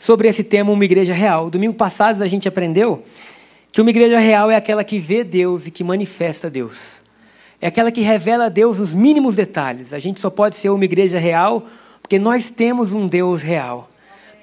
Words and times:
sobre 0.00 0.28
esse 0.28 0.42
tema, 0.42 0.72
uma 0.72 0.84
igreja 0.84 1.12
real. 1.12 1.50
Domingo 1.50 1.74
passado 1.74 2.22
a 2.22 2.26
gente 2.26 2.48
aprendeu 2.48 3.04
que 3.70 3.82
uma 3.82 3.90
igreja 3.90 4.18
real 4.18 4.50
é 4.50 4.56
aquela 4.56 4.82
que 4.82 4.98
vê 4.98 5.22
Deus 5.22 5.66
e 5.66 5.70
que 5.70 5.84
manifesta 5.84 6.48
Deus. 6.48 6.80
É 7.60 7.66
aquela 7.66 7.92
que 7.92 8.00
revela 8.00 8.46
a 8.46 8.48
Deus 8.48 8.78
os 8.78 8.94
mínimos 8.94 9.36
detalhes. 9.36 9.92
A 9.92 9.98
gente 9.98 10.18
só 10.18 10.30
pode 10.30 10.56
ser 10.56 10.70
uma 10.70 10.84
igreja 10.86 11.18
real 11.18 11.66
porque 12.00 12.18
nós 12.18 12.48
temos 12.48 12.94
um 12.94 13.06
Deus 13.06 13.42
real. 13.42 13.90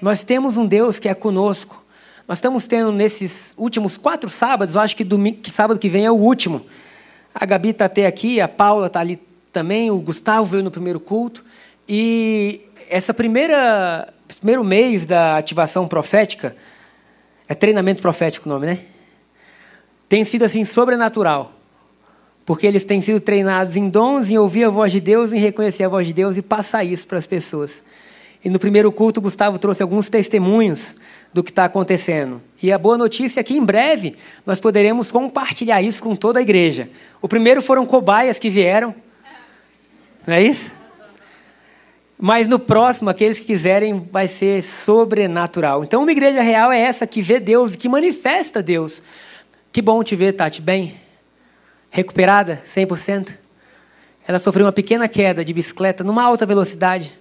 Nós 0.00 0.22
temos 0.22 0.56
um 0.56 0.64
Deus 0.64 1.00
que 1.00 1.08
é 1.08 1.14
conosco. 1.14 1.84
Nós 2.28 2.38
estamos 2.38 2.68
tendo 2.68 2.92
nesses 2.92 3.52
últimos 3.56 3.96
quatro 3.96 4.30
sábados, 4.30 4.76
eu 4.76 4.80
acho 4.80 4.96
que, 4.96 5.02
domingo, 5.02 5.38
que 5.38 5.50
sábado 5.50 5.80
que 5.80 5.88
vem 5.88 6.04
é 6.04 6.10
o 6.10 6.14
último. 6.14 6.64
A 7.34 7.44
Gabi 7.44 7.70
está 7.70 7.86
até 7.86 8.06
aqui, 8.06 8.40
a 8.40 8.46
Paula 8.46 8.86
está 8.86 9.00
ali 9.00 9.18
também, 9.52 9.90
o 9.90 9.98
Gustavo 9.98 10.46
veio 10.46 10.62
no 10.62 10.70
primeiro 10.70 11.00
culto. 11.00 11.44
E 11.88 12.60
essa 12.88 13.12
primeira, 13.12 14.12
primeiro 14.36 14.62
mês 14.62 15.06
da 15.06 15.36
ativação 15.38 15.88
profética, 15.88 16.56
é 17.48 17.54
treinamento 17.54 18.02
profético 18.02 18.48
o 18.48 18.52
nome, 18.52 18.66
né? 18.66 18.78
tem 20.08 20.24
sido 20.24 20.44
assim 20.44 20.64
sobrenatural. 20.64 21.52
Porque 22.46 22.66
eles 22.66 22.84
têm 22.84 23.02
sido 23.02 23.20
treinados 23.20 23.76
em 23.76 23.88
dons, 23.90 24.30
em 24.30 24.38
ouvir 24.38 24.64
a 24.64 24.70
voz 24.70 24.90
de 24.90 25.00
Deus, 25.00 25.32
em 25.32 25.38
reconhecer 25.38 25.84
a 25.84 25.88
voz 25.88 26.06
de 26.06 26.14
Deus 26.14 26.36
e 26.38 26.42
passar 26.42 26.82
isso 26.82 27.06
para 27.06 27.18
as 27.18 27.26
pessoas. 27.26 27.84
E 28.42 28.48
no 28.48 28.58
primeiro 28.58 28.90
culto, 28.90 29.20
Gustavo 29.20 29.58
trouxe 29.58 29.82
alguns 29.82 30.08
testemunhos 30.08 30.94
do 31.34 31.44
que 31.44 31.50
está 31.50 31.66
acontecendo. 31.66 32.40
E 32.62 32.72
a 32.72 32.78
boa 32.78 32.96
notícia 32.96 33.40
é 33.40 33.42
que 33.42 33.54
em 33.54 33.62
breve 33.62 34.16
nós 34.46 34.60
poderemos 34.60 35.10
compartilhar 35.10 35.82
isso 35.82 36.02
com 36.02 36.16
toda 36.16 36.38
a 36.38 36.42
igreja. 36.42 36.88
O 37.20 37.28
primeiro 37.28 37.60
foram 37.60 37.84
cobaias 37.84 38.38
que 38.38 38.48
vieram. 38.48 38.94
Não 40.26 40.34
é 40.34 40.42
isso? 40.42 40.72
Mas 42.20 42.48
no 42.48 42.58
próximo, 42.58 43.08
aqueles 43.08 43.38
que 43.38 43.44
quiserem, 43.44 44.08
vai 44.10 44.26
ser 44.26 44.62
sobrenatural. 44.62 45.84
Então, 45.84 46.02
uma 46.02 46.10
igreja 46.10 46.42
real 46.42 46.72
é 46.72 46.80
essa 46.80 47.06
que 47.06 47.22
vê 47.22 47.38
Deus, 47.38 47.76
que 47.76 47.88
manifesta 47.88 48.60
Deus. 48.60 49.00
Que 49.70 49.80
bom 49.80 50.02
te 50.02 50.16
ver, 50.16 50.32
Tati, 50.32 50.60
bem? 50.60 51.00
Recuperada, 51.90 52.60
100%? 52.66 53.36
Ela 54.26 54.40
sofreu 54.40 54.66
uma 54.66 54.72
pequena 54.72 55.06
queda 55.06 55.44
de 55.44 55.54
bicicleta 55.54 56.02
numa 56.02 56.24
alta 56.24 56.44
velocidade, 56.44 57.16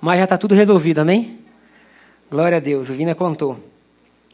mas 0.00 0.18
já 0.18 0.24
está 0.24 0.36
tudo 0.36 0.54
resolvido, 0.54 0.98
amém? 0.98 1.38
Glória 2.28 2.56
a 2.56 2.60
Deus, 2.60 2.90
o 2.90 2.94
Vina 2.94 3.14
contou. 3.14 3.71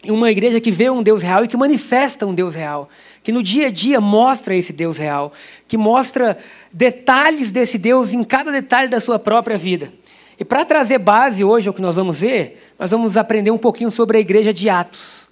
Uma 0.04 0.30
igreja 0.30 0.60
que 0.60 0.70
vê 0.70 0.88
um 0.88 1.02
Deus 1.02 1.22
real 1.22 1.44
e 1.44 1.48
que 1.48 1.56
manifesta 1.56 2.24
um 2.24 2.32
Deus 2.32 2.54
real, 2.54 2.88
que 3.22 3.32
no 3.32 3.42
dia 3.42 3.66
a 3.66 3.70
dia 3.70 4.00
mostra 4.00 4.54
esse 4.54 4.72
Deus 4.72 4.96
real, 4.96 5.32
que 5.66 5.76
mostra 5.76 6.38
detalhes 6.72 7.50
desse 7.50 7.76
Deus 7.78 8.12
em 8.12 8.22
cada 8.22 8.52
detalhe 8.52 8.88
da 8.88 9.00
sua 9.00 9.18
própria 9.18 9.58
vida. 9.58 9.92
E 10.38 10.44
para 10.44 10.64
trazer 10.64 10.98
base 10.98 11.42
hoje 11.42 11.66
ao 11.66 11.74
que 11.74 11.82
nós 11.82 11.96
vamos 11.96 12.20
ver, 12.20 12.72
nós 12.78 12.92
vamos 12.92 13.16
aprender 13.16 13.50
um 13.50 13.58
pouquinho 13.58 13.90
sobre 13.90 14.18
a 14.18 14.20
igreja 14.20 14.54
de 14.54 14.70
Atos. 14.70 15.28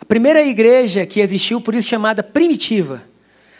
A 0.00 0.04
primeira 0.04 0.40
igreja 0.42 1.04
que 1.04 1.20
existiu, 1.20 1.60
por 1.60 1.74
isso 1.74 1.88
chamada 1.88 2.22
primitiva, 2.22 3.02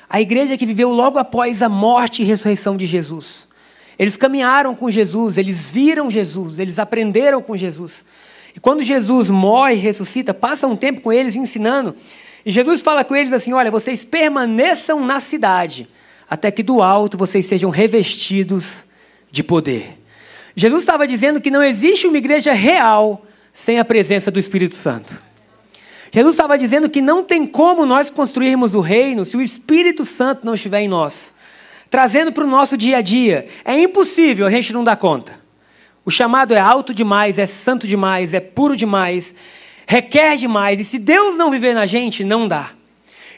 a 0.09 0.21
igreja 0.21 0.57
que 0.57 0.65
viveu 0.65 0.91
logo 0.91 1.19
após 1.19 1.61
a 1.61 1.69
morte 1.69 2.23
e 2.23 2.25
ressurreição 2.25 2.77
de 2.77 2.87
Jesus. 2.87 3.49
Eles 3.99 4.17
caminharam 4.17 4.75
com 4.75 4.89
Jesus, 4.89 5.39
eles 5.39 5.69
viram 5.69 6.09
Jesus, 6.09 6.61
eles 6.61 6.79
aprenderam 6.79 7.43
com 7.43 7.57
Jesus. 7.57 8.05
E 8.57 8.61
quando 8.61 8.83
Jesus 8.83 9.29
morre 9.29 9.75
e 9.75 9.79
ressuscita, 9.79 10.33
passa 10.33 10.67
um 10.67 10.75
tempo 10.75 11.03
com 11.03 11.13
eles 11.13 11.37
ensinando. 11.37 11.95
E 12.45 12.51
Jesus 12.51 12.81
fala 12.81 13.05
com 13.05 13.15
eles 13.15 13.35
assim: 13.35 13.53
Olha, 13.53 13.71
vocês 13.71 14.03
permaneçam 14.03 15.05
na 15.05 15.21
cidade, 15.21 15.87
até 16.29 16.51
que 16.51 16.63
do 16.63 16.81
alto 16.81 17.19
vocês 17.19 17.45
sejam 17.45 17.69
revestidos 17.69 18.87
de 19.31 19.45
poder. 19.45 19.99
Jesus 20.57 20.81
estava 20.81 21.07
dizendo 21.07 21.39
que 21.39 21.51
não 21.51 21.63
existe 21.63 22.07
uma 22.07 22.17
igreja 22.17 22.55
real 22.55 23.27
sem 23.53 23.79
a 23.79 23.85
presença 23.85 24.31
do 24.31 24.39
Espírito 24.39 24.75
Santo. 24.75 25.21
Jesus 26.11 26.35
estava 26.35 26.57
dizendo 26.57 26.89
que 26.89 27.03
não 27.03 27.23
tem 27.23 27.47
como 27.47 27.85
nós 27.85 28.09
construirmos 28.09 28.75
o 28.75 28.81
reino 28.81 29.27
se 29.27 29.37
o 29.37 29.43
Espírito 29.43 30.07
Santo 30.07 30.47
não 30.47 30.55
estiver 30.55 30.81
em 30.81 30.89
nós, 30.89 31.35
trazendo 31.91 32.33
para 32.33 32.45
o 32.45 32.47
nosso 32.47 32.75
dia 32.75 32.99
a 32.99 33.03
dia. 33.03 33.49
É 33.67 33.79
impossível, 33.79 34.47
a 34.47 34.51
gente 34.51 34.73
não 34.73 34.83
dá 34.83 34.97
conta. 34.97 35.46
O 36.07 36.11
chamado 36.11 36.55
é 36.55 36.61
alto 36.61 36.95
demais, 36.95 37.37
é 37.37 37.47
santo 37.47 37.85
demais, 37.85 38.33
é 38.33 38.39
puro 38.39 38.77
demais, 38.77 39.35
requer 39.89 40.37
demais, 40.37 40.79
e 40.79 40.85
se 40.85 41.01
Deus 41.01 41.37
não 41.37 41.51
viver 41.51 41.75
na 41.75 41.85
gente, 41.85 42.23
não 42.23 42.47
dá. 42.47 42.71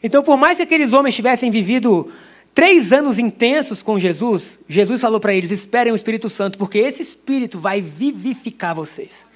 Então, 0.02 0.22
por 0.22 0.36
mais 0.36 0.58
que 0.58 0.64
aqueles 0.64 0.92
homens 0.92 1.14
tivessem 1.14 1.50
vivido 1.50 2.12
três 2.54 2.92
anos 2.92 3.18
intensos 3.18 3.82
com 3.82 3.98
Jesus, 3.98 4.58
Jesus 4.68 5.00
falou 5.00 5.18
para 5.18 5.32
eles: 5.32 5.50
esperem 5.50 5.94
o 5.94 5.96
Espírito 5.96 6.28
Santo, 6.28 6.58
porque 6.58 6.78
esse 6.78 7.00
Espírito 7.00 7.58
vai 7.58 7.80
vivificar 7.80 8.74
vocês. 8.74 9.26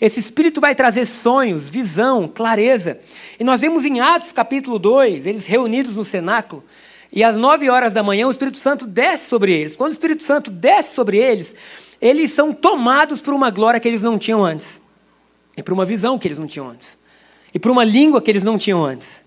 Esse 0.00 0.20
Espírito 0.20 0.60
vai 0.60 0.76
trazer 0.76 1.04
sonhos, 1.04 1.68
visão, 1.68 2.28
clareza. 2.28 3.00
E 3.40 3.42
nós 3.42 3.60
vemos 3.60 3.84
em 3.84 3.98
Atos 3.98 4.30
capítulo 4.30 4.78
2, 4.78 5.26
eles 5.26 5.46
reunidos 5.46 5.96
no 5.96 6.04
cenáculo, 6.04 6.62
e 7.12 7.24
às 7.24 7.36
nove 7.36 7.68
horas 7.68 7.92
da 7.92 8.04
manhã 8.04 8.28
o 8.28 8.30
Espírito 8.30 8.58
Santo 8.58 8.86
desce 8.86 9.28
sobre 9.28 9.52
eles. 9.52 9.74
Quando 9.74 9.90
o 9.90 9.94
Espírito 9.94 10.22
Santo 10.22 10.48
desce 10.48 10.94
sobre 10.94 11.16
eles, 11.18 11.56
eles 12.00 12.32
são 12.32 12.52
tomados 12.52 13.20
por 13.20 13.34
uma 13.34 13.50
glória 13.50 13.80
que 13.80 13.88
eles 13.88 14.02
não 14.02 14.18
tinham 14.18 14.44
antes, 14.44 14.80
e 15.56 15.62
por 15.62 15.72
uma 15.72 15.84
visão 15.84 16.18
que 16.18 16.28
eles 16.28 16.38
não 16.38 16.46
tinham 16.46 16.68
antes, 16.68 16.98
e 17.52 17.58
por 17.58 17.70
uma 17.70 17.84
língua 17.84 18.22
que 18.22 18.30
eles 18.30 18.42
não 18.42 18.58
tinham 18.58 18.84
antes. 18.84 19.24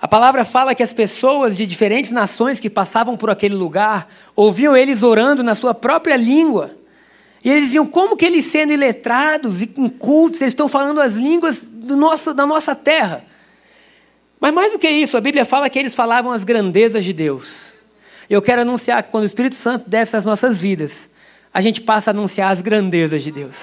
A 0.00 0.08
palavra 0.08 0.44
fala 0.46 0.74
que 0.74 0.82
as 0.82 0.92
pessoas 0.92 1.56
de 1.56 1.66
diferentes 1.66 2.10
nações 2.10 2.58
que 2.58 2.70
passavam 2.70 3.18
por 3.18 3.28
aquele 3.28 3.54
lugar 3.54 4.08
ouviam 4.34 4.74
eles 4.74 5.02
orando 5.02 5.42
na 5.42 5.54
sua 5.54 5.74
própria 5.74 6.16
língua. 6.16 6.74
E 7.44 7.50
eles 7.50 7.64
diziam, 7.64 7.86
como 7.86 8.16
que 8.16 8.24
eles 8.24 8.46
sendo 8.46 8.72
iletrados 8.72 9.60
e 9.60 9.70
incultos, 9.76 10.40
eles 10.40 10.52
estão 10.52 10.68
falando 10.68 11.00
as 11.00 11.14
línguas 11.14 11.62
nosso, 11.62 12.32
da 12.32 12.46
nossa 12.46 12.74
terra. 12.74 13.24
Mas 14.40 14.54
mais 14.54 14.72
do 14.72 14.78
que 14.78 14.88
isso, 14.88 15.18
a 15.18 15.20
Bíblia 15.20 15.44
fala 15.44 15.68
que 15.68 15.78
eles 15.78 15.94
falavam 15.94 16.32
as 16.32 16.44
grandezas 16.44 17.04
de 17.04 17.12
Deus. 17.12 17.56
Eu 18.28 18.40
quero 18.40 18.62
anunciar 18.62 19.02
que 19.02 19.10
quando 19.10 19.24
o 19.24 19.26
Espírito 19.26 19.56
Santo 19.56 19.88
desce 19.88 20.14
nas 20.14 20.24
nossas 20.24 20.58
vidas, 20.58 21.10
a 21.52 21.60
gente 21.60 21.80
passa 21.80 22.10
a 22.10 22.12
anunciar 22.12 22.50
as 22.50 22.62
grandezas 22.62 23.22
de 23.22 23.30
Deus. 23.30 23.56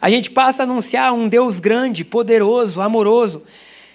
A 0.00 0.10
gente 0.10 0.30
passa 0.30 0.62
a 0.62 0.64
anunciar 0.64 1.12
um 1.12 1.28
Deus 1.28 1.58
grande, 1.58 2.04
poderoso, 2.04 2.80
amoroso. 2.80 3.42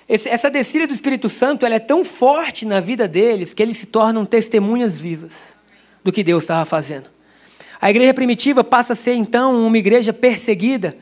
Esse, 0.07 0.27
essa 0.29 0.49
descida 0.49 0.87
do 0.87 0.93
Espírito 0.93 1.29
Santo 1.29 1.65
ela 1.65 1.75
é 1.75 1.79
tão 1.79 2.03
forte 2.03 2.65
na 2.65 2.79
vida 2.79 3.07
deles 3.07 3.53
que 3.53 3.61
eles 3.61 3.77
se 3.77 3.85
tornam 3.85 4.25
testemunhas 4.25 4.99
vivas 4.99 5.55
do 6.03 6.11
que 6.11 6.23
Deus 6.23 6.43
estava 6.43 6.65
fazendo. 6.65 7.09
A 7.79 7.89
igreja 7.89 8.13
primitiva 8.13 8.63
passa 8.63 8.93
a 8.93 8.95
ser 8.95 9.13
então 9.13 9.65
uma 9.65 9.77
igreja 9.77 10.13
perseguida. 10.13 10.95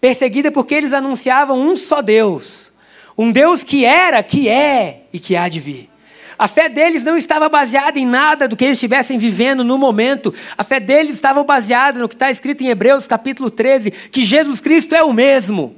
Perseguida 0.00 0.50
porque 0.50 0.74
eles 0.74 0.92
anunciavam 0.92 1.60
um 1.60 1.74
só 1.74 2.00
Deus. 2.00 2.72
Um 3.16 3.32
Deus 3.32 3.64
que 3.64 3.84
era, 3.84 4.22
que 4.22 4.48
é 4.48 5.02
e 5.12 5.18
que 5.18 5.36
há 5.36 5.48
de 5.48 5.58
vir. 5.58 5.90
A 6.38 6.46
fé 6.46 6.68
deles 6.68 7.04
não 7.04 7.16
estava 7.16 7.48
baseada 7.48 7.98
em 7.98 8.06
nada 8.06 8.46
do 8.46 8.56
que 8.56 8.64
eles 8.64 8.76
estivessem 8.78 9.18
vivendo 9.18 9.64
no 9.64 9.76
momento. 9.76 10.32
A 10.56 10.62
fé 10.62 10.78
deles 10.78 11.14
estava 11.14 11.42
baseada 11.42 11.98
no 11.98 12.08
que 12.08 12.14
está 12.14 12.30
escrito 12.30 12.62
em 12.62 12.68
Hebreus 12.68 13.08
capítulo 13.08 13.50
13, 13.50 13.90
que 13.90 14.24
Jesus 14.24 14.60
Cristo 14.60 14.94
é 14.94 15.02
o 15.02 15.12
mesmo, 15.12 15.76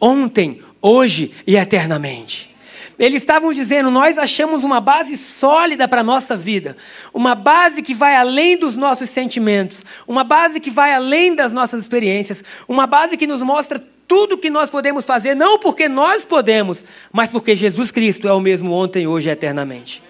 ontem, 0.00 0.60
hoje 0.82 1.30
e 1.46 1.56
eternamente. 1.56 2.50
Eles 2.98 3.22
estavam 3.22 3.52
dizendo: 3.52 3.90
nós 3.90 4.18
achamos 4.18 4.64
uma 4.64 4.80
base 4.80 5.16
sólida 5.16 5.86
para 5.86 6.00
a 6.00 6.04
nossa 6.04 6.36
vida, 6.36 6.76
uma 7.14 7.36
base 7.36 7.80
que 7.80 7.94
vai 7.94 8.16
além 8.16 8.58
dos 8.58 8.76
nossos 8.76 9.08
sentimentos, 9.10 9.84
uma 10.08 10.24
base 10.24 10.58
que 10.58 10.70
vai 10.70 10.92
além 10.92 11.34
das 11.34 11.52
nossas 11.52 11.80
experiências, 11.80 12.42
uma 12.68 12.86
base 12.86 13.16
que 13.16 13.26
nos 13.26 13.42
mostra 13.42 13.82
tudo 14.10 14.36
que 14.36 14.50
nós 14.50 14.68
podemos 14.68 15.04
fazer, 15.04 15.36
não 15.36 15.60
porque 15.60 15.88
nós 15.88 16.24
podemos, 16.24 16.82
mas 17.12 17.30
porque 17.30 17.54
Jesus 17.54 17.92
Cristo 17.92 18.26
é 18.26 18.32
o 18.32 18.40
mesmo 18.40 18.72
ontem, 18.72 19.06
hoje 19.06 19.28
e 19.28 19.32
eternamente. 19.32 20.02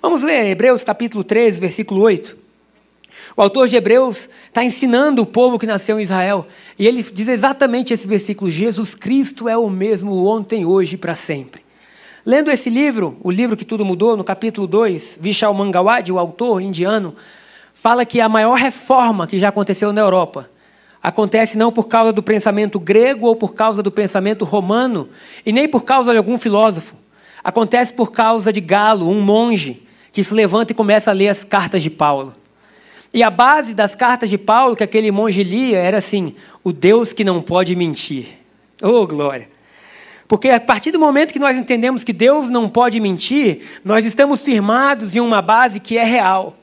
Vamos 0.00 0.22
ler 0.22 0.46
Hebreus 0.46 0.82
capítulo 0.82 1.22
13, 1.22 1.60
versículo 1.60 2.00
8. 2.00 2.34
O 3.36 3.42
autor 3.42 3.68
de 3.68 3.76
Hebreus 3.76 4.30
está 4.46 4.64
ensinando 4.64 5.20
o 5.20 5.26
povo 5.26 5.58
que 5.58 5.66
nasceu 5.66 6.00
em 6.00 6.02
Israel, 6.02 6.46
e 6.78 6.86
ele 6.86 7.02
diz 7.02 7.28
exatamente 7.28 7.92
esse 7.92 8.08
versículo: 8.08 8.50
Jesus 8.50 8.94
Cristo 8.94 9.46
é 9.46 9.56
o 9.56 9.68
mesmo 9.68 10.24
ontem, 10.24 10.64
hoje 10.64 10.94
e 10.94 10.98
para 10.98 11.14
sempre. 11.14 11.60
Lendo 12.24 12.50
esse 12.50 12.70
livro, 12.70 13.18
o 13.22 13.30
livro 13.30 13.54
que 13.54 13.66
tudo 13.66 13.84
mudou, 13.84 14.16
no 14.16 14.24
capítulo 14.24 14.66
2, 14.66 15.18
Vishal 15.20 15.52
Mangawad, 15.52 16.10
o 16.10 16.18
autor 16.18 16.62
indiano, 16.62 17.14
fala 17.74 18.06
que 18.06 18.18
a 18.18 18.30
maior 18.30 18.54
reforma 18.54 19.26
que 19.26 19.38
já 19.38 19.50
aconteceu 19.50 19.92
na 19.92 20.00
Europa 20.00 20.48
acontece 21.02 21.58
não 21.58 21.72
por 21.72 21.88
causa 21.88 22.12
do 22.12 22.22
pensamento 22.22 22.78
grego 22.78 23.26
ou 23.26 23.34
por 23.34 23.54
causa 23.54 23.82
do 23.82 23.90
pensamento 23.90 24.44
romano, 24.44 25.08
e 25.44 25.52
nem 25.52 25.68
por 25.68 25.82
causa 25.82 26.12
de 26.12 26.18
algum 26.18 26.38
filósofo. 26.38 26.94
Acontece 27.42 27.92
por 27.92 28.12
causa 28.12 28.52
de 28.52 28.60
Galo, 28.60 29.08
um 29.10 29.20
monge, 29.20 29.82
que 30.12 30.22
se 30.22 30.32
levanta 30.32 30.72
e 30.72 30.76
começa 30.76 31.10
a 31.10 31.14
ler 31.14 31.28
as 31.28 31.42
cartas 31.42 31.82
de 31.82 31.90
Paulo. 31.90 32.34
E 33.12 33.22
a 33.22 33.30
base 33.30 33.74
das 33.74 33.94
cartas 33.94 34.30
de 34.30 34.38
Paulo 34.38 34.76
que 34.76 34.84
aquele 34.84 35.10
monge 35.10 35.42
lia 35.42 35.78
era 35.78 35.98
assim: 35.98 36.34
o 36.62 36.72
Deus 36.72 37.12
que 37.12 37.24
não 37.24 37.42
pode 37.42 37.74
mentir. 37.74 38.38
Oh, 38.80 39.06
glória! 39.06 39.50
Porque 40.28 40.48
a 40.48 40.60
partir 40.60 40.92
do 40.92 40.98
momento 40.98 41.32
que 41.32 41.38
nós 41.38 41.56
entendemos 41.56 42.04
que 42.04 42.12
Deus 42.12 42.48
não 42.48 42.68
pode 42.68 42.98
mentir, 43.00 43.80
nós 43.84 44.06
estamos 44.06 44.42
firmados 44.42 45.14
em 45.14 45.20
uma 45.20 45.42
base 45.42 45.78
que 45.78 45.98
é 45.98 46.04
real. 46.04 46.56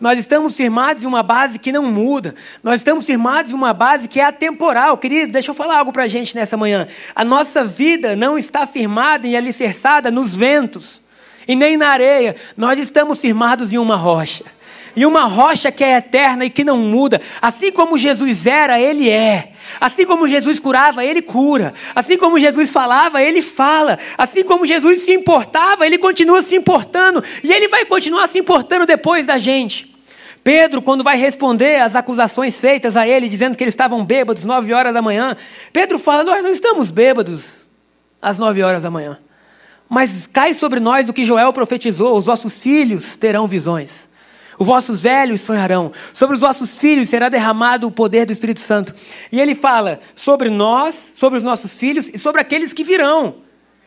Nós 0.00 0.18
estamos 0.18 0.56
firmados 0.56 1.04
em 1.04 1.06
uma 1.06 1.22
base 1.22 1.58
que 1.58 1.72
não 1.72 1.84
muda. 1.84 2.34
Nós 2.62 2.80
estamos 2.80 3.04
firmados 3.04 3.52
em 3.52 3.54
uma 3.54 3.72
base 3.72 4.08
que 4.08 4.20
é 4.20 4.24
atemporal. 4.24 4.98
Querido, 4.98 5.32
deixa 5.32 5.50
eu 5.50 5.54
falar 5.54 5.78
algo 5.78 5.92
para 5.92 6.04
a 6.04 6.08
gente 6.08 6.34
nessa 6.34 6.56
manhã. 6.56 6.86
A 7.14 7.24
nossa 7.24 7.64
vida 7.64 8.16
não 8.16 8.36
está 8.36 8.66
firmada 8.66 9.26
e 9.26 9.36
alicerçada 9.36 10.10
nos 10.10 10.34
ventos 10.34 11.02
e 11.46 11.54
nem 11.54 11.76
na 11.76 11.88
areia. 11.88 12.36
Nós 12.56 12.78
estamos 12.78 13.20
firmados 13.20 13.72
em 13.72 13.78
uma 13.78 13.96
rocha. 13.96 14.44
E 14.96 15.04
uma 15.04 15.24
rocha 15.24 15.72
que 15.72 15.82
é 15.82 15.96
eterna 15.96 16.44
e 16.44 16.50
que 16.50 16.64
não 16.64 16.78
muda. 16.78 17.20
Assim 17.42 17.72
como 17.72 17.98
Jesus 17.98 18.46
era, 18.46 18.78
Ele 18.78 19.10
é. 19.10 19.53
Assim 19.80 20.04
como 20.04 20.28
Jesus 20.28 20.60
curava, 20.60 21.04
Ele 21.04 21.22
cura. 21.22 21.74
Assim 21.94 22.16
como 22.16 22.38
Jesus 22.38 22.70
falava, 22.70 23.22
Ele 23.22 23.42
fala. 23.42 23.98
Assim 24.16 24.42
como 24.42 24.66
Jesus 24.66 25.04
se 25.04 25.12
importava, 25.12 25.86
Ele 25.86 25.98
continua 25.98 26.42
se 26.42 26.54
importando. 26.54 27.22
E 27.42 27.52
Ele 27.52 27.68
vai 27.68 27.84
continuar 27.84 28.28
se 28.28 28.38
importando 28.38 28.86
depois 28.86 29.26
da 29.26 29.38
gente. 29.38 29.94
Pedro, 30.44 30.82
quando 30.82 31.02
vai 31.02 31.16
responder 31.16 31.80
às 31.80 31.96
acusações 31.96 32.58
feitas 32.58 32.98
a 32.98 33.08
ele, 33.08 33.30
dizendo 33.30 33.56
que 33.56 33.64
eles 33.64 33.72
estavam 33.72 34.04
bêbados, 34.04 34.44
nove 34.44 34.74
horas 34.74 34.92
da 34.92 35.00
manhã, 35.00 35.34
Pedro 35.72 35.98
fala: 35.98 36.22
Nós 36.22 36.44
não 36.44 36.50
estamos 36.50 36.90
bêbados 36.90 37.66
às 38.20 38.38
nove 38.38 38.62
horas 38.62 38.82
da 38.82 38.90
manhã. 38.90 39.18
Mas 39.88 40.26
cai 40.26 40.52
sobre 40.52 40.80
nós 40.80 41.08
o 41.08 41.14
que 41.14 41.24
Joel 41.24 41.50
profetizou: 41.52 42.14
os 42.16 42.26
vossos 42.26 42.58
filhos 42.58 43.16
terão 43.16 43.46
visões. 43.46 44.08
Os 44.58 44.66
vossos 44.66 45.00
velhos 45.00 45.40
sonharão, 45.40 45.92
sobre 46.12 46.34
os 46.36 46.40
vossos 46.40 46.76
filhos 46.76 47.08
será 47.08 47.28
derramado 47.28 47.86
o 47.86 47.90
poder 47.90 48.26
do 48.26 48.32
Espírito 48.32 48.60
Santo. 48.60 48.94
E 49.32 49.40
ele 49.40 49.54
fala 49.54 50.00
sobre 50.14 50.50
nós, 50.50 51.12
sobre 51.16 51.38
os 51.38 51.44
nossos 51.44 51.72
filhos 51.74 52.08
e 52.12 52.18
sobre 52.18 52.40
aqueles 52.40 52.72
que 52.72 52.84
virão. 52.84 53.36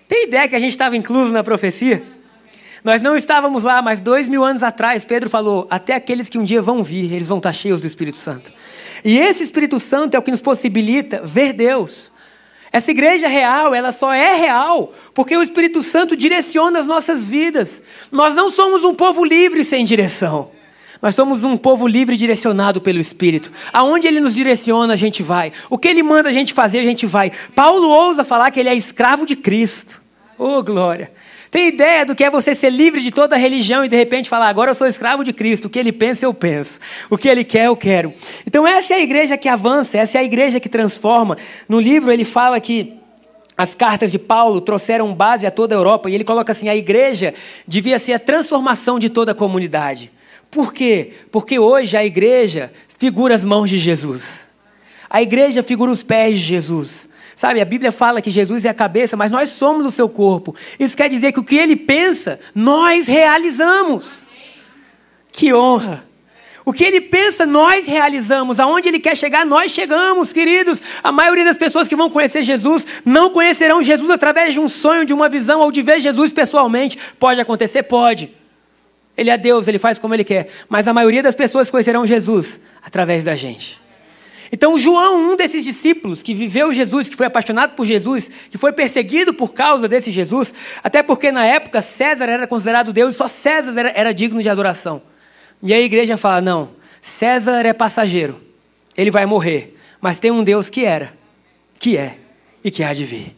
Tem 0.07 0.25
ideia 0.25 0.47
que 0.47 0.55
a 0.55 0.59
gente 0.59 0.71
estava 0.71 0.95
incluso 0.95 1.31
na 1.31 1.43
profecia? 1.43 2.03
Nós 2.83 3.01
não 3.01 3.17
estávamos 3.17 3.63
lá, 3.63 3.81
mas 3.81 3.99
dois 3.99 4.29
mil 4.29 4.43
anos 4.43 4.63
atrás, 4.63 5.03
Pedro 5.03 5.29
falou: 5.29 5.67
até 5.69 5.95
aqueles 5.95 6.29
que 6.29 6.37
um 6.37 6.43
dia 6.43 6.61
vão 6.61 6.83
vir, 6.83 7.13
eles 7.13 7.27
vão 7.27 7.37
estar 7.37 7.51
cheios 7.51 7.81
do 7.81 7.87
Espírito 7.87 8.17
Santo. 8.17 8.51
E 9.03 9.17
esse 9.17 9.43
Espírito 9.43 9.79
Santo 9.79 10.15
é 10.15 10.19
o 10.19 10.21
que 10.21 10.31
nos 10.31 10.41
possibilita 10.41 11.21
ver 11.23 11.53
Deus. 11.53 12.11
Essa 12.71 12.91
igreja 12.91 13.27
real, 13.27 13.73
ela 13.73 13.91
só 13.91 14.13
é 14.13 14.35
real 14.35 14.93
porque 15.13 15.35
o 15.35 15.41
Espírito 15.41 15.81
Santo 15.81 16.15
direciona 16.15 16.79
as 16.79 16.85
nossas 16.85 17.29
vidas. 17.29 17.81
Nós 18.11 18.35
não 18.35 18.51
somos 18.51 18.83
um 18.83 18.93
povo 18.93 19.23
livre 19.23 19.63
sem 19.63 19.85
direção. 19.85 20.51
Nós 21.01 21.15
somos 21.15 21.43
um 21.43 21.55
povo 21.55 21.87
livre 21.87 22.17
direcionado 22.17 22.81
pelo 22.81 22.99
Espírito. 22.99 23.51
Aonde 23.71 24.07
Ele 24.07 24.19
nos 24.19 24.35
direciona, 24.35 24.93
a 24.93 24.97
gente 24.97 25.21
vai. 25.21 25.51
O 25.69 25.77
que 25.77 25.87
Ele 25.87 26.03
manda 26.03 26.29
a 26.29 26.33
gente 26.33 26.53
fazer, 26.53 26.79
a 26.79 26.85
gente 26.85 27.05
vai. 27.05 27.31
Paulo 27.55 27.89
ousa 27.89 28.23
falar 28.23 28.51
que 28.51 28.59
ele 28.59 28.69
é 28.69 28.75
escravo 28.75 29.25
de 29.25 29.35
Cristo. 29.35 30.01
Oh, 30.37 30.61
glória! 30.61 31.11
Tem 31.49 31.69
ideia 31.69 32.05
do 32.05 32.13
que 32.13 32.23
é 32.23 32.29
você 32.29 32.53
ser 32.53 32.69
livre 32.69 33.01
de 33.01 33.09
toda 33.09 33.37
religião 33.37 33.83
e 33.83 33.87
de 33.87 33.95
repente 33.95 34.29
falar, 34.29 34.49
agora 34.49 34.71
eu 34.71 34.75
sou 34.75 34.85
escravo 34.85 35.23
de 35.23 35.31
Cristo, 35.31 35.65
o 35.65 35.69
que 35.69 35.79
ele 35.79 35.93
pensa 35.93 36.25
eu 36.25 36.33
penso, 36.33 36.79
o 37.09 37.17
que 37.17 37.27
ele 37.27 37.43
quer 37.43 37.65
eu 37.67 37.75
quero. 37.75 38.13
Então 38.45 38.67
essa 38.67 38.93
é 38.93 38.97
a 38.97 39.01
igreja 39.01 39.37
que 39.37 39.47
avança, 39.47 39.97
essa 39.97 40.17
é 40.17 40.21
a 40.21 40.23
igreja 40.23 40.59
que 40.59 40.67
transforma. 40.67 41.37
No 41.67 41.79
livro 41.79 42.11
ele 42.11 42.25
fala 42.25 42.59
que 42.59 42.97
as 43.57 43.73
cartas 43.73 44.11
de 44.11 44.19
Paulo 44.19 44.61
trouxeram 44.61 45.13
base 45.13 45.47
a 45.47 45.51
toda 45.51 45.73
a 45.73 45.77
Europa 45.77 46.09
e 46.09 46.15
ele 46.15 46.23
coloca 46.23 46.51
assim: 46.51 46.69
a 46.69 46.75
igreja 46.75 47.33
devia 47.67 47.97
ser 47.97 48.13
a 48.13 48.19
transformação 48.19 48.99
de 48.99 49.09
toda 49.09 49.31
a 49.31 49.35
comunidade. 49.35 50.11
Por 50.57 50.73
quê? 50.73 51.11
Porque 51.31 51.59
hoje 51.59 51.95
a 51.95 52.03
igreja 52.03 52.73
figura 52.97 53.35
as 53.35 53.45
mãos 53.45 53.69
de 53.69 53.77
Jesus. 53.77 54.47
A 55.07 55.21
igreja 55.21 55.61
figura 55.61 55.91
os 55.91 56.01
pés 56.01 56.33
de 56.33 56.41
Jesus. 56.41 57.07
Sabe, 57.35 57.61
a 57.61 57.65
Bíblia 57.65 57.91
fala 57.91 58.23
que 58.23 58.31
Jesus 58.31 58.65
é 58.65 58.69
a 58.69 58.73
cabeça, 58.73 59.15
mas 59.15 59.29
nós 59.29 59.51
somos 59.51 59.85
o 59.85 59.91
seu 59.91 60.09
corpo. 60.09 60.55
Isso 60.79 60.97
quer 60.97 61.11
dizer 61.11 61.31
que 61.31 61.39
o 61.39 61.43
que 61.43 61.55
ele 61.57 61.75
pensa, 61.75 62.39
nós 62.55 63.05
realizamos. 63.05 64.25
Que 65.31 65.53
honra! 65.53 66.03
O 66.65 66.73
que 66.73 66.83
ele 66.83 67.01
pensa, 67.01 67.45
nós 67.45 67.85
realizamos. 67.85 68.59
Aonde 68.59 68.87
ele 68.87 68.99
quer 68.99 69.15
chegar, 69.15 69.45
nós 69.45 69.71
chegamos, 69.71 70.33
queridos. 70.33 70.81
A 71.03 71.11
maioria 71.11 71.45
das 71.45 71.55
pessoas 71.55 71.87
que 71.87 71.95
vão 71.95 72.09
conhecer 72.09 72.41
Jesus 72.41 72.83
não 73.05 73.29
conhecerão 73.29 73.83
Jesus 73.83 74.09
através 74.09 74.55
de 74.55 74.59
um 74.59 74.67
sonho, 74.67 75.05
de 75.05 75.13
uma 75.13 75.29
visão 75.29 75.61
ou 75.61 75.71
de 75.71 75.83
ver 75.83 75.99
Jesus 75.99 76.31
pessoalmente. 76.31 76.97
Pode 77.19 77.39
acontecer? 77.39 77.83
Pode. 77.83 78.35
Ele 79.17 79.31
é 79.31 79.37
Deus, 79.37 79.67
ele 79.67 79.79
faz 79.79 79.97
como 79.97 80.13
ele 80.13 80.23
quer. 80.23 80.47
Mas 80.69 80.87
a 80.87 80.93
maioria 80.93 81.23
das 81.23 81.33
pessoas 81.33 81.71
conhecerão 81.71 82.05
Jesus 82.05 82.59
através 82.83 83.25
da 83.25 83.35
gente. 83.35 83.81
Então, 84.51 84.77
João, 84.77 85.31
um 85.31 85.35
desses 85.35 85.63
discípulos 85.63 86.23
que 86.23 86.33
viveu 86.33 86.71
Jesus, 86.71 87.09
que 87.09 87.15
foi 87.15 87.25
apaixonado 87.25 87.75
por 87.75 87.85
Jesus, 87.85 88.29
que 88.49 88.57
foi 88.57 88.71
perseguido 88.71 89.33
por 89.33 89.53
causa 89.53 89.87
desse 89.87 90.11
Jesus, 90.11 90.53
até 90.83 91.03
porque 91.03 91.31
na 91.31 91.45
época 91.45 91.81
César 91.81 92.25
era 92.25 92.47
considerado 92.47 92.93
Deus 92.93 93.15
e 93.15 93.17
só 93.17 93.27
César 93.27 93.77
era, 93.77 93.89
era 93.89 94.13
digno 94.13 94.41
de 94.41 94.47
adoração. 94.47 95.01
E 95.61 95.73
a 95.73 95.81
igreja 95.81 96.15
fala: 96.15 96.39
não, 96.39 96.69
César 97.01 97.65
é 97.65 97.73
passageiro, 97.73 98.39
ele 98.95 99.11
vai 99.11 99.25
morrer, 99.25 99.75
mas 99.99 100.19
tem 100.19 100.31
um 100.31 100.43
Deus 100.43 100.69
que 100.69 100.85
era, 100.85 101.13
que 101.79 101.97
é 101.97 102.17
e 102.63 102.71
que 102.71 102.83
há 102.83 102.93
de 102.93 103.03
vir. 103.03 103.36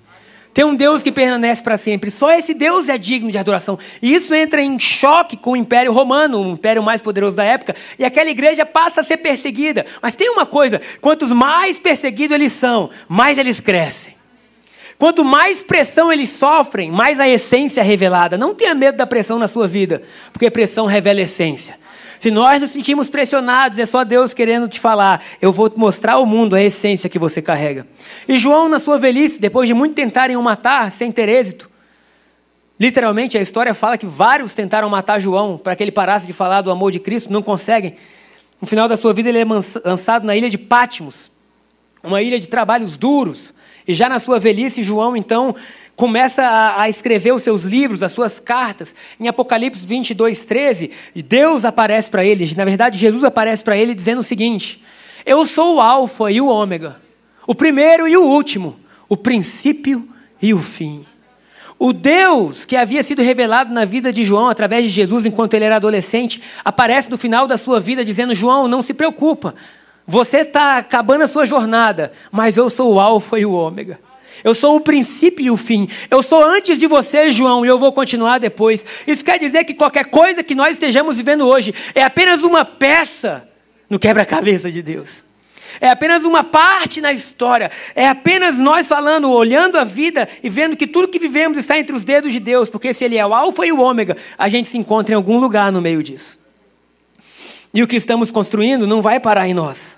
Tem 0.59 0.65
um 0.65 0.75
Deus 0.75 1.01
que 1.01 1.09
permanece 1.09 1.63
para 1.63 1.77
sempre. 1.77 2.11
Só 2.11 2.29
esse 2.31 2.53
Deus 2.53 2.89
é 2.89 2.97
digno 2.97 3.31
de 3.31 3.37
adoração. 3.37 3.79
E 4.01 4.13
isso 4.13 4.35
entra 4.35 4.61
em 4.61 4.77
choque 4.77 5.37
com 5.37 5.51
o 5.51 5.55
Império 5.55 5.93
Romano, 5.93 6.41
o 6.41 6.51
império 6.51 6.83
mais 6.83 7.01
poderoso 7.01 7.37
da 7.37 7.45
época, 7.45 7.73
e 7.97 8.03
aquela 8.03 8.29
igreja 8.29 8.65
passa 8.65 8.99
a 8.99 9.03
ser 9.05 9.15
perseguida. 9.15 9.85
Mas 10.01 10.17
tem 10.17 10.29
uma 10.29 10.45
coisa: 10.45 10.81
quantos 10.99 11.31
mais 11.31 11.79
perseguidos 11.79 12.35
eles 12.35 12.51
são, 12.51 12.89
mais 13.07 13.37
eles 13.37 13.61
crescem. 13.61 14.13
Quanto 14.97 15.23
mais 15.23 15.63
pressão 15.63 16.11
eles 16.11 16.27
sofrem, 16.27 16.91
mais 16.91 17.21
a 17.21 17.29
essência 17.29 17.79
é 17.79 17.83
revelada. 17.85 18.37
Não 18.37 18.53
tenha 18.53 18.75
medo 18.75 18.97
da 18.97 19.07
pressão 19.07 19.39
na 19.39 19.47
sua 19.47 19.65
vida, 19.65 20.03
porque 20.33 20.51
pressão 20.51 20.85
revela 20.85 21.21
essência. 21.21 21.79
Se 22.19 22.29
nós 22.29 22.59
nos 22.59 22.71
sentimos 22.71 23.09
pressionados, 23.09 23.79
é 23.79 23.85
só 23.85 24.03
Deus 24.03 24.33
querendo 24.33 24.67
te 24.67 24.79
falar: 24.79 25.23
eu 25.41 25.53
vou 25.53 25.69
te 25.69 25.79
mostrar 25.79 26.13
ao 26.13 26.25
mundo 26.25 26.55
a 26.55 26.61
essência 26.61 27.09
que 27.09 27.17
você 27.17 27.41
carrega. 27.41 27.87
E 28.27 28.37
João, 28.37 28.67
na 28.67 28.77
sua 28.77 28.99
velhice, 28.99 29.39
depois 29.39 29.67
de 29.67 29.73
muito 29.73 29.95
tentarem 29.95 30.35
o 30.35 30.43
matar, 30.43 30.91
sem 30.91 31.11
ter 31.11 31.29
êxito, 31.29 31.69
literalmente 32.77 33.37
a 33.37 33.41
história 33.41 33.73
fala 33.73 33.97
que 33.97 34.05
vários 34.05 34.53
tentaram 34.53 34.89
matar 34.89 35.17
João 35.19 35.57
para 35.57 35.75
que 35.75 35.83
ele 35.83 35.91
parasse 35.91 36.27
de 36.27 36.33
falar 36.33 36.61
do 36.61 36.69
amor 36.69 36.91
de 36.91 36.99
Cristo, 36.99 37.31
não 37.31 37.41
conseguem. 37.41 37.95
No 38.59 38.67
final 38.67 38.89
da 38.89 38.97
sua 38.97 39.13
vida, 39.13 39.29
ele 39.29 39.39
é 39.39 39.45
lançado 39.85 40.25
na 40.25 40.35
ilha 40.35 40.49
de 40.49 40.57
Pátimos, 40.57 41.31
uma 42.03 42.21
ilha 42.21 42.37
de 42.37 42.49
trabalhos 42.49 42.97
duros. 42.97 43.53
E 43.87 43.93
já 43.93 44.09
na 44.09 44.19
sua 44.19 44.37
velhice, 44.37 44.83
João, 44.83 45.15
então, 45.15 45.55
começa 45.99 46.41
a, 46.41 46.83
a, 46.83 46.89
escrever 46.89 47.33
os 47.33 47.43
seus 47.43 47.65
livros, 47.65 48.01
as 48.01 48.13
suas 48.13 48.39
cartas. 48.39 48.95
Em 49.19 49.27
Apocalipse 49.27 49.85
22, 49.85 50.45
13, 50.45 50.91
Deus 51.13 51.65
aparece 51.65 52.09
para 52.09 52.23
ele, 52.23 52.49
na 52.55 52.63
verdade, 52.63 52.97
Jesus 52.97 53.21
aparece 53.21 53.65
para 53.65 53.75
ele 53.75 53.93
dizendo 53.93 54.19
o 54.19 54.23
seguinte: 54.23 54.81
Eu 55.25 55.45
sou 55.45 55.75
o 55.75 55.81
Alfa 55.81 56.31
e 56.31 56.39
o 56.39 56.47
Ômega, 56.47 57.01
o 57.45 57.53
primeiro 57.53 58.07
e 58.07 58.15
o 58.15 58.23
último, 58.23 58.79
o 59.09 59.17
princípio 59.17 60.07
e 60.41 60.53
o 60.53 60.59
fim. 60.59 61.05
O 61.77 61.91
Deus 61.91 62.63
que 62.63 62.77
havia 62.77 63.03
sido 63.03 63.21
revelado 63.21 63.73
na 63.73 63.83
vida 63.83 64.13
de 64.13 64.23
João 64.23 64.47
através 64.47 64.85
de 64.85 64.89
Jesus 64.89 65.25
enquanto 65.25 65.53
ele 65.53 65.65
era 65.65 65.75
adolescente, 65.75 66.41
aparece 66.63 67.11
no 67.11 67.17
final 67.17 67.45
da 67.45 67.57
sua 67.57 67.77
vida 67.77 68.05
dizendo: 68.05 68.33
João, 68.33 68.69
não 68.69 68.81
se 68.81 68.93
preocupa, 68.93 69.53
você 70.07 70.37
está 70.37 70.77
acabando 70.77 71.25
a 71.25 71.27
sua 71.27 71.45
jornada, 71.45 72.13
mas 72.31 72.55
eu 72.55 72.69
sou 72.69 72.93
o 72.93 72.99
Alfa 73.01 73.37
e 73.37 73.45
o 73.45 73.51
Ômega. 73.51 73.99
Eu 74.43 74.55
sou 74.55 74.75
o 74.75 74.81
princípio 74.81 75.45
e 75.45 75.51
o 75.51 75.57
fim. 75.57 75.87
Eu 76.09 76.23
sou 76.23 76.43
antes 76.43 76.79
de 76.79 76.87
você, 76.87 77.31
João, 77.31 77.65
e 77.65 77.67
eu 77.67 77.77
vou 77.77 77.91
continuar 77.91 78.39
depois. 78.39 78.85
Isso 79.05 79.23
quer 79.23 79.39
dizer 79.39 79.63
que 79.65 79.73
qualquer 79.73 80.05
coisa 80.05 80.43
que 80.43 80.55
nós 80.55 80.71
estejamos 80.71 81.17
vivendo 81.17 81.47
hoje 81.47 81.73
é 81.93 82.03
apenas 82.03 82.43
uma 82.43 82.63
peça 82.63 83.47
no 83.89 83.99
quebra-cabeça 83.99 84.71
de 84.71 84.81
Deus. 84.81 85.23
É 85.81 85.89
apenas 85.89 86.23
uma 86.23 86.43
parte 86.43 86.99
na 86.99 87.13
história. 87.13 87.71
É 87.95 88.07
apenas 88.07 88.57
nós 88.57 88.87
falando, 88.87 89.29
olhando 89.29 89.77
a 89.77 89.83
vida 89.83 90.27
e 90.43 90.49
vendo 90.49 90.75
que 90.75 90.87
tudo 90.87 91.07
que 91.07 91.19
vivemos 91.19 91.57
está 91.57 91.77
entre 91.79 91.95
os 91.95 92.03
dedos 92.03 92.33
de 92.33 92.39
Deus, 92.39 92.69
porque 92.69 92.93
se 92.93 93.05
Ele 93.05 93.17
é 93.17 93.25
o 93.25 93.33
Alfa 93.33 93.65
e 93.65 93.71
o 93.71 93.79
Ômega, 93.79 94.17
a 94.37 94.49
gente 94.49 94.69
se 94.69 94.77
encontra 94.77 95.13
em 95.13 95.15
algum 95.15 95.39
lugar 95.39 95.71
no 95.71 95.81
meio 95.81 96.03
disso. 96.03 96.39
E 97.73 97.83
o 97.83 97.87
que 97.87 97.95
estamos 97.95 98.31
construindo 98.31 98.87
não 98.87 99.01
vai 99.01 99.19
parar 99.19 99.47
em 99.47 99.53
nós. 99.53 99.88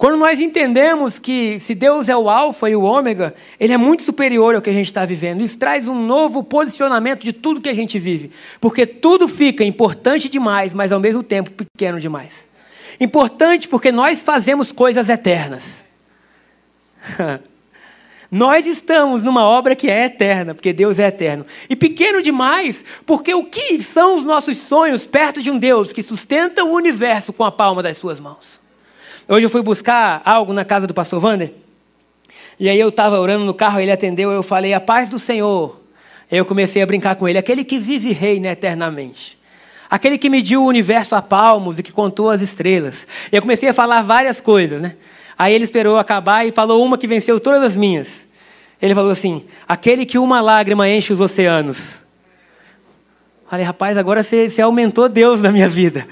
Quando 0.00 0.16
nós 0.16 0.40
entendemos 0.40 1.18
que 1.18 1.60
se 1.60 1.74
Deus 1.74 2.08
é 2.08 2.16
o 2.16 2.30
Alfa 2.30 2.70
e 2.70 2.74
o 2.74 2.84
Ômega, 2.84 3.34
Ele 3.60 3.74
é 3.74 3.76
muito 3.76 4.02
superior 4.02 4.54
ao 4.54 4.62
que 4.62 4.70
a 4.70 4.72
gente 4.72 4.86
está 4.86 5.04
vivendo. 5.04 5.42
Isso 5.42 5.58
traz 5.58 5.86
um 5.86 5.94
novo 5.94 6.42
posicionamento 6.42 7.22
de 7.22 7.34
tudo 7.34 7.60
que 7.60 7.68
a 7.68 7.74
gente 7.74 7.98
vive. 7.98 8.30
Porque 8.62 8.86
tudo 8.86 9.28
fica 9.28 9.62
importante 9.62 10.26
demais, 10.30 10.72
mas 10.72 10.90
ao 10.90 10.98
mesmo 10.98 11.22
tempo 11.22 11.50
pequeno 11.50 12.00
demais. 12.00 12.48
Importante 12.98 13.68
porque 13.68 13.92
nós 13.92 14.22
fazemos 14.22 14.72
coisas 14.72 15.10
eternas. 15.10 15.84
Nós 18.32 18.64
estamos 18.64 19.24
numa 19.24 19.44
obra 19.44 19.74
que 19.74 19.90
é 19.90 20.04
eterna, 20.04 20.54
porque 20.54 20.72
Deus 20.72 21.00
é 21.00 21.08
eterno. 21.08 21.44
E 21.68 21.74
pequeno 21.74 22.22
demais, 22.22 22.84
porque 23.04 23.34
o 23.34 23.44
que 23.44 23.82
são 23.82 24.16
os 24.16 24.22
nossos 24.22 24.56
sonhos 24.56 25.04
perto 25.04 25.42
de 25.42 25.50
um 25.50 25.58
Deus 25.58 25.92
que 25.92 26.00
sustenta 26.00 26.64
o 26.64 26.72
universo 26.72 27.32
com 27.32 27.44
a 27.44 27.50
palma 27.50 27.82
das 27.82 27.96
suas 27.96 28.20
mãos? 28.20 28.59
Hoje 29.32 29.46
eu 29.46 29.50
fui 29.50 29.62
buscar 29.62 30.22
algo 30.24 30.52
na 30.52 30.64
casa 30.64 30.88
do 30.88 30.92
pastor 30.92 31.24
Wander, 31.24 31.52
e 32.58 32.68
aí 32.68 32.80
eu 32.80 32.88
estava 32.88 33.16
orando 33.20 33.44
no 33.44 33.54
carro, 33.54 33.78
ele 33.78 33.92
atendeu, 33.92 34.32
eu 34.32 34.42
falei, 34.42 34.74
a 34.74 34.80
paz 34.80 35.08
do 35.08 35.20
Senhor. 35.20 35.80
Eu 36.28 36.44
comecei 36.44 36.82
a 36.82 36.86
brincar 36.86 37.14
com 37.14 37.28
ele, 37.28 37.38
aquele 37.38 37.62
que 37.62 37.78
vive 37.78 38.12
reina 38.12 38.48
eternamente. 38.48 39.38
Aquele 39.88 40.18
que 40.18 40.28
mediu 40.28 40.64
o 40.64 40.66
universo 40.66 41.14
a 41.14 41.22
palmos 41.22 41.78
e 41.78 41.82
que 41.84 41.92
contou 41.92 42.28
as 42.28 42.40
estrelas. 42.40 43.06
Eu 43.30 43.40
comecei 43.40 43.68
a 43.68 43.74
falar 43.74 44.02
várias 44.02 44.40
coisas, 44.40 44.80
né? 44.80 44.96
Aí 45.38 45.54
ele 45.54 45.62
esperou 45.62 45.96
acabar 45.96 46.44
e 46.44 46.50
falou 46.50 46.84
uma 46.84 46.98
que 46.98 47.06
venceu 47.06 47.38
todas 47.38 47.62
as 47.62 47.76
minhas. 47.76 48.26
Ele 48.82 48.96
falou 48.96 49.12
assim: 49.12 49.44
aquele 49.68 50.04
que 50.04 50.18
uma 50.18 50.40
lágrima 50.40 50.88
enche 50.88 51.12
os 51.12 51.20
oceanos. 51.20 52.02
Falei, 53.48 53.64
rapaz, 53.64 53.96
agora 53.96 54.24
você, 54.24 54.50
você 54.50 54.60
aumentou 54.60 55.08
Deus 55.08 55.40
na 55.40 55.52
minha 55.52 55.68
vida. 55.68 56.06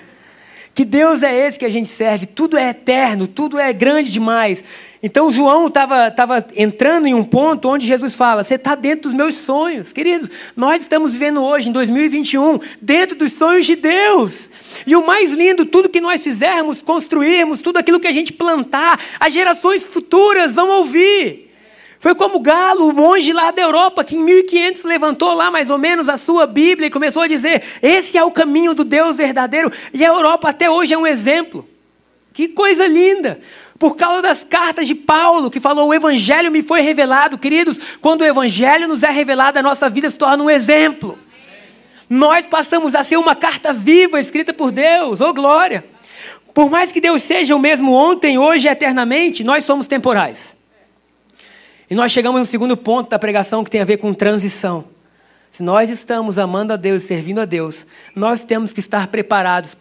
Que 0.79 0.85
Deus 0.85 1.25
é 1.25 1.35
esse 1.35 1.59
que 1.59 1.65
a 1.65 1.69
gente 1.69 1.89
serve? 1.89 2.25
Tudo 2.25 2.57
é 2.57 2.69
eterno, 2.69 3.27
tudo 3.27 3.59
é 3.59 3.73
grande 3.73 4.13
demais. 4.13 4.63
Então 5.03 5.33
João 5.33 5.67
estava 5.67 6.09
tava 6.09 6.47
entrando 6.55 7.09
em 7.09 7.15
um 7.15 7.25
ponto 7.25 7.69
onde 7.69 7.85
Jesus 7.85 8.15
fala: 8.15 8.45
Você 8.45 8.55
está 8.55 8.77
dentro 8.77 9.11
dos 9.11 9.13
meus 9.13 9.35
sonhos. 9.35 9.93
Queridos, 9.93 10.31
nós 10.55 10.81
estamos 10.81 11.15
vivendo 11.15 11.43
hoje, 11.43 11.69
em 11.69 11.73
2021, 11.73 12.61
dentro 12.81 13.19
dos 13.19 13.33
sonhos 13.33 13.67
de 13.67 13.75
Deus. 13.75 14.49
E 14.87 14.95
o 14.95 15.05
mais 15.05 15.33
lindo, 15.33 15.67
tudo 15.67 15.89
que 15.89 16.01
nós 16.01 16.23
fizermos, 16.23 16.81
construirmos, 16.81 17.61
tudo 17.61 17.79
aquilo 17.79 17.99
que 17.99 18.07
a 18.07 18.13
gente 18.13 18.33
plantar, 18.33 19.01
as 19.19 19.33
gerações 19.33 19.83
futuras 19.83 20.55
vão 20.55 20.71
ouvir. 20.71 21.48
Foi 22.01 22.15
como 22.15 22.39
Galo, 22.39 22.89
o 22.89 22.93
monge 22.93 23.33
lá 23.33 23.51
da 23.51 23.61
Europa, 23.61 24.05
que 24.05 24.15
em 24.15 24.23
1500 24.23 24.85
levantou 24.85 25.35
lá 25.35 25.51
mais 25.51 25.69
ou 25.69 25.79
menos 25.79 26.09
a 26.09 26.17
sua 26.17 26.47
Bíblia 26.47 26.87
e 26.87 26.91
começou 26.91 27.23
a 27.23 27.27
dizer: 27.27 27.63
esse 27.83 28.17
é 28.17 28.23
o 28.23 28.31
caminho 28.31 28.73
do 28.73 28.85
Deus 28.85 29.17
verdadeiro. 29.17 29.73
E 29.93 30.05
a 30.05 30.09
Europa 30.09 30.51
até 30.51 30.71
hoje 30.71 30.95
é 30.95 30.99
um 30.99 31.07
exemplo. 31.07 31.69
Que 32.33 32.47
coisa 32.49 32.87
linda! 32.87 33.41
Por 33.79 33.97
causa 33.97 34.23
das 34.23 34.43
cartas 34.45 34.87
de 34.87 34.95
Paulo, 34.95 35.51
que 35.51 35.59
falou: 35.59 35.89
o 35.89 35.95
Evangelho 35.95 36.53
me 36.53 36.63
foi 36.63 36.83
revelado. 36.83 37.37
Queridos, 37.37 37.79
quando 38.01 38.21
o 38.21 38.25
Evangelho 38.25 38.87
nos 38.87 39.03
é 39.03 39.11
revelado, 39.11 39.59
a 39.59 39.63
nossa 39.63 39.89
vida 39.89 40.09
se 40.09 40.19
torna 40.19 40.45
um 40.45 40.51
exemplo. 40.51 41.19
Nós 42.09 42.47
passamos 42.47 42.95
a 42.95 43.03
ser 43.03 43.17
uma 43.17 43.35
carta 43.35 43.73
viva 43.73 44.21
escrita 44.21 44.55
por 44.55 44.71
Deus, 44.71 45.21
oh 45.21 45.35
glória! 45.35 45.85
Por 46.55 46.71
mais 46.71 46.91
que 46.91 47.01
Deus 47.01 47.23
seja 47.23 47.55
o 47.55 47.59
mesmo 47.59 47.93
ontem, 47.93 48.39
hoje 48.39 48.67
e 48.67 48.71
eternamente, 48.71 49.45
nós 49.45 49.65
somos 49.65 49.87
temporais. 49.87 50.58
E 51.91 51.95
nós 51.95 52.13
chegamos 52.13 52.41
no 52.41 52.47
segundo 52.47 52.77
ponto 52.77 53.11
da 53.11 53.19
pregação 53.19 53.65
que 53.65 53.71
tem 53.71 53.81
a 53.81 53.85
ver 53.85 53.97
com 53.97 54.13
transição. 54.13 54.85
Se 55.51 55.63
nós 55.63 55.89
estamos 55.89 56.39
amando 56.39 56.73
a 56.73 56.77
Deus 56.77 57.05
servindo 57.05 57.41
a 57.41 57.45
Deus, 57.45 57.87
nós 58.15 58.45
temos 58.45 58.73
que 58.73 58.81
estar 58.81 59.07
preparados 59.07 59.75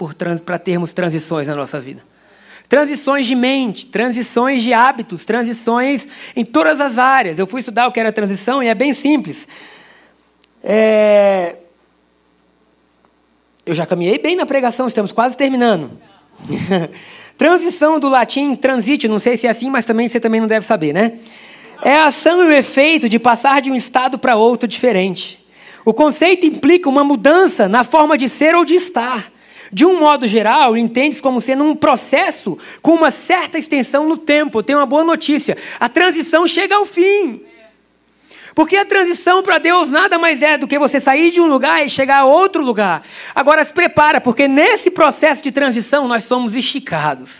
para 0.45 0.57
termos 0.57 0.93
transições 0.93 1.47
na 1.47 1.55
nossa 1.55 1.79
vida. 1.79 2.01
Transições 2.69 3.25
de 3.25 3.35
mente, 3.35 3.87
transições 3.87 4.61
de 4.61 4.73
hábitos, 4.73 5.25
transições 5.25 6.07
em 6.35 6.43
todas 6.45 6.81
as 6.81 6.97
áreas. 6.97 7.39
Eu 7.39 7.47
fui 7.47 7.59
estudar 7.59 7.87
o 7.87 7.91
que 7.91 7.99
era 7.99 8.11
transição 8.11 8.61
e 8.63 8.67
é 8.67 8.75
bem 8.75 8.93
simples. 8.93 9.47
É... 10.63 11.55
Eu 13.65 13.73
já 13.73 13.85
caminhei 13.85 14.17
bem 14.17 14.35
na 14.35 14.45
pregação, 14.45 14.87
estamos 14.87 15.11
quase 15.11 15.35
terminando. 15.35 15.91
Transição 17.37 17.99
do 17.99 18.09
latim 18.09 18.55
transite, 18.55 19.07
não 19.07 19.19
sei 19.19 19.37
se 19.37 19.45
é 19.45 19.49
assim, 19.49 19.69
mas 19.69 19.85
também 19.85 20.09
você 20.09 20.19
também 20.19 20.41
não 20.41 20.47
deve 20.47 20.65
saber, 20.65 20.93
né? 20.93 21.19
É 21.83 21.95
a 21.95 22.07
ação 22.07 22.43
e 22.43 22.47
o 22.47 22.51
efeito 22.51 23.07
de 23.07 23.19
passar 23.19 23.61
de 23.61 23.71
um 23.71 23.75
estado 23.75 24.17
para 24.17 24.35
outro 24.35 24.67
diferente. 24.67 25.39
O 25.85 25.93
conceito 25.93 26.45
implica 26.45 26.89
uma 26.89 27.03
mudança 27.03 27.67
na 27.67 27.83
forma 27.83 28.17
de 28.17 28.27
ser 28.27 28.55
ou 28.55 28.65
de 28.65 28.75
estar. 28.75 29.31
De 29.71 29.85
um 29.85 29.99
modo 29.99 30.25
geral, 30.25 30.77
entende-se 30.77 31.21
como 31.21 31.41
sendo 31.41 31.63
um 31.63 31.75
processo 31.75 32.57
com 32.81 32.93
uma 32.93 33.11
certa 33.11 33.57
extensão 33.57 34.07
no 34.07 34.17
tempo. 34.17 34.63
Tenho 34.63 34.79
uma 34.79 34.85
boa 34.85 35.03
notícia: 35.03 35.57
a 35.79 35.89
transição 35.89 36.47
chega 36.47 36.75
ao 36.75 36.85
fim. 36.85 37.41
Porque 38.55 38.75
a 38.75 38.85
transição 38.85 39.43
para 39.43 39.59
Deus 39.59 39.91
nada 39.91 40.17
mais 40.17 40.41
é 40.41 40.57
do 40.57 40.67
que 40.67 40.79
você 40.79 40.99
sair 40.99 41.29
de 41.29 41.39
um 41.39 41.45
lugar 41.45 41.85
e 41.85 41.89
chegar 41.89 42.21
a 42.21 42.25
outro 42.25 42.63
lugar. 42.63 43.03
Agora 43.35 43.63
se 43.63 43.71
prepara, 43.71 44.19
porque 44.19 44.47
nesse 44.47 44.89
processo 44.89 45.43
de 45.43 45.51
transição 45.51 46.07
nós 46.07 46.23
somos 46.23 46.55
esticados. 46.55 47.35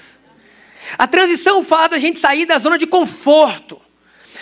A 0.95 1.07
transição 1.07 1.63
fala 1.63 1.89
da 1.89 1.97
gente 1.97 2.19
sair 2.19 2.45
da 2.45 2.59
zona 2.59 2.77
de 2.77 2.85
conforto. 2.85 3.81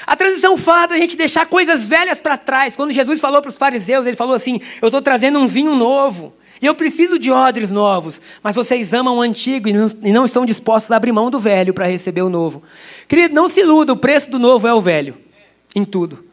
A 0.05 0.15
transição 0.15 0.55
fala 0.57 0.87
da 0.87 0.97
gente 0.97 1.17
deixar 1.17 1.45
coisas 1.45 1.87
velhas 1.87 2.19
para 2.19 2.37
trás. 2.37 2.75
Quando 2.75 2.91
Jesus 2.91 3.19
falou 3.19 3.41
para 3.41 3.49
os 3.49 3.57
fariseus, 3.57 4.05
ele 4.05 4.15
falou 4.15 4.35
assim: 4.35 4.59
Eu 4.81 4.87
estou 4.87 5.01
trazendo 5.01 5.39
um 5.39 5.47
vinho 5.47 5.75
novo. 5.75 6.33
E 6.61 6.65
eu 6.65 6.75
preciso 6.75 7.19
de 7.19 7.31
odres 7.31 7.69
novos. 7.69 8.21
Mas 8.41 8.55
vocês 8.55 8.93
amam 8.93 9.17
o 9.17 9.21
antigo 9.21 9.67
e 9.67 9.73
não, 9.73 9.87
e 10.03 10.11
não 10.11 10.25
estão 10.25 10.45
dispostos 10.45 10.91
a 10.91 10.95
abrir 10.95 11.11
mão 11.11 11.29
do 11.29 11.39
velho 11.39 11.73
para 11.73 11.85
receber 11.85 12.21
o 12.21 12.29
novo. 12.29 12.63
Querido, 13.07 13.33
não 13.33 13.49
se 13.49 13.59
iluda, 13.59 13.93
o 13.93 13.97
preço 13.97 14.29
do 14.29 14.39
novo 14.39 14.67
é 14.67 14.73
o 14.73 14.81
velho. 14.81 15.17
Em 15.75 15.83
tudo. 15.83 16.23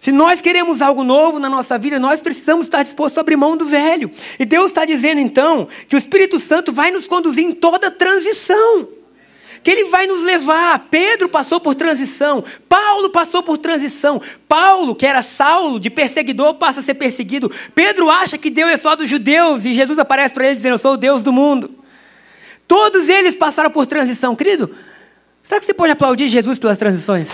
Se 0.00 0.12
nós 0.12 0.40
queremos 0.40 0.82
algo 0.82 1.02
novo 1.02 1.40
na 1.40 1.48
nossa 1.48 1.78
vida, 1.78 1.98
nós 1.98 2.20
precisamos 2.20 2.66
estar 2.66 2.82
dispostos 2.82 3.16
a 3.16 3.22
abrir 3.22 3.36
mão 3.36 3.56
do 3.56 3.64
velho. 3.64 4.10
E 4.38 4.44
Deus 4.44 4.66
está 4.66 4.84
dizendo 4.84 5.18
então 5.18 5.66
que 5.88 5.96
o 5.96 5.98
Espírito 5.98 6.38
Santo 6.38 6.72
vai 6.72 6.90
nos 6.90 7.06
conduzir 7.06 7.44
em 7.44 7.52
toda 7.52 7.90
transição 7.90 8.86
que 9.64 9.70
ele 9.70 9.84
vai 9.86 10.06
nos 10.06 10.22
levar. 10.22 10.78
Pedro 10.90 11.26
passou 11.26 11.58
por 11.58 11.74
transição, 11.74 12.44
Paulo 12.68 13.08
passou 13.08 13.42
por 13.42 13.56
transição. 13.56 14.20
Paulo, 14.46 14.94
que 14.94 15.06
era 15.06 15.22
Saulo, 15.22 15.80
de 15.80 15.88
perseguidor, 15.88 16.54
passa 16.54 16.80
a 16.80 16.82
ser 16.82 16.94
perseguido. 16.94 17.50
Pedro 17.74 18.10
acha 18.10 18.36
que 18.36 18.50
Deus 18.50 18.70
é 18.70 18.76
só 18.76 18.94
dos 18.94 19.08
judeus 19.08 19.64
e 19.64 19.72
Jesus 19.72 19.98
aparece 19.98 20.34
para 20.34 20.46
ele 20.46 20.56
dizendo: 20.56 20.74
Eu 20.74 20.78
sou 20.78 20.92
o 20.92 20.96
Deus 20.98 21.22
do 21.22 21.32
mundo. 21.32 21.70
Todos 22.68 23.08
eles 23.08 23.34
passaram 23.34 23.70
por 23.70 23.86
transição. 23.86 24.36
Querido, 24.36 24.70
será 25.42 25.58
que 25.58 25.66
você 25.66 25.74
pode 25.74 25.92
aplaudir 25.92 26.28
Jesus 26.28 26.58
pelas 26.58 26.76
transições? 26.76 27.28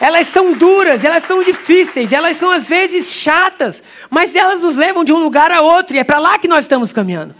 Elas 0.00 0.26
são 0.28 0.52
duras, 0.52 1.04
elas 1.04 1.22
são 1.22 1.44
difíceis, 1.44 2.12
elas 2.12 2.36
são 2.36 2.50
às 2.50 2.66
vezes 2.66 3.08
chatas, 3.08 3.82
mas 4.10 4.34
elas 4.34 4.60
nos 4.62 4.74
levam 4.74 5.04
de 5.04 5.12
um 5.12 5.18
lugar 5.18 5.52
a 5.52 5.60
outro 5.60 5.94
e 5.94 5.98
é 5.98 6.04
para 6.04 6.18
lá 6.18 6.38
que 6.38 6.48
nós 6.48 6.64
estamos 6.64 6.92
caminhando. 6.92 7.34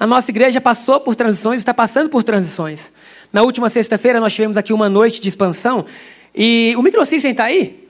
A 0.00 0.06
nossa 0.06 0.30
igreja 0.30 0.62
passou 0.62 0.98
por 0.98 1.14
transições, 1.14 1.58
está 1.58 1.74
passando 1.74 2.08
por 2.08 2.22
transições. 2.22 2.90
Na 3.30 3.42
última 3.42 3.68
sexta-feira 3.68 4.18
nós 4.18 4.32
tivemos 4.32 4.56
aqui 4.56 4.72
uma 4.72 4.88
noite 4.88 5.20
de 5.20 5.28
expansão 5.28 5.84
e 6.34 6.74
o 6.78 6.80
microsystem 6.80 7.32
está 7.32 7.44
aí. 7.44 7.86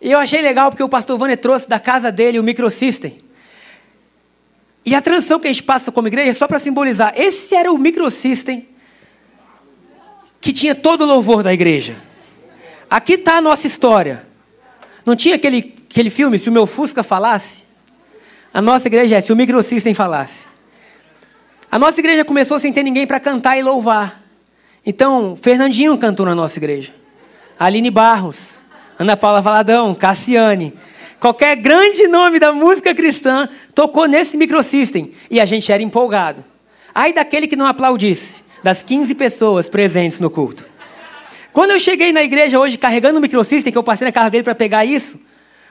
E 0.00 0.12
eu 0.12 0.20
achei 0.20 0.40
legal 0.40 0.70
porque 0.70 0.84
o 0.84 0.88
pastor 0.88 1.18
Vane 1.18 1.36
trouxe 1.36 1.68
da 1.68 1.80
casa 1.80 2.12
dele 2.12 2.38
o 2.38 2.44
microsystem. 2.44 3.18
E 4.86 4.94
a 4.94 5.00
transição 5.00 5.40
que 5.40 5.48
a 5.48 5.52
gente 5.52 5.64
passa 5.64 5.90
como 5.90 6.06
igreja 6.06 6.30
é 6.30 6.32
só 6.32 6.46
para 6.46 6.60
simbolizar. 6.60 7.14
Esse 7.16 7.52
era 7.52 7.72
o 7.72 7.76
microsystem 7.76 8.68
que 10.40 10.52
tinha 10.52 10.74
todo 10.74 11.00
o 11.02 11.06
louvor 11.06 11.42
da 11.42 11.52
igreja. 11.52 11.96
Aqui 12.88 13.14
está 13.14 13.38
a 13.38 13.40
nossa 13.42 13.66
história. 13.66 14.24
Não 15.04 15.16
tinha 15.16 15.34
aquele, 15.34 15.74
aquele 15.90 16.10
filme, 16.10 16.38
se 16.38 16.48
o 16.48 16.52
meu 16.52 16.64
Fusca 16.64 17.02
falasse? 17.02 17.64
A 18.54 18.62
nossa 18.62 18.86
igreja 18.86 19.16
é, 19.16 19.20
se 19.20 19.32
o 19.32 19.36
microsystem 19.36 19.94
falasse. 19.94 20.49
A 21.72 21.78
nossa 21.78 22.00
igreja 22.00 22.24
começou 22.24 22.58
sem 22.58 22.72
ter 22.72 22.82
ninguém 22.82 23.06
para 23.06 23.20
cantar 23.20 23.56
e 23.56 23.62
louvar. 23.62 24.20
Então, 24.84 25.36
Fernandinho 25.36 25.96
cantou 25.96 26.26
na 26.26 26.34
nossa 26.34 26.58
igreja. 26.58 26.92
Aline 27.56 27.92
Barros, 27.92 28.60
Ana 28.98 29.16
Paula 29.16 29.40
Valadão, 29.40 29.94
Cassiane. 29.94 30.74
Qualquer 31.20 31.54
grande 31.54 32.08
nome 32.08 32.40
da 32.40 32.50
música 32.50 32.92
cristã 32.92 33.48
tocou 33.72 34.06
nesse 34.06 34.36
microsystem. 34.36 35.12
E 35.30 35.40
a 35.40 35.44
gente 35.44 35.70
era 35.70 35.80
empolgado. 35.80 36.44
Aí 36.92 37.12
daquele 37.12 37.46
que 37.46 37.54
não 37.54 37.66
aplaudisse, 37.66 38.42
das 38.64 38.82
15 38.82 39.14
pessoas 39.14 39.70
presentes 39.70 40.18
no 40.18 40.28
culto. 40.28 40.66
Quando 41.52 41.70
eu 41.70 41.78
cheguei 41.78 42.12
na 42.12 42.22
igreja 42.24 42.58
hoje 42.58 42.78
carregando 42.78 43.18
o 43.18 43.22
microsystem, 43.22 43.70
que 43.70 43.78
eu 43.78 43.84
passei 43.84 44.06
na 44.06 44.12
casa 44.12 44.30
dele 44.30 44.42
para 44.42 44.56
pegar 44.56 44.84
isso, 44.84 45.20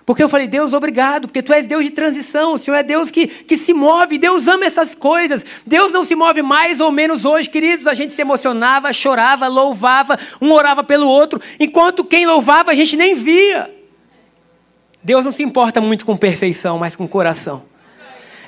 porque 0.09 0.23
eu 0.23 0.27
falei, 0.27 0.47
Deus, 0.47 0.73
obrigado, 0.73 1.27
porque 1.27 1.43
tu 1.43 1.53
és 1.53 1.67
Deus 1.67 1.85
de 1.85 1.91
transição, 1.91 2.53
o 2.53 2.57
Senhor 2.57 2.75
é 2.77 2.81
Deus 2.81 3.11
que, 3.11 3.27
que 3.27 3.55
se 3.55 3.75
move, 3.75 4.17
Deus 4.17 4.47
ama 4.47 4.65
essas 4.65 4.95
coisas. 4.95 5.45
Deus 5.67 5.91
não 5.91 6.03
se 6.03 6.15
move 6.15 6.41
mais 6.41 6.79
ou 6.79 6.91
menos 6.91 7.25
hoje, 7.25 7.47
queridos. 7.47 7.85
A 7.85 7.93
gente 7.93 8.11
se 8.11 8.19
emocionava, 8.19 8.91
chorava, 8.91 9.45
louvava, 9.47 10.17
um 10.41 10.51
orava 10.51 10.83
pelo 10.83 11.07
outro, 11.07 11.39
enquanto 11.59 12.03
quem 12.03 12.25
louvava 12.25 12.71
a 12.71 12.73
gente 12.73 12.97
nem 12.97 13.13
via. 13.13 13.69
Deus 15.03 15.23
não 15.23 15.31
se 15.31 15.43
importa 15.43 15.79
muito 15.79 16.07
com 16.07 16.17
perfeição, 16.17 16.79
mas 16.79 16.95
com 16.95 17.07
coração. 17.07 17.61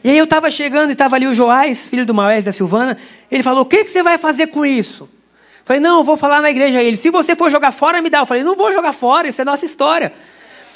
E 0.03 0.09
aí 0.09 0.17
eu 0.17 0.23
estava 0.23 0.49
chegando 0.49 0.89
e 0.89 0.93
estava 0.93 1.15
ali 1.15 1.27
o 1.27 1.33
Joás, 1.35 1.85
filho 1.85 2.07
do 2.07 2.13
Maés 2.15 2.43
da 2.43 2.51
Silvana. 2.51 2.97
Ele 3.29 3.43
falou: 3.43 3.61
O 3.61 3.65
que, 3.67 3.83
que 3.83 3.91
você 3.91 4.01
vai 4.01 4.17
fazer 4.17 4.47
com 4.47 4.65
isso? 4.65 5.07
Falei: 5.63 5.79
Não, 5.79 5.99
eu 5.99 6.03
vou 6.03 6.17
falar 6.17 6.41
na 6.41 6.49
igreja. 6.49 6.81
Ele: 6.81 6.97
Se 6.97 7.11
você 7.11 7.35
for 7.35 7.51
jogar 7.51 7.71
fora, 7.71 8.01
me 8.01 8.09
dá. 8.09 8.17
Eu 8.17 8.25
falei: 8.25 8.43
Não 8.43 8.55
vou 8.55 8.73
jogar 8.73 8.93
fora, 8.93 9.27
isso 9.27 9.39
é 9.39 9.45
nossa 9.45 9.63
história. 9.63 10.11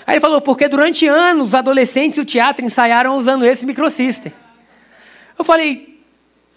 Aí 0.06 0.16
ele 0.16 0.22
falou, 0.22 0.40
porque 0.40 0.68
durante 0.68 1.08
anos 1.08 1.50
os 1.50 1.56
adolescentes 1.56 2.18
e 2.18 2.22
o 2.22 2.26
teatro 2.26 2.64
ensaiaram 2.64 3.18
usando 3.18 3.46
esse 3.46 3.66
microsystem. 3.66 4.32
Eu 5.38 5.44
falei, 5.44 6.00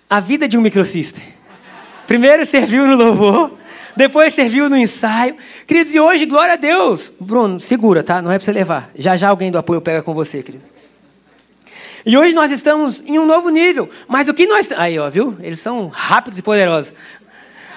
a 0.09 0.21
vida 0.21 0.47
de 0.47 0.57
um 0.57 0.61
microsister. 0.61 1.23
Primeiro 2.07 2.47
serviu 2.47 2.87
no 2.87 2.97
louvor, 2.97 3.53
depois 3.97 4.33
serviu 4.33 4.71
no 4.71 4.77
ensaio. 4.77 5.37
Queridos, 5.67 5.95
e 5.95 6.01
hoje, 6.01 6.25
glória 6.25 6.55
a 6.55 6.57
Deus. 6.57 7.13
Bruno, 7.21 7.59
segura, 7.61 8.03
tá? 8.03 8.23
Não 8.23 8.31
é 8.31 8.39
para 8.39 8.45
você 8.45 8.53
levar. 8.53 8.91
Já 8.97 9.17
já 9.17 9.29
alguém 9.29 9.51
do 9.51 9.59
apoio 9.59 9.81
pega 9.81 10.03
com 10.03 10.15
você, 10.15 10.43
querido. 10.43 10.65
E 12.07 12.17
hoje 12.17 12.35
nós 12.35 12.51
estamos 12.51 13.03
em 13.05 13.19
um 13.19 13.27
novo 13.27 13.51
nível. 13.51 13.91
Mas 14.07 14.29
o 14.29 14.35
que 14.35 14.47
nós. 14.47 14.71
Aí, 14.77 14.99
ó, 14.99 15.11
viu? 15.11 15.37
Eles 15.41 15.61
são 15.61 15.89
rápidos 15.89 16.39
e 16.39 16.43
poderosos. 16.43 16.95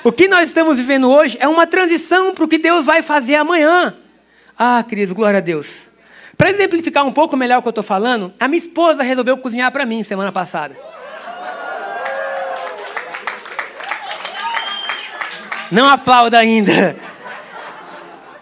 O 0.03 0.11
que 0.11 0.27
nós 0.27 0.47
estamos 0.47 0.77
vivendo 0.77 1.09
hoje 1.09 1.37
é 1.39 1.47
uma 1.47 1.67
transição 1.67 2.33
para 2.33 2.45
o 2.45 2.47
que 2.47 2.57
Deus 2.57 2.85
vai 2.85 3.01
fazer 3.01 3.35
amanhã. 3.35 3.95
Ah, 4.63 4.83
queridos, 4.87 5.11
glória 5.11 5.39
a 5.39 5.41
Deus. 5.41 5.67
Para 6.37 6.51
exemplificar 6.51 7.03
um 7.03 7.11
pouco 7.11 7.35
melhor 7.35 7.57
o 7.57 7.61
que 7.63 7.67
eu 7.67 7.71
estou 7.71 7.83
falando, 7.83 8.31
a 8.39 8.47
minha 8.47 8.59
esposa 8.59 9.01
resolveu 9.01 9.35
cozinhar 9.39 9.71
para 9.71 9.87
mim 9.87 10.03
semana 10.03 10.31
passada. 10.31 10.77
Não 15.71 15.89
aplauda 15.89 16.37
ainda. 16.37 16.95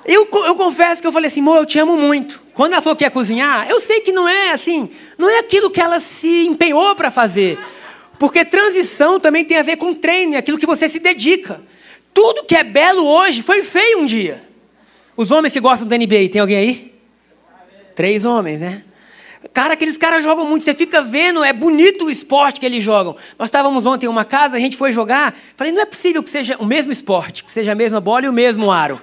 Eu, 0.04 0.28
eu 0.46 0.56
confesso 0.56 1.00
que 1.00 1.08
eu 1.08 1.12
falei 1.14 1.30
assim, 1.30 1.40
amor, 1.40 1.56
eu 1.56 1.66
te 1.66 1.80
amo 1.80 1.96
muito. 1.96 2.42
Quando 2.54 2.74
ela 2.74 2.82
falou 2.82 2.98
que 2.98 3.06
ia 3.06 3.10
cozinhar, 3.10 3.70
eu 3.70 3.80
sei 3.80 4.02
que 4.02 4.12
não 4.12 4.28
é 4.28 4.52
assim, 4.52 4.92
não 5.18 5.30
é 5.30 5.40
aquilo 5.40 5.70
que 5.70 5.80
ela 5.80 6.02
se 6.02 6.48
empenhou 6.48 6.98
para 6.98 7.10
fazer. 7.10 7.58
Porque 8.18 8.44
transição 8.44 9.22
também 9.22 9.46
tem 9.46 9.56
a 9.56 9.64
ver 9.64 9.78
com 9.78 9.94
treino, 9.94 10.36
é 10.36 10.40
aquilo 10.40 10.58
que 10.58 10.66
você 10.66 10.90
se 10.90 11.00
dedica. 11.00 11.64
Tudo 12.14 12.44
que 12.44 12.58
é 12.58 12.64
belo 12.66 13.08
hoje 13.08 13.42
foi 13.42 13.64
feio 13.64 14.00
um 14.00 14.06
dia. 14.06 14.49
Os 15.20 15.32
homens 15.32 15.52
que 15.52 15.60
gostam 15.60 15.86
da 15.86 15.98
NBA, 15.98 16.30
tem 16.32 16.40
alguém 16.40 16.56
aí? 16.56 16.94
Três 17.94 18.24
homens, 18.24 18.58
né? 18.58 18.84
Cara, 19.52 19.74
aqueles 19.74 19.98
caras 19.98 20.24
jogam 20.24 20.46
muito, 20.46 20.64
você 20.64 20.74
fica 20.74 21.02
vendo, 21.02 21.44
é 21.44 21.52
bonito 21.52 22.06
o 22.06 22.10
esporte 22.10 22.58
que 22.58 22.66
eles 22.66 22.82
jogam. 22.82 23.18
Nós 23.38 23.50
estávamos 23.50 23.86
ontem 23.86 24.06
em 24.06 24.10
uma 24.10 24.24
casa, 24.24 24.56
a 24.56 24.60
gente 24.62 24.78
foi 24.78 24.94
jogar, 24.94 25.36
falei, 25.58 25.74
não 25.74 25.82
é 25.82 25.86
possível 25.86 26.24
que 26.24 26.30
seja 26.30 26.56
o 26.58 26.66
mesmo 26.66 26.94
esporte, 26.94 27.44
que 27.44 27.52
seja 27.52 27.74
a 27.74 27.76
mesma 27.76 28.00
bola 28.00 28.28
e 28.28 28.30
o 28.30 28.34
mesmo 28.34 28.72
aro. 28.72 29.02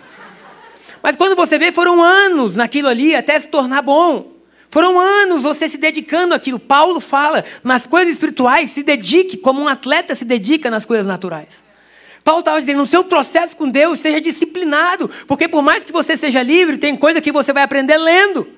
Mas 1.03 1.17
quando 1.17 1.37
você 1.37 1.59
vê, 1.59 1.71
foram 1.71 2.03
anos 2.03 2.57
naquilo 2.57 2.89
ali 2.89 3.15
até 3.15 3.39
se 3.39 3.49
tornar 3.49 3.83
bom. 3.83 4.33
Foram 4.71 4.99
anos 4.99 5.43
você 5.43 5.69
se 5.69 5.77
dedicando 5.77 6.35
àquilo. 6.35 6.59
Paulo 6.59 6.99
fala, 6.99 7.45
nas 7.63 7.87
coisas 7.87 8.15
espirituais, 8.15 8.71
se 8.71 8.83
dedique 8.83 9.37
como 9.37 9.61
um 9.61 9.69
atleta 9.69 10.15
se 10.15 10.25
dedica 10.25 10.71
nas 10.71 10.87
coisas 10.87 11.07
naturais. 11.07 11.66
Paulo 12.27 12.41
estava 12.41 12.59
dizendo, 12.59 12.79
no 12.79 12.87
seu 12.89 13.05
processo 13.05 13.57
com 13.57 13.71
Deus, 13.71 14.01
seja 14.01 14.21
disciplinado, 14.21 15.09
porque 15.29 15.47
por 15.47 15.63
mais 15.63 15.85
que 15.85 15.93
você 15.93 16.17
seja 16.17 16.43
livre, 16.43 16.77
tem 16.77 16.97
coisa 16.97 17.21
que 17.21 17.31
você 17.31 17.53
vai 17.53 17.63
aprender 17.63 17.97
lendo 17.97 18.49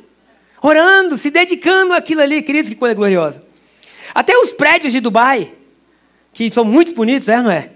orando, 0.63 1.19
se 1.19 1.31
dedicando 1.31 1.93
àquilo 1.93 2.23
ali, 2.23 2.41
queridos, 2.41 2.71
que 2.71 2.75
coisa 2.75 2.95
gloriosa. 2.95 3.43
Até 4.15 4.35
os 4.39 4.55
prédios 4.55 4.91
de 4.91 5.01
Dubai, 5.01 5.53
que 6.33 6.51
são 6.51 6.65
muito 6.65 6.95
bonitos, 6.95 7.29
é, 7.29 7.43
não 7.43 7.51
é? 7.51 7.73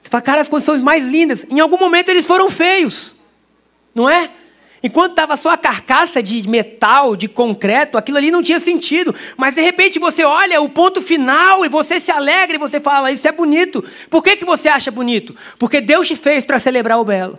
Você 0.00 0.08
fala, 0.08 0.22
cara, 0.22 0.40
as 0.40 0.48
condições 0.48 0.80
mais 0.80 1.04
lindas. 1.04 1.44
Em 1.50 1.60
algum 1.60 1.76
momento 1.76 2.08
eles 2.08 2.24
foram 2.24 2.48
feios, 2.48 3.14
não 3.94 4.08
é? 4.08 4.30
Enquanto 4.84 5.12
estava 5.12 5.34
só 5.34 5.48
a 5.48 5.56
carcaça 5.56 6.22
de 6.22 6.46
metal, 6.46 7.16
de 7.16 7.26
concreto, 7.26 7.96
aquilo 7.96 8.18
ali 8.18 8.30
não 8.30 8.42
tinha 8.42 8.60
sentido. 8.60 9.14
Mas 9.34 9.54
de 9.54 9.62
repente 9.62 9.98
você 9.98 10.24
olha 10.24 10.60
o 10.60 10.68
ponto 10.68 11.00
final 11.00 11.64
e 11.64 11.70
você 11.70 11.98
se 11.98 12.10
alegra 12.10 12.56
e 12.56 12.58
você 12.58 12.78
fala, 12.78 13.10
isso 13.10 13.26
é 13.26 13.32
bonito. 13.32 13.82
Por 14.10 14.22
que, 14.22 14.36
que 14.36 14.44
você 14.44 14.68
acha 14.68 14.90
bonito? 14.90 15.34
Porque 15.58 15.80
Deus 15.80 16.06
te 16.06 16.14
fez 16.14 16.44
para 16.44 16.58
celebrar 16.58 17.00
o 17.00 17.04
belo. 17.04 17.38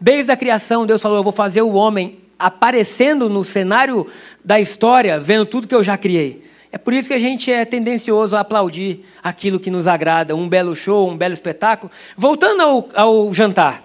Desde 0.00 0.32
a 0.32 0.36
criação, 0.38 0.86
Deus 0.86 1.02
falou: 1.02 1.18
Eu 1.18 1.22
vou 1.22 1.34
fazer 1.34 1.60
o 1.60 1.74
homem 1.74 2.18
aparecendo 2.38 3.28
no 3.28 3.44
cenário 3.44 4.06
da 4.42 4.58
história, 4.58 5.20
vendo 5.20 5.44
tudo 5.44 5.68
que 5.68 5.74
eu 5.74 5.82
já 5.82 5.98
criei. 5.98 6.44
É 6.72 6.78
por 6.78 6.94
isso 6.94 7.08
que 7.08 7.14
a 7.14 7.18
gente 7.18 7.52
é 7.52 7.66
tendencioso 7.66 8.36
a 8.36 8.40
aplaudir 8.40 9.04
aquilo 9.22 9.60
que 9.60 9.70
nos 9.70 9.86
agrada, 9.86 10.34
um 10.34 10.48
belo 10.48 10.74
show, 10.74 11.10
um 11.10 11.16
belo 11.16 11.34
espetáculo. 11.34 11.92
Voltando 12.16 12.62
ao, 12.62 12.88
ao 12.94 13.34
jantar. 13.34 13.84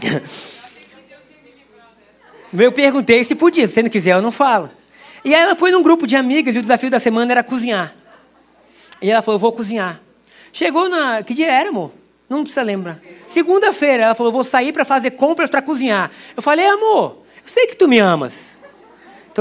eu 2.52 2.72
perguntei 2.72 3.24
se 3.24 3.34
podia, 3.34 3.66
se 3.66 3.74
você 3.74 3.82
não 3.82 3.90
quiser, 3.90 4.14
eu 4.14 4.22
não 4.22 4.32
falo. 4.32 4.70
E 5.24 5.34
aí 5.34 5.42
ela 5.42 5.54
foi 5.54 5.70
num 5.70 5.82
grupo 5.82 6.06
de 6.06 6.16
amigas 6.16 6.54
e 6.54 6.58
o 6.58 6.62
desafio 6.62 6.90
da 6.90 7.00
semana 7.00 7.32
era 7.32 7.42
cozinhar. 7.42 7.94
E 9.02 9.10
ela 9.10 9.22
falou: 9.22 9.36
Eu 9.36 9.40
vou 9.40 9.52
cozinhar. 9.52 10.00
Chegou 10.52 10.88
na. 10.88 11.22
Que 11.22 11.34
dia 11.34 11.50
era, 11.52 11.68
amor? 11.68 11.92
Não 12.28 12.42
precisa 12.42 12.62
lembrar. 12.62 12.98
Segunda-feira, 13.26 14.04
ela 14.04 14.14
falou: 14.14 14.32
Vou 14.32 14.44
sair 14.44 14.72
para 14.72 14.84
fazer 14.84 15.12
compras 15.12 15.50
para 15.50 15.60
cozinhar. 15.62 16.10
Eu 16.36 16.42
falei: 16.42 16.66
Amor, 16.66 17.22
eu 17.36 17.52
sei 17.52 17.66
que 17.66 17.76
tu 17.76 17.88
me 17.88 17.98
amas. 17.98 18.56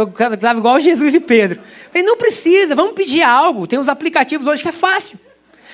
Estava 0.05 0.59
igual 0.59 0.79
Jesus 0.79 1.15
e 1.15 1.19
Pedro. 1.19 1.59
falei, 1.91 2.05
não 2.05 2.17
precisa, 2.17 2.75
vamos 2.75 2.93
pedir 2.93 3.23
algo. 3.23 3.65
Tem 3.65 3.79
uns 3.79 3.89
aplicativos 3.89 4.45
hoje 4.45 4.61
que 4.61 4.69
é 4.69 4.71
fácil. 4.71 5.17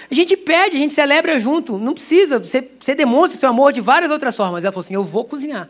A 0.09 0.13
gente 0.13 0.37
pede, 0.37 0.77
a 0.77 0.79
gente 0.79 0.93
celebra 0.93 1.37
junto. 1.37 1.77
Não 1.77 1.93
precisa, 1.93 2.39
você, 2.39 2.65
você 2.79 2.95
demonstra 2.95 3.37
seu 3.37 3.49
amor 3.49 3.73
de 3.73 3.81
várias 3.81 4.09
outras 4.09 4.35
formas. 4.35 4.63
Ela 4.63 4.71
falou 4.71 4.83
assim: 4.83 4.93
eu 4.93 5.03
vou 5.03 5.25
cozinhar. 5.25 5.69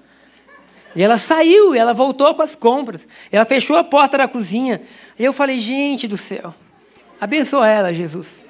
E 0.95 1.01
ela 1.01 1.17
saiu, 1.17 1.75
e 1.75 1.77
ela 1.77 1.93
voltou 1.93 2.34
com 2.36 2.41
as 2.41 2.56
compras. 2.56 3.08
Ela 3.32 3.45
fechou 3.45 3.77
a 3.77 3.84
porta 3.84 4.17
da 4.17 4.27
cozinha. 4.27 4.82
E 5.17 5.23
eu 5.23 5.34
falei, 5.34 5.60
gente 5.60 6.08
do 6.08 6.17
céu, 6.17 6.53
abençoa 7.19 7.67
ela, 7.67 7.93
Jesus. 7.93 8.43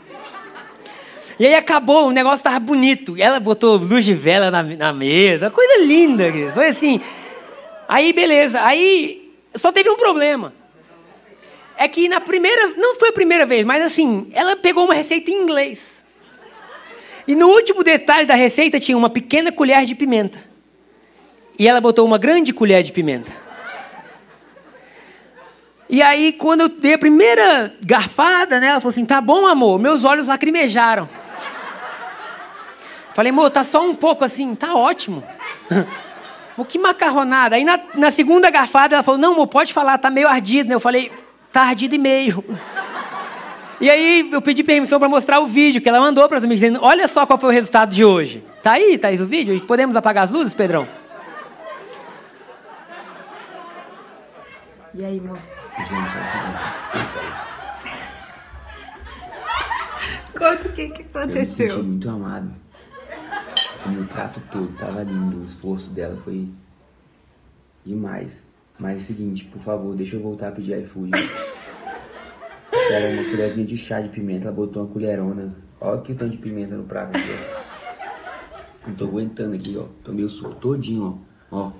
E 1.40 1.46
aí 1.46 1.56
acabou, 1.56 2.08
o 2.08 2.12
negócio 2.12 2.38
estava 2.38 2.60
bonito. 2.60 3.16
Ela 3.18 3.40
botou 3.40 3.78
luz 3.78 4.06
de 4.06 4.14
vela 4.14 4.52
na, 4.52 4.62
na 4.62 4.94
mesa, 4.94 5.50
coisa 5.50 5.84
linda. 5.84 6.26
Foi 6.54 6.68
assim, 6.68 7.02
Aí, 7.88 8.14
beleza. 8.14 8.62
Aí, 8.62 9.32
só 9.56 9.72
teve 9.72 9.90
um 9.90 9.98
problema. 9.98 10.54
É 11.78 11.88
que 11.88 12.08
na 12.08 12.20
primeira, 12.20 12.70
não 12.76 12.96
foi 12.96 13.10
a 13.10 13.14
primeira 13.14 13.46
vez, 13.46 13.66
mas 13.66 13.84
assim, 13.84 14.28
ela 14.32 14.56
pegou 14.56 14.86
uma 14.86 14.94
receita 14.94 15.32
em 15.32 15.42
inglês. 15.42 16.04
E 17.28 17.36
no 17.36 17.48
último 17.48 17.84
detalhe 17.84 18.26
da 18.26 18.36
receita 18.36 18.80
tinha 18.80 18.98
uma 18.98 19.10
pequena 19.10 19.52
colher 19.52 19.86
de 19.86 19.96
pimenta. 19.96 20.44
E 21.58 21.68
ela 21.68 21.80
botou 21.80 22.06
uma 22.06 22.18
grande 22.18 22.52
colher 22.54 22.84
de 22.84 22.92
pimenta. 22.92 23.32
E 25.90 26.02
aí, 26.02 26.34
quando 26.34 26.62
eu 26.62 26.70
dei 26.70 26.94
a 26.94 26.98
primeira 26.98 27.74
garfada, 27.82 28.60
né, 28.60 28.68
ela 28.68 28.80
falou 28.80 28.92
assim: 28.92 29.06
tá 29.06 29.22
bom, 29.22 29.46
amor, 29.46 29.80
meus 29.80 30.04
olhos 30.04 30.28
lacrimejaram. 30.28 31.08
Falei, 33.14 33.30
amor, 33.30 33.52
tá 33.52 33.64
só 33.64 33.86
um 33.86 33.94
pouco 33.94 34.26
assim, 34.26 34.56
tá 34.56 34.74
ótimo. 34.74 35.24
O 36.56 36.64
que 36.64 36.78
macarronada? 36.78 37.56
Aí 37.56 37.66
na, 37.66 37.80
na 37.96 38.12
segunda 38.12 38.48
garfada 38.52 38.96
ela 38.96 39.02
falou: 39.04 39.20
Não, 39.20 39.34
amor, 39.34 39.48
pode 39.48 39.74
falar, 39.74 39.98
tá 39.98 40.12
meio 40.12 40.28
ardido. 40.28 40.70
Né? 40.70 40.76
Eu 40.76 40.80
falei: 40.80 41.12
Tá 41.52 41.64
ardido 41.64 41.96
e 41.96 41.98
meio. 41.98 42.44
E 43.82 43.90
aí 43.90 44.30
eu 44.32 44.42
pedi 44.42 44.64
permissão 44.64 45.00
para 45.00 45.10
mostrar 45.10 45.40
o 45.40 45.48
vídeo 45.48 45.82
que 45.82 45.90
ela 45.90 46.00
mandou 46.00 46.28
para 46.28 46.38
os 46.38 46.44
amigos, 46.44 46.62
dizendo: 46.62 46.80
Olha 46.84 47.08
só 47.08 47.26
qual 47.26 47.40
foi 47.40 47.50
o 47.50 47.52
resultado 47.52 47.90
de 47.90 48.06
hoje. 48.06 48.44
Tá 48.62 48.74
aí, 48.74 49.00
Thaís, 49.00 49.20
o 49.20 49.26
vídeo? 49.26 49.60
Podemos 49.66 49.96
apagar 49.96 50.26
as 50.26 50.32
luzes, 50.32 50.54
Pedrão? 50.54 50.88
E 54.94 55.04
aí, 55.04 55.20
amor? 55.20 55.38
Gente, 55.78 55.92
é 55.92 56.06
o 56.06 56.28
seguinte. 56.32 56.74
Conta 60.38 60.68
o 60.68 60.74
que, 60.74 60.90
que 60.90 61.02
aconteceu. 61.04 61.68
Eu 61.68 61.78
me 61.78 61.82
senti 61.82 61.88
muito 61.88 62.10
amado 62.10 62.64
o 63.92 64.06
prato 64.06 64.42
todo, 64.52 64.68
tava 64.78 65.04
lindo. 65.04 65.42
O 65.42 65.46
esforço 65.46 65.90
dela 65.90 66.16
foi 66.18 66.50
demais. 67.86 68.48
Mas 68.80 68.96
é 68.96 68.98
o 68.98 69.02
seguinte, 69.02 69.46
por 69.46 69.62
favor, 69.62 69.96
deixa 69.96 70.16
eu 70.16 70.22
voltar 70.22 70.50
a 70.50 70.52
pedir 70.52 70.78
iFood. 70.80 71.12
Era 72.92 73.10
uma 73.14 73.30
colherzinha 73.30 73.66
de 73.66 73.78
chá 73.78 74.02
de 74.02 74.10
pimenta, 74.10 74.48
ela 74.48 74.56
botou 74.56 74.84
uma 74.84 74.92
colherona. 74.92 75.56
Olha 75.80 76.02
que 76.02 76.14
tanto 76.14 76.32
de 76.32 76.38
pimenta 76.38 76.76
no 76.76 76.84
prato 76.84 77.16
aqui, 77.18 77.30
ó. 77.30 78.88
Não 78.88 78.96
tô 78.96 79.06
aguentando 79.06 79.56
aqui, 79.56 79.78
ó. 79.78 79.86
Tô 80.04 80.12
meio 80.12 80.30
suor 80.30 80.56
todinho, 80.56 81.22
ó. 81.52 81.58
Ó. 81.58 81.72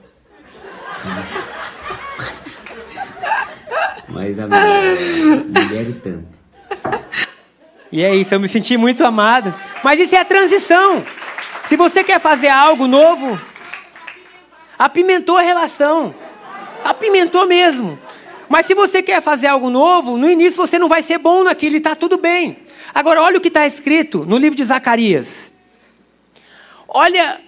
Mas, 1.04 1.53
mas 4.14 4.40
a 4.40 4.48
mulher, 4.48 5.90
e 5.90 5.94
tanto. 5.94 6.44
E 7.92 8.04
é 8.04 8.16
isso, 8.16 8.34
eu 8.34 8.40
me 8.40 8.48
senti 8.48 8.78
muito 8.78 9.04
amado. 9.04 9.54
Mas 9.84 10.00
isso 10.00 10.16
é 10.16 10.20
a 10.20 10.26
transição. 10.26 11.04
Se 11.66 11.76
você 11.76 12.04
quer 12.04 12.20
fazer 12.20 12.48
algo 12.48 12.88
novo, 12.88 13.40
apimentou 14.78 15.38
a 15.38 15.42
relação. 15.42 16.14
Apimentou 16.84 17.48
mesmo. 17.48 17.98
Mas 18.48 18.68
se 18.68 18.76
você 18.76 19.02
quer 19.02 19.22
fazer 19.22 19.48
algo 19.48 19.70
novo, 19.70 20.16
no 20.16 20.30
início 20.30 20.58
você 20.58 20.78
não 20.78 20.88
vai 20.88 21.02
ser 21.02 21.18
bom 21.18 21.44
naquilo 21.44 21.76
e 21.76 21.80
está 21.80 21.96
tudo 21.96 22.18
bem. 22.18 22.58
Agora, 22.94 23.22
olha 23.22 23.38
o 23.38 23.42
que 23.42 23.48
está 23.48 23.66
escrito 23.66 24.26
no 24.26 24.38
livro 24.38 24.56
de 24.56 24.64
Zacarias. 24.64 25.52
Olha, 26.88 27.40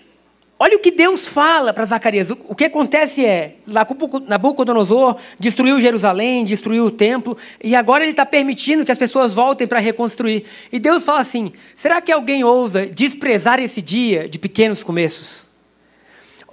olha 0.59 0.77
o 0.77 0.79
que 0.79 0.91
Deus 0.91 1.27
fala 1.27 1.73
para 1.73 1.85
Zacarias. 1.85 2.29
O 2.31 2.55
que 2.55 2.65
acontece 2.65 3.25
é, 3.25 3.57
Nabucodonosor 4.27 5.17
destruiu 5.39 5.79
Jerusalém, 5.79 6.43
destruiu 6.43 6.85
o 6.85 6.91
templo, 6.91 7.37
e 7.63 7.75
agora 7.75 8.03
ele 8.03 8.11
está 8.11 8.25
permitindo 8.25 8.85
que 8.85 8.91
as 8.91 8.97
pessoas 8.97 9.33
voltem 9.33 9.67
para 9.67 9.79
reconstruir. 9.79 10.45
E 10.71 10.79
Deus 10.79 11.03
fala 11.03 11.19
assim: 11.19 11.53
será 11.75 12.01
que 12.01 12.11
alguém 12.11 12.43
ousa 12.43 12.85
desprezar 12.85 13.59
esse 13.59 13.81
dia 13.81 14.27
de 14.27 14.39
pequenos 14.39 14.83
começos? 14.83 15.45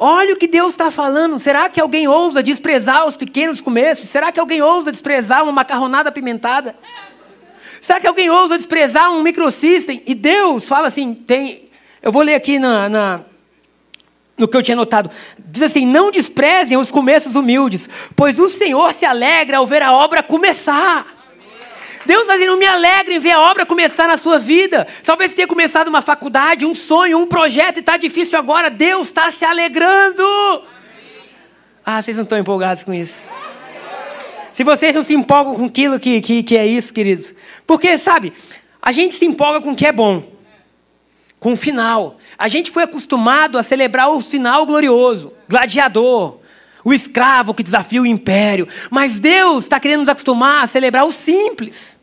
Olha 0.05 0.35
o 0.35 0.37
que 0.37 0.49
Deus 0.49 0.73
está 0.73 0.91
falando. 0.91 1.38
Será 1.38 1.69
que 1.69 1.81
alguém 1.81 2.09
ousa 2.09 2.43
desprezar 2.43 3.07
os 3.07 3.17
pequenos 3.17 3.61
começos? 3.61 4.11
Será 4.11 4.33
que 4.33 4.41
alguém 4.41 4.61
ousa 4.61 4.91
desprezar 4.91 5.45
uma 5.45 5.53
macarronada 5.53 6.09
apimentada? 6.09 6.75
Será 7.81 8.01
que 8.01 8.09
alguém 8.09 8.29
ousa 8.29 8.59
desprezar 8.59 9.12
um 9.12 9.23
microsystem? 9.23 10.03
E 10.05 10.12
Deus 10.12 10.67
fala 10.67 10.88
assim, 10.88 11.15
tem, 11.15 11.71
eu 12.03 12.11
vou 12.11 12.23
ler 12.23 12.35
aqui 12.35 12.59
na, 12.59 12.88
na 12.88 13.25
no 14.37 14.49
que 14.49 14.57
eu 14.57 14.62
tinha 14.62 14.77
notado. 14.77 15.11
Diz 15.38 15.62
assim: 15.62 15.87
Não 15.87 16.11
desprezem 16.11 16.77
os 16.77 16.90
começos 16.90 17.35
humildes, 17.35 17.88
pois 18.16 18.38
o 18.38 18.49
Senhor 18.49 18.92
se 18.92 19.05
alegra 19.05 19.59
ao 19.59 19.66
ver 19.66 19.83
a 19.83 19.92
obra 19.92 20.23
começar. 20.23 21.21
Deus 22.05 22.23
está 22.23 22.35
dizendo, 22.35 22.57
me 22.57 22.66
alegra 22.66 23.14
em 23.14 23.21
ver 23.21 23.31
a 23.31 23.40
obra 23.40 23.64
começar 23.64 24.09
na 24.09 24.16
sua 24.16 24.37
vida. 24.37 24.88
Talvez 25.05 25.31
você 25.31 25.37
tenha 25.37 25.47
começado 25.47 25.87
uma 25.87 26.03
faculdade, 26.03 26.66
um 26.66 26.75
sonho, 26.75 27.16
um 27.16 27.27
projeto 27.29 27.77
e 27.77 27.81
está 27.81 27.97
difícil 27.97 28.37
agora. 28.37 28.68
Deus 28.68 29.07
está 29.07 29.31
se 29.31 29.45
alegrando. 29.45 30.25
Ah, 31.87 32.03
vocês 32.03 32.16
não 32.16 32.25
estão 32.25 32.38
empolgados 32.38 32.83
com 32.83 32.92
isso. 32.92 33.14
Se 34.53 34.64
vocês 34.64 34.97
não 34.97 35.05
se 35.05 35.14
empolgam 35.14 35.55
com 35.55 35.66
aquilo 35.66 35.99
que, 36.01 36.21
que, 36.21 36.42
que 36.42 36.57
é 36.57 36.66
isso, 36.66 36.92
queridos. 36.92 37.33
Porque, 37.64 37.97
sabe, 37.97 38.33
a 38.81 38.90
gente 38.90 39.14
se 39.14 39.25
empolga 39.25 39.61
com 39.61 39.71
o 39.71 39.77
que 39.77 39.87
é 39.87 39.92
bom 39.92 40.33
com 41.42 41.55
o 41.55 41.57
final. 41.57 42.18
A 42.42 42.48
gente 42.48 42.72
foi 42.72 42.83
acostumado 42.83 43.57
a 43.57 43.62
celebrar 43.62 44.11
o 44.11 44.18
final 44.20 44.66
glorioso, 44.66 45.33
gladiador, 45.48 46.40
o 46.85 46.92
escravo 46.92 47.55
que 47.55 47.62
desafia 47.62 48.02
o 48.02 48.07
império. 48.07 48.66
Mas 48.90 49.20
Deus 49.20 49.62
está 49.62 49.78
querendo 49.78 50.00
nos 50.00 50.09
acostumar 50.09 50.64
a 50.64 50.66
celebrar 50.66 51.05
o 51.05 51.12
simples, 51.12 51.96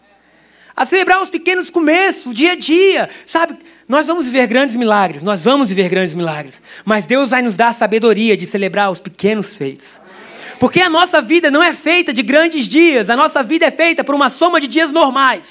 a 0.73 0.85
celebrar 0.85 1.21
os 1.21 1.29
pequenos 1.29 1.69
começos, 1.69 2.25
o 2.25 2.33
dia 2.33 2.53
a 2.53 2.55
dia, 2.55 3.09
sabe? 3.25 3.57
Nós 3.85 4.07
vamos 4.07 4.27
viver 4.27 4.47
grandes 4.47 4.77
milagres, 4.77 5.23
nós 5.23 5.43
vamos 5.43 5.67
viver 5.67 5.89
grandes 5.89 6.15
milagres, 6.15 6.61
mas 6.85 7.05
Deus 7.05 7.31
vai 7.31 7.41
nos 7.41 7.57
dar 7.57 7.67
a 7.67 7.73
sabedoria 7.73 8.37
de 8.37 8.47
celebrar 8.47 8.89
os 8.89 9.01
pequenos 9.01 9.53
feitos. 9.53 9.99
Porque 10.57 10.79
a 10.79 10.89
nossa 10.89 11.21
vida 11.21 11.51
não 11.51 11.61
é 11.61 11.73
feita 11.73 12.13
de 12.13 12.23
grandes 12.23 12.65
dias, 12.69 13.09
a 13.09 13.15
nossa 13.17 13.43
vida 13.43 13.65
é 13.65 13.71
feita 13.71 14.05
por 14.05 14.15
uma 14.15 14.29
soma 14.29 14.61
de 14.61 14.69
dias 14.69 14.89
normais. 14.89 15.49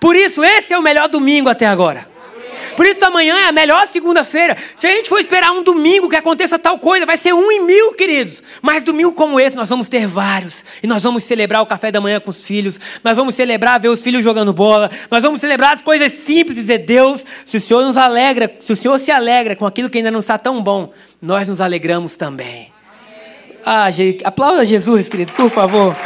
Por 0.00 0.16
isso, 0.16 0.42
esse 0.42 0.72
é 0.72 0.78
o 0.78 0.82
melhor 0.82 1.10
domingo 1.10 1.50
até 1.50 1.66
agora. 1.66 2.16
Por 2.76 2.86
isso 2.86 3.04
amanhã 3.04 3.36
é 3.38 3.48
a 3.48 3.52
melhor 3.52 3.86
segunda-feira. 3.86 4.56
Se 4.76 4.86
a 4.86 4.90
gente 4.90 5.08
for 5.08 5.20
esperar 5.20 5.50
um 5.52 5.62
domingo 5.62 6.08
que 6.08 6.16
aconteça 6.16 6.58
tal 6.58 6.78
coisa, 6.78 7.04
vai 7.04 7.16
ser 7.16 7.32
um 7.32 7.50
em 7.50 7.60
mil, 7.60 7.92
queridos. 7.94 8.42
Mas 8.62 8.84
domingo 8.84 9.12
como 9.12 9.40
esse, 9.40 9.56
nós 9.56 9.68
vamos 9.68 9.88
ter 9.88 10.06
vários. 10.06 10.64
E 10.82 10.86
nós 10.86 11.02
vamos 11.02 11.24
celebrar 11.24 11.62
o 11.62 11.66
café 11.66 11.90
da 11.90 12.00
manhã 12.00 12.20
com 12.20 12.30
os 12.30 12.44
filhos. 12.44 12.78
Nós 13.02 13.16
vamos 13.16 13.34
celebrar 13.34 13.80
ver 13.80 13.88
os 13.88 14.00
filhos 14.00 14.22
jogando 14.22 14.52
bola. 14.52 14.90
Nós 15.10 15.22
vamos 15.22 15.40
celebrar 15.40 15.72
as 15.72 15.82
coisas 15.82 16.12
simples 16.12 16.58
e 16.58 16.60
dizer, 16.60 16.78
Deus, 16.78 17.24
se 17.44 17.56
o 17.56 17.60
Senhor 17.60 17.82
nos 17.82 17.96
alegra, 17.96 18.50
se 18.60 18.72
o 18.72 18.76
Senhor 18.76 18.98
se 18.98 19.10
alegra 19.10 19.56
com 19.56 19.66
aquilo 19.66 19.90
que 19.90 19.98
ainda 19.98 20.10
não 20.10 20.20
está 20.20 20.38
tão 20.38 20.62
bom, 20.62 20.92
nós 21.20 21.48
nos 21.48 21.60
alegramos 21.60 22.16
também. 22.16 22.72
Ah, 23.64 23.88
aplauda 24.24 24.64
Jesus, 24.64 25.08
querido, 25.08 25.32
por 25.32 25.50
favor. 25.50 25.96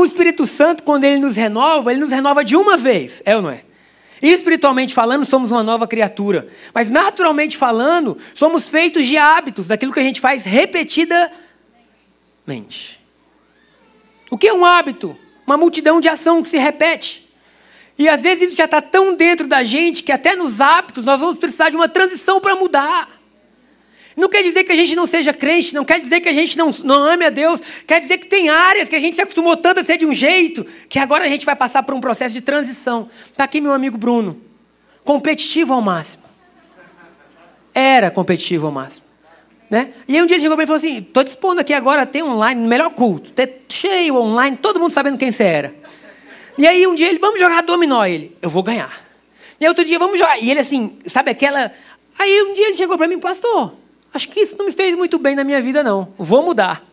O 0.00 0.06
Espírito 0.06 0.46
Santo, 0.46 0.82
quando 0.82 1.04
ele 1.04 1.20
nos 1.20 1.36
renova, 1.36 1.90
ele 1.90 2.00
nos 2.00 2.10
renova 2.10 2.44
de 2.44 2.56
uma 2.56 2.76
vez, 2.76 3.22
é 3.24 3.36
ou 3.36 3.42
não 3.42 3.50
é? 3.50 3.64
Espiritualmente 4.22 4.92
falando, 4.92 5.24
somos 5.24 5.50
uma 5.50 5.62
nova 5.62 5.86
criatura. 5.88 6.48
Mas 6.74 6.90
naturalmente 6.90 7.56
falando, 7.56 8.18
somos 8.34 8.68
feitos 8.68 9.06
de 9.06 9.16
hábitos, 9.16 9.68
daquilo 9.68 9.92
que 9.92 10.00
a 10.00 10.02
gente 10.02 10.20
faz 10.20 10.44
repetidamente. 10.44 11.40
O 14.30 14.36
que 14.36 14.48
é 14.48 14.52
um 14.52 14.64
hábito? 14.64 15.16
Uma 15.46 15.56
multidão 15.56 16.00
de 16.00 16.08
ação 16.08 16.42
que 16.42 16.48
se 16.48 16.58
repete. 16.58 17.28
E 17.98 18.08
às 18.08 18.22
vezes 18.22 18.48
isso 18.48 18.56
já 18.56 18.66
está 18.66 18.80
tão 18.80 19.14
dentro 19.14 19.46
da 19.46 19.62
gente 19.62 20.02
que 20.02 20.12
até 20.12 20.36
nos 20.36 20.60
hábitos 20.60 21.04
nós 21.04 21.20
vamos 21.20 21.38
precisar 21.38 21.70
de 21.70 21.76
uma 21.76 21.88
transição 21.88 22.40
para 22.40 22.56
mudar. 22.56 23.19
Não 24.16 24.28
quer 24.28 24.42
dizer 24.42 24.64
que 24.64 24.72
a 24.72 24.76
gente 24.76 24.94
não 24.96 25.06
seja 25.06 25.32
crente, 25.32 25.74
não 25.74 25.84
quer 25.84 26.00
dizer 26.00 26.20
que 26.20 26.28
a 26.28 26.32
gente 26.32 26.58
não, 26.58 26.70
não 26.84 27.04
ame 27.04 27.24
a 27.24 27.30
Deus, 27.30 27.60
quer 27.86 28.00
dizer 28.00 28.18
que 28.18 28.26
tem 28.26 28.48
áreas 28.48 28.88
que 28.88 28.96
a 28.96 28.98
gente 28.98 29.14
se 29.14 29.22
acostumou 29.22 29.56
tanto 29.56 29.80
a 29.80 29.84
ser 29.84 29.96
de 29.96 30.06
um 30.06 30.12
jeito, 30.12 30.66
que 30.88 30.98
agora 30.98 31.24
a 31.24 31.28
gente 31.28 31.46
vai 31.46 31.54
passar 31.54 31.82
por 31.82 31.94
um 31.94 32.00
processo 32.00 32.34
de 32.34 32.40
transição. 32.40 33.08
Está 33.30 33.44
aqui 33.44 33.60
meu 33.60 33.72
amigo 33.72 33.96
Bruno, 33.96 34.40
competitivo 35.04 35.72
ao 35.72 35.80
máximo. 35.80 36.22
Era 37.72 38.10
competitivo 38.10 38.66
ao 38.66 38.72
máximo. 38.72 39.04
Né? 39.70 39.92
E 40.08 40.16
aí 40.16 40.22
um 40.22 40.26
dia 40.26 40.34
ele 40.34 40.42
chegou 40.42 40.56
para 40.56 40.62
mim 40.62 40.64
e 40.64 40.66
falou 40.66 40.78
assim: 40.78 40.98
estou 40.98 41.22
dispondo 41.22 41.60
aqui 41.60 41.72
agora 41.72 42.02
a 42.02 42.06
ter 42.06 42.24
online, 42.24 42.66
melhor 42.66 42.90
culto, 42.90 43.30
ter 43.30 43.64
cheio 43.68 44.16
online, 44.16 44.56
todo 44.56 44.80
mundo 44.80 44.92
sabendo 44.92 45.16
quem 45.16 45.30
você 45.30 45.44
era. 45.44 45.74
E 46.58 46.66
aí 46.66 46.84
um 46.86 46.94
dia 46.94 47.08
ele, 47.08 47.20
vamos 47.20 47.38
jogar 47.38 47.62
dominó, 47.62 48.04
ele, 48.04 48.36
eu 48.42 48.50
vou 48.50 48.64
ganhar. 48.64 49.08
E 49.60 49.64
aí 49.64 49.68
outro 49.68 49.84
dia, 49.84 49.98
vamos 49.98 50.18
jogar. 50.18 50.42
E 50.42 50.50
ele 50.50 50.60
assim, 50.60 50.98
sabe 51.06 51.30
aquela. 51.30 51.70
Aí 52.18 52.42
um 52.42 52.52
dia 52.54 52.66
ele 52.66 52.74
chegou 52.74 52.98
para 52.98 53.06
mim, 53.06 53.18
pastor, 53.18 53.74
Acho 54.12 54.28
que 54.28 54.40
isso 54.40 54.56
não 54.58 54.66
me 54.66 54.72
fez 54.72 54.96
muito 54.96 55.18
bem 55.18 55.36
na 55.36 55.44
minha 55.44 55.62
vida, 55.62 55.82
não. 55.82 56.12
Vou 56.18 56.42
mudar. 56.42 56.84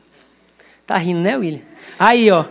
Tá 0.86 0.98
rindo, 0.98 1.20
né, 1.20 1.36
William? 1.36 1.62
Aí, 1.98 2.30
ó. 2.32 2.46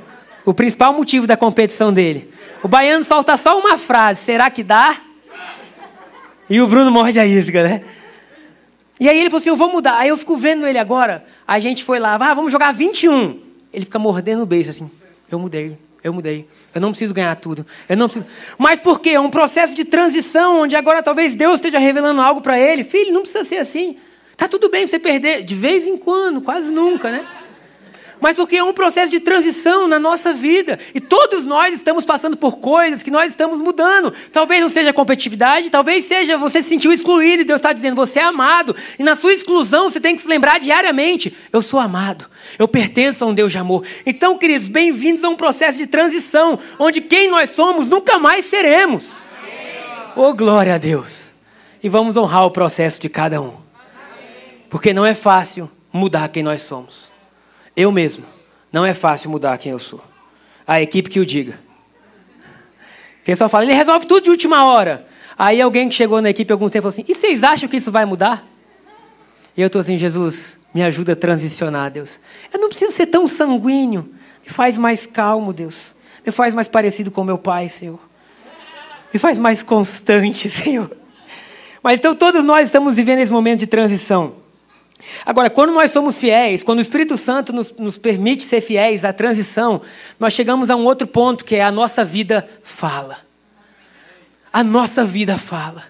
O 0.44 0.52
principal 0.54 0.92
motivo 0.92 1.26
da 1.26 1.36
competição 1.36 1.92
dele. 1.92 2.32
O 2.62 2.68
baiano 2.68 3.04
solta 3.04 3.36
só 3.36 3.58
uma 3.58 3.78
frase: 3.78 4.24
será 4.24 4.50
que 4.50 4.62
dá? 4.62 5.00
E 6.48 6.60
o 6.60 6.66
Bruno 6.66 6.90
morde 6.90 7.18
a 7.18 7.26
isca, 7.26 7.62
né? 7.62 7.84
E 8.98 9.08
aí 9.08 9.18
ele 9.18 9.30
falou 9.30 9.40
assim: 9.40 9.50
eu 9.50 9.56
vou 9.56 9.70
mudar. 9.70 9.98
Aí 9.98 10.08
eu 10.08 10.16
fico 10.16 10.36
vendo 10.36 10.66
ele 10.66 10.78
agora. 10.78 11.24
A 11.46 11.58
gente 11.58 11.84
foi 11.84 11.98
lá, 11.98 12.14
ah, 12.14 12.34
vamos 12.34 12.52
jogar 12.52 12.72
21. 12.72 13.40
Ele 13.72 13.84
fica 13.84 13.98
mordendo 13.98 14.42
o 14.42 14.46
beijo 14.46 14.70
assim: 14.70 14.90
eu 15.30 15.38
mudei, 15.38 15.76
eu 16.02 16.12
mudei. 16.12 16.48
Eu 16.74 16.80
não 16.80 16.90
preciso 16.90 17.12
ganhar 17.12 17.34
tudo. 17.36 17.66
Eu 17.88 17.96
não 17.96 18.08
preciso. 18.08 18.26
Mas 18.58 18.80
por 18.80 19.00
quê? 19.00 19.10
É 19.10 19.20
um 19.20 19.30
processo 19.30 19.74
de 19.74 19.84
transição 19.84 20.60
onde 20.60 20.76
agora 20.76 21.02
talvez 21.02 21.34
Deus 21.34 21.56
esteja 21.56 21.78
revelando 21.78 22.20
algo 22.20 22.40
para 22.40 22.58
ele. 22.58 22.84
Filho, 22.84 23.12
não 23.12 23.22
precisa 23.22 23.44
ser 23.44 23.56
assim. 23.56 23.96
Tá 24.36 24.46
tudo 24.46 24.68
bem 24.68 24.86
você 24.86 24.98
perder 24.98 25.42
de 25.42 25.54
vez 25.54 25.86
em 25.86 25.96
quando, 25.96 26.42
quase 26.42 26.70
nunca, 26.70 27.10
né? 27.10 27.26
Mas 28.20 28.36
porque 28.36 28.56
é 28.56 28.64
um 28.64 28.72
processo 28.72 29.10
de 29.10 29.20
transição 29.20 29.86
na 29.86 29.98
nossa 29.98 30.32
vida. 30.32 30.78
E 30.94 31.00
todos 31.00 31.44
nós 31.44 31.74
estamos 31.74 32.04
passando 32.04 32.36
por 32.36 32.58
coisas 32.58 33.02
que 33.02 33.10
nós 33.10 33.28
estamos 33.28 33.60
mudando. 33.60 34.12
Talvez 34.32 34.60
não 34.60 34.68
seja 34.68 34.92
competitividade, 34.92 35.70
talvez 35.70 36.06
seja 36.06 36.38
você 36.38 36.62
se 36.62 36.68
sentiu 36.68 36.92
excluído 36.92 37.42
e 37.42 37.44
Deus 37.44 37.58
está 37.58 37.72
dizendo, 37.72 37.94
você 37.94 38.18
é 38.18 38.22
amado. 38.22 38.74
E 38.98 39.02
na 39.02 39.14
sua 39.14 39.34
exclusão 39.34 39.90
você 39.90 40.00
tem 40.00 40.16
que 40.16 40.22
se 40.22 40.28
lembrar 40.28 40.58
diariamente: 40.58 41.36
eu 41.52 41.60
sou 41.60 41.78
amado, 41.78 42.28
eu 42.58 42.66
pertenço 42.66 43.22
a 43.22 43.26
um 43.26 43.34
Deus 43.34 43.52
de 43.52 43.58
amor. 43.58 43.84
Então, 44.04 44.38
queridos, 44.38 44.68
bem-vindos 44.68 45.22
a 45.22 45.28
um 45.28 45.36
processo 45.36 45.76
de 45.76 45.86
transição, 45.86 46.58
onde 46.78 47.00
quem 47.00 47.28
nós 47.28 47.50
somos 47.50 47.86
nunca 47.86 48.18
mais 48.18 48.46
seremos. 48.46 49.10
Oh, 50.14 50.32
glória 50.32 50.74
a 50.74 50.78
Deus! 50.78 51.26
E 51.82 51.88
vamos 51.88 52.16
honrar 52.16 52.44
o 52.46 52.50
processo 52.50 52.98
de 52.98 53.08
cada 53.10 53.40
um. 53.40 53.65
Porque 54.76 54.92
não 54.92 55.06
é 55.06 55.14
fácil 55.14 55.70
mudar 55.90 56.28
quem 56.28 56.42
nós 56.42 56.60
somos. 56.60 57.08
Eu 57.74 57.90
mesmo. 57.90 58.26
Não 58.70 58.84
é 58.84 58.92
fácil 58.92 59.30
mudar 59.30 59.56
quem 59.56 59.72
eu 59.72 59.78
sou. 59.78 60.04
A 60.66 60.82
equipe 60.82 61.08
que 61.08 61.18
o 61.18 61.24
diga. 61.24 61.58
O 63.22 63.24
pessoal 63.24 63.48
fala, 63.48 63.64
ele 63.64 63.72
resolve 63.72 64.06
tudo 64.06 64.24
de 64.24 64.28
última 64.28 64.66
hora. 64.66 65.08
Aí 65.38 65.62
alguém 65.62 65.88
que 65.88 65.94
chegou 65.94 66.20
na 66.20 66.28
equipe 66.28 66.52
algum 66.52 66.68
tempo 66.68 66.82
falou 66.82 66.90
assim: 66.90 67.06
e 67.08 67.14
vocês 67.14 67.42
acham 67.42 67.70
que 67.70 67.78
isso 67.78 67.90
vai 67.90 68.04
mudar? 68.04 68.46
E 69.56 69.62
eu 69.62 69.68
estou 69.68 69.80
assim, 69.80 69.96
Jesus, 69.96 70.58
me 70.74 70.84
ajuda 70.84 71.14
a 71.14 71.16
transicionar, 71.16 71.90
Deus. 71.90 72.20
Eu 72.52 72.60
não 72.60 72.68
preciso 72.68 72.92
ser 72.92 73.06
tão 73.06 73.26
sanguíneo. 73.26 74.14
Me 74.44 74.52
faz 74.52 74.76
mais 74.76 75.06
calmo, 75.06 75.54
Deus. 75.54 75.74
Me 76.22 76.30
faz 76.30 76.52
mais 76.52 76.68
parecido 76.68 77.10
com 77.10 77.24
meu 77.24 77.38
pai, 77.38 77.70
Senhor. 77.70 77.98
Me 79.10 79.18
faz 79.18 79.38
mais 79.38 79.62
constante, 79.62 80.50
Senhor. 80.52 80.94
Mas 81.82 81.94
então 81.94 82.14
todos 82.14 82.44
nós 82.44 82.64
estamos 82.66 82.94
vivendo 82.94 83.20
esse 83.20 83.32
momento 83.32 83.60
de 83.60 83.66
transição. 83.66 84.44
Agora, 85.24 85.50
quando 85.50 85.72
nós 85.72 85.90
somos 85.90 86.18
fiéis, 86.18 86.62
quando 86.62 86.78
o 86.78 86.82
Espírito 86.82 87.16
Santo 87.16 87.52
nos, 87.52 87.72
nos, 87.72 87.98
permite 87.98 88.44
ser 88.44 88.60
fiéis 88.60 89.04
à 89.04 89.12
transição, 89.12 89.82
nós 90.18 90.32
chegamos 90.32 90.70
a 90.70 90.76
um 90.76 90.84
outro 90.84 91.06
ponto 91.06 91.44
que 91.44 91.56
é 91.56 91.62
a 91.62 91.70
nossa 91.70 92.04
vida 92.04 92.48
fala. 92.62 93.18
A 94.52 94.64
nossa 94.64 95.04
vida 95.04 95.36
fala. 95.36 95.84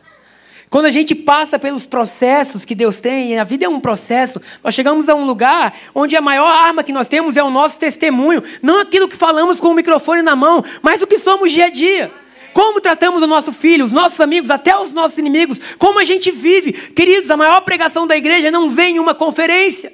Quando 0.68 0.86
a 0.86 0.90
gente 0.90 1.14
passa 1.14 1.58
pelos 1.58 1.86
processos 1.86 2.64
que 2.64 2.74
Deus 2.74 3.00
tem, 3.00 3.32
e 3.32 3.38
a 3.38 3.44
vida 3.44 3.64
é 3.64 3.68
um 3.68 3.78
processo, 3.78 4.40
nós 4.62 4.74
chegamos 4.74 5.08
a 5.08 5.14
um 5.14 5.24
lugar 5.24 5.72
onde 5.94 6.16
a 6.16 6.20
maior 6.20 6.50
arma 6.50 6.82
que 6.82 6.92
nós 6.92 7.08
temos 7.08 7.36
é 7.36 7.42
o 7.42 7.50
nosso 7.50 7.78
testemunho, 7.78 8.42
não 8.60 8.80
aquilo 8.80 9.08
que 9.08 9.16
falamos 9.16 9.60
com 9.60 9.68
o 9.68 9.74
microfone 9.74 10.22
na 10.22 10.34
mão, 10.34 10.64
mas 10.82 11.00
o 11.00 11.06
que 11.06 11.18
somos 11.18 11.52
dia 11.52 11.66
a 11.66 11.70
dia. 11.70 12.12
Como 12.56 12.80
tratamos 12.80 13.22
o 13.22 13.26
nosso 13.26 13.52
filho, 13.52 13.84
os 13.84 13.92
nossos 13.92 14.18
amigos, 14.18 14.50
até 14.50 14.74
os 14.74 14.90
nossos 14.90 15.18
inimigos. 15.18 15.60
Como 15.76 15.98
a 15.98 16.04
gente 16.04 16.30
vive. 16.30 16.72
Queridos, 16.72 17.30
a 17.30 17.36
maior 17.36 17.60
pregação 17.60 18.06
da 18.06 18.16
igreja 18.16 18.50
não 18.50 18.70
vem 18.70 18.96
em 18.96 18.98
uma 18.98 19.14
conferência. 19.14 19.92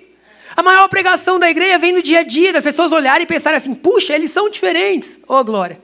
A 0.56 0.62
maior 0.62 0.86
pregação 0.88 1.40
da 1.40 1.50
igreja 1.50 1.76
vem 1.76 1.90
no 1.90 2.00
dia 2.00 2.20
a 2.20 2.22
dia, 2.22 2.52
das 2.52 2.62
pessoas 2.62 2.92
olharem 2.92 3.24
e 3.24 3.26
pensarem 3.26 3.56
assim: 3.56 3.74
puxa, 3.74 4.14
eles 4.14 4.30
são 4.30 4.48
diferentes. 4.48 5.18
Oh, 5.26 5.42
glória. 5.42 5.80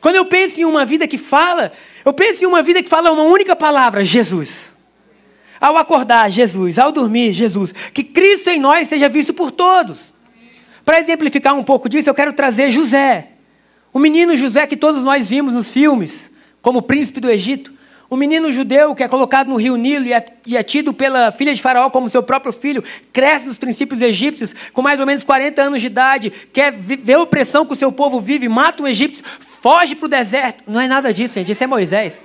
Quando 0.00 0.16
eu 0.16 0.24
penso 0.24 0.58
em 0.58 0.64
uma 0.64 0.82
vida 0.82 1.06
que 1.06 1.18
fala, 1.18 1.72
eu 2.02 2.14
penso 2.14 2.42
em 2.42 2.46
uma 2.46 2.62
vida 2.62 2.82
que 2.82 2.88
fala 2.88 3.12
uma 3.12 3.24
única 3.24 3.54
palavra: 3.54 4.02
Jesus. 4.02 4.48
Ao 5.60 5.76
acordar, 5.76 6.30
Jesus. 6.30 6.78
Ao 6.78 6.90
dormir, 6.90 7.34
Jesus. 7.34 7.74
Que 7.92 8.02
Cristo 8.02 8.48
em 8.48 8.58
nós 8.58 8.88
seja 8.88 9.10
visto 9.10 9.34
por 9.34 9.50
todos. 9.50 10.14
Para 10.86 11.00
exemplificar 11.00 11.54
um 11.54 11.62
pouco 11.62 11.86
disso, 11.86 12.08
eu 12.08 12.14
quero 12.14 12.32
trazer 12.32 12.70
José. 12.70 13.32
O 13.98 14.00
menino 14.00 14.36
José 14.36 14.64
que 14.64 14.76
todos 14.76 15.02
nós 15.02 15.28
vimos 15.28 15.52
nos 15.52 15.72
filmes, 15.72 16.30
como 16.62 16.78
o 16.78 16.82
príncipe 16.82 17.18
do 17.18 17.28
Egito, 17.28 17.72
Um 18.08 18.16
menino 18.16 18.52
judeu 18.52 18.94
que 18.94 19.02
é 19.02 19.08
colocado 19.08 19.48
no 19.48 19.56
rio 19.56 19.74
Nilo 19.74 20.06
e 20.06 20.12
é, 20.12 20.24
e 20.46 20.56
é, 20.56 20.62
tido 20.62 20.94
pela 20.94 21.32
filha 21.32 21.52
de 21.52 21.60
Faraó 21.60 21.90
como 21.90 22.08
seu 22.08 22.22
próprio 22.22 22.52
filho, 22.52 22.84
cresce 23.12 23.48
nos 23.48 23.58
princípios 23.58 24.00
egípcios, 24.00 24.54
com 24.72 24.82
mais 24.82 25.00
ou 25.00 25.04
menos 25.04 25.24
40 25.24 25.60
anos 25.60 25.80
de 25.80 25.88
idade, 25.88 26.32
quer 26.52 26.72
ver 26.72 27.14
a 27.14 27.22
opressão 27.22 27.66
que 27.66 27.72
o 27.72 27.76
seu 27.76 27.90
povo 27.90 28.20
vive, 28.20 28.48
mata 28.48 28.84
um 28.84 28.86
egípcio, 28.86 29.24
foge 29.40 29.96
para 29.96 30.06
o 30.06 30.08
deserto. 30.08 30.62
Não 30.68 30.80
é 30.80 30.86
nada 30.86 31.12
disso, 31.12 31.34
gente. 31.34 31.50
Isso 31.50 31.64
é 31.64 31.66
Moisés. 31.66 32.22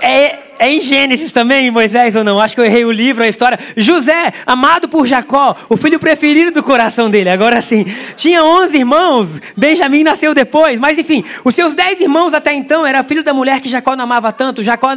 É, 0.00 0.38
é 0.58 0.70
em 0.70 0.80
Gênesis 0.80 1.32
também, 1.32 1.70
Moisés 1.70 2.16
ou 2.16 2.24
não? 2.24 2.38
Acho 2.38 2.54
que 2.54 2.60
eu 2.60 2.64
errei 2.64 2.84
o 2.84 2.92
livro, 2.92 3.22
a 3.22 3.28
história. 3.28 3.58
José, 3.76 4.32
amado 4.46 4.88
por 4.88 5.06
Jacó, 5.06 5.56
o 5.68 5.76
filho 5.76 5.98
preferido 5.98 6.50
do 6.50 6.62
coração 6.62 7.10
dele. 7.10 7.30
Agora 7.30 7.60
sim, 7.62 7.84
tinha 8.16 8.44
11 8.44 8.76
irmãos. 8.76 9.40
Benjamim 9.56 10.02
nasceu 10.02 10.34
depois, 10.34 10.78
mas 10.78 10.98
enfim, 10.98 11.24
os 11.44 11.54
seus 11.54 11.74
10 11.74 12.00
irmãos 12.00 12.34
até 12.34 12.52
então 12.52 12.86
era 12.86 13.02
filho 13.02 13.22
da 13.22 13.32
mulher 13.32 13.60
que 13.60 13.68
Jacó 13.68 13.96
não 13.96 14.04
amava 14.04 14.32
tanto. 14.32 14.62
Jacó, 14.62 14.96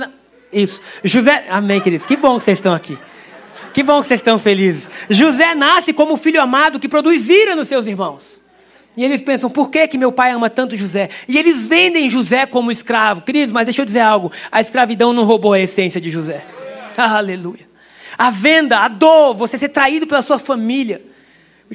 isso. 0.51 0.81
José, 1.03 1.45
amém, 1.49 1.81
queridos. 1.81 2.05
Que 2.05 2.15
bom 2.15 2.37
que 2.37 2.43
vocês 2.43 2.57
estão 2.57 2.73
aqui. 2.73 2.97
Que 3.73 3.81
bom 3.81 4.01
que 4.01 4.07
vocês 4.07 4.19
estão 4.19 4.37
felizes. 4.37 4.89
José 5.09 5.55
nasce 5.55 5.93
como 5.93 6.15
filho 6.15 6.41
amado 6.41 6.79
que 6.79 6.87
produz 6.87 7.27
ira 7.29 7.55
nos 7.55 7.67
seus 7.67 7.87
irmãos. 7.87 8.42
E 8.95 9.03
eles 9.03 9.21
pensam, 9.21 9.49
por 9.49 9.71
que, 9.71 9.87
que 9.87 9.97
meu 9.97 10.11
pai 10.11 10.31
ama 10.31 10.49
tanto 10.49 10.77
José? 10.77 11.09
E 11.27 11.37
eles 11.37 11.67
vendem 11.67 12.09
José 12.09 12.45
como 12.45 12.71
escravo. 12.71 13.23
Queridos, 13.23 13.51
mas 13.51 13.65
deixa 13.65 13.81
eu 13.81 13.85
dizer 13.85 14.01
algo: 14.01 14.31
a 14.51 14.61
escravidão 14.61 15.13
não 15.13 15.23
roubou 15.23 15.53
a 15.53 15.59
essência 15.59 15.99
de 15.99 16.09
José. 16.09 16.45
Aleluia. 16.95 17.67
A 18.17 18.29
venda, 18.29 18.79
a 18.79 18.87
dor, 18.87 19.33
você 19.33 19.57
ser 19.57 19.69
traído 19.69 20.05
pela 20.05 20.21
sua 20.21 20.37
família. 20.37 21.01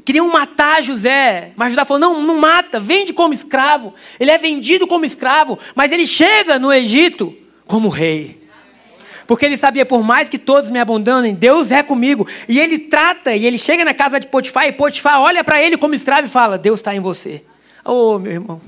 Queriam 0.04 0.28
matar 0.28 0.80
José, 0.82 1.50
mas 1.56 1.70
José 1.72 1.84
falou: 1.84 2.00
não, 2.00 2.22
não 2.22 2.38
mata, 2.38 2.78
vende 2.78 3.12
como 3.12 3.34
escravo. 3.34 3.94
Ele 4.20 4.30
é 4.30 4.38
vendido 4.38 4.86
como 4.86 5.04
escravo, 5.04 5.58
mas 5.74 5.90
ele 5.90 6.06
chega 6.06 6.58
no 6.58 6.72
Egito 6.72 7.36
como 7.66 7.88
rei. 7.88 8.37
Porque 9.28 9.44
ele 9.44 9.58
sabia, 9.58 9.84
por 9.84 10.02
mais 10.02 10.26
que 10.26 10.38
todos 10.38 10.70
me 10.70 10.78
abandonem, 10.78 11.34
Deus 11.34 11.70
é 11.70 11.82
comigo. 11.82 12.26
E 12.48 12.58
ele 12.58 12.78
trata, 12.78 13.36
e 13.36 13.44
ele 13.44 13.58
chega 13.58 13.84
na 13.84 13.92
casa 13.92 14.18
de 14.18 14.26
Potifar, 14.26 14.66
e 14.66 14.72
Potifar 14.72 15.20
olha 15.20 15.44
para 15.44 15.62
ele 15.62 15.76
como 15.76 15.94
escravo 15.94 16.26
e 16.26 16.30
fala: 16.30 16.56
Deus 16.56 16.80
está 16.80 16.94
em 16.94 17.00
você. 17.00 17.44
Oh, 17.84 18.18
meu 18.18 18.32
irmão. 18.32 18.58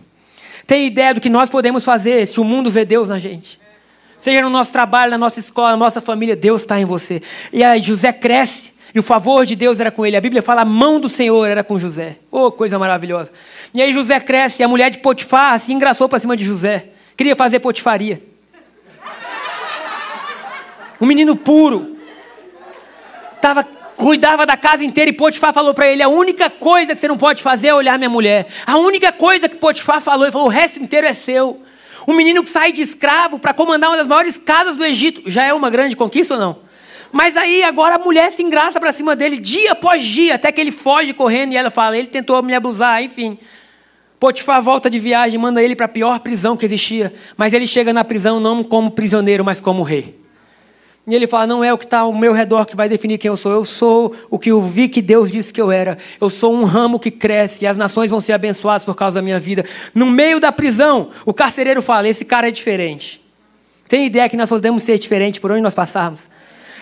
Tem 0.66 0.86
ideia 0.86 1.14
do 1.14 1.20
que 1.20 1.30
nós 1.30 1.48
podemos 1.48 1.82
fazer 1.82 2.28
se 2.28 2.38
o 2.38 2.44
mundo 2.44 2.68
vê 2.68 2.84
Deus 2.84 3.08
na 3.08 3.18
gente? 3.18 3.58
Seja 4.18 4.42
no 4.42 4.50
nosso 4.50 4.70
trabalho, 4.70 5.12
na 5.12 5.16
nossa 5.16 5.40
escola, 5.40 5.70
na 5.70 5.78
nossa 5.78 5.98
família, 5.98 6.36
Deus 6.36 6.60
está 6.60 6.78
em 6.78 6.84
você. 6.84 7.22
E 7.50 7.64
aí 7.64 7.80
José 7.80 8.12
cresce. 8.12 8.70
E 8.94 8.98
o 8.98 9.02
favor 9.02 9.46
de 9.46 9.56
Deus 9.56 9.80
era 9.80 9.90
com 9.90 10.04
ele. 10.04 10.16
A 10.16 10.20
Bíblia 10.20 10.42
fala, 10.42 10.60
a 10.60 10.64
mão 10.64 11.00
do 11.00 11.08
Senhor 11.08 11.46
era 11.46 11.64
com 11.64 11.78
José. 11.78 12.18
Oh, 12.30 12.50
coisa 12.50 12.78
maravilhosa. 12.78 13.32
E 13.72 13.80
aí 13.80 13.94
José 13.94 14.20
cresce, 14.20 14.60
e 14.60 14.62
a 14.62 14.68
mulher 14.68 14.90
de 14.90 14.98
Potifar 14.98 15.58
se 15.58 15.72
engraçou 15.72 16.06
para 16.06 16.18
cima 16.18 16.36
de 16.36 16.44
José. 16.44 16.88
Queria 17.16 17.34
fazer 17.34 17.60
potifaria 17.60 18.29
um 21.00 21.06
menino 21.06 21.34
puro. 21.34 21.96
Tava, 23.40 23.64
cuidava 23.96 24.44
da 24.44 24.56
casa 24.56 24.84
inteira 24.84 25.10
e 25.10 25.14
Potifar 25.14 25.52
falou 25.52 25.72
para 25.72 25.88
ele: 25.88 26.02
a 26.02 26.08
única 26.08 26.50
coisa 26.50 26.94
que 26.94 27.00
você 27.00 27.08
não 27.08 27.16
pode 27.16 27.42
fazer 27.42 27.68
é 27.68 27.74
olhar 27.74 27.98
minha 27.98 28.10
mulher. 28.10 28.46
A 28.66 28.76
única 28.76 29.12
coisa 29.12 29.48
que 29.48 29.56
Potifar 29.56 30.00
falou, 30.00 30.24
ele 30.24 30.32
falou: 30.32 30.46
o 30.46 30.50
resto 30.50 30.80
inteiro 30.82 31.06
é 31.06 31.14
seu. 31.14 31.62
Um 32.06 32.14
menino 32.14 32.42
que 32.42 32.50
sai 32.50 32.72
de 32.72 32.82
escravo 32.82 33.38
para 33.38 33.54
comandar 33.54 33.90
uma 33.90 33.96
das 33.96 34.06
maiores 34.06 34.38
casas 34.38 34.76
do 34.76 34.84
Egito 34.84 35.22
já 35.26 35.44
é 35.44 35.52
uma 35.52 35.70
grande 35.70 35.94
conquista 35.94 36.34
ou 36.34 36.40
não? 36.40 36.58
Mas 37.12 37.36
aí 37.36 37.62
agora 37.62 37.96
a 37.96 37.98
mulher 37.98 38.30
se 38.32 38.42
engraça 38.42 38.78
para 38.78 38.92
cima 38.92 39.16
dele 39.16 39.38
dia 39.38 39.72
após 39.72 40.02
dia, 40.02 40.36
até 40.36 40.50
que 40.52 40.60
ele 40.60 40.70
foge 40.70 41.12
correndo 41.12 41.52
e 41.52 41.56
ela 41.56 41.70
fala: 41.70 41.96
ele 41.96 42.08
tentou 42.08 42.42
me 42.42 42.54
abusar, 42.54 43.02
enfim. 43.02 43.38
Potifar 44.18 44.60
volta 44.60 44.90
de 44.90 44.98
viagem, 44.98 45.38
manda 45.38 45.62
ele 45.62 45.74
para 45.74 45.86
a 45.86 45.88
pior 45.88 46.20
prisão 46.20 46.54
que 46.54 46.66
existia, 46.66 47.14
mas 47.38 47.54
ele 47.54 47.66
chega 47.66 47.90
na 47.90 48.04
prisão 48.04 48.38
não 48.38 48.62
como 48.62 48.90
prisioneiro, 48.90 49.42
mas 49.42 49.62
como 49.62 49.82
rei. 49.82 50.19
E 51.10 51.14
ele 51.14 51.26
fala: 51.26 51.46
não 51.46 51.64
é 51.64 51.72
o 51.72 51.78
que 51.78 51.84
está 51.84 52.00
ao 52.00 52.12
meu 52.12 52.32
redor 52.32 52.64
que 52.64 52.76
vai 52.76 52.88
definir 52.88 53.18
quem 53.18 53.28
eu 53.28 53.36
sou. 53.36 53.52
Eu 53.52 53.64
sou 53.64 54.14
o 54.30 54.38
que 54.38 54.50
eu 54.50 54.60
vi 54.60 54.88
que 54.88 55.02
Deus 55.02 55.30
disse 55.30 55.52
que 55.52 55.60
eu 55.60 55.72
era. 55.72 55.98
Eu 56.20 56.30
sou 56.30 56.54
um 56.54 56.64
ramo 56.64 57.00
que 57.00 57.10
cresce 57.10 57.64
e 57.64 57.66
as 57.66 57.76
nações 57.76 58.10
vão 58.10 58.20
ser 58.20 58.32
abençoadas 58.32 58.84
por 58.84 58.94
causa 58.94 59.16
da 59.16 59.22
minha 59.22 59.40
vida. 59.40 59.64
No 59.94 60.06
meio 60.06 60.38
da 60.38 60.52
prisão, 60.52 61.10
o 61.26 61.34
carcereiro 61.34 61.82
fala: 61.82 62.08
esse 62.08 62.24
cara 62.24 62.48
é 62.48 62.50
diferente. 62.50 63.20
Tem 63.88 64.06
ideia 64.06 64.28
que 64.28 64.36
nós 64.36 64.48
podemos 64.48 64.84
ser 64.84 64.98
diferentes 64.98 65.40
por 65.40 65.50
onde 65.50 65.62
nós 65.62 65.74
passarmos? 65.74 66.28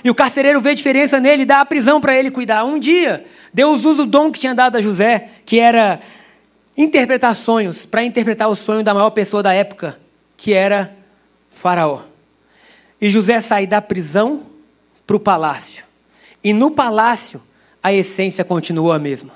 E 0.05 0.11
o 0.11 0.15
carcereiro 0.15 0.61
vê 0.61 0.75
diferença 0.75 1.19
nele 1.19 1.43
e 1.43 1.47
dá 1.47 1.61
a 1.61 1.65
prisão 1.65 2.01
para 2.01 2.15
ele 2.15 2.31
cuidar. 2.31 2.65
Um 2.65 2.79
dia, 2.79 3.25
Deus 3.53 3.85
usa 3.85 4.03
o 4.03 4.07
dom 4.07 4.31
que 4.31 4.39
tinha 4.39 4.55
dado 4.55 4.77
a 4.77 4.81
José, 4.81 5.29
que 5.47 5.59
era 5.59 6.01
interpretar 6.77 7.35
sonhos, 7.35 7.87
para 7.87 8.03
interpretar 8.03 8.49
o 8.49 8.55
sonho 8.55 8.85
da 8.85 8.93
maior 8.93 9.11
pessoa 9.11 9.43
da 9.43 9.53
época, 9.53 9.99
que 10.37 10.53
era 10.53 10.95
Faraó. 11.51 12.03
E 13.01 13.11
José 13.11 13.41
sai 13.41 13.67
da 13.67 13.81
prisão 13.81 14.43
para 15.07 15.17
o 15.17 15.21
palácio. 15.21 15.85
E 16.43 16.53
no 16.53 16.71
palácio, 16.71 17.41
a 17.83 17.93
essência 17.93 18.45
continuou 18.45 18.93
a 18.93 18.99
mesma. 18.99 19.33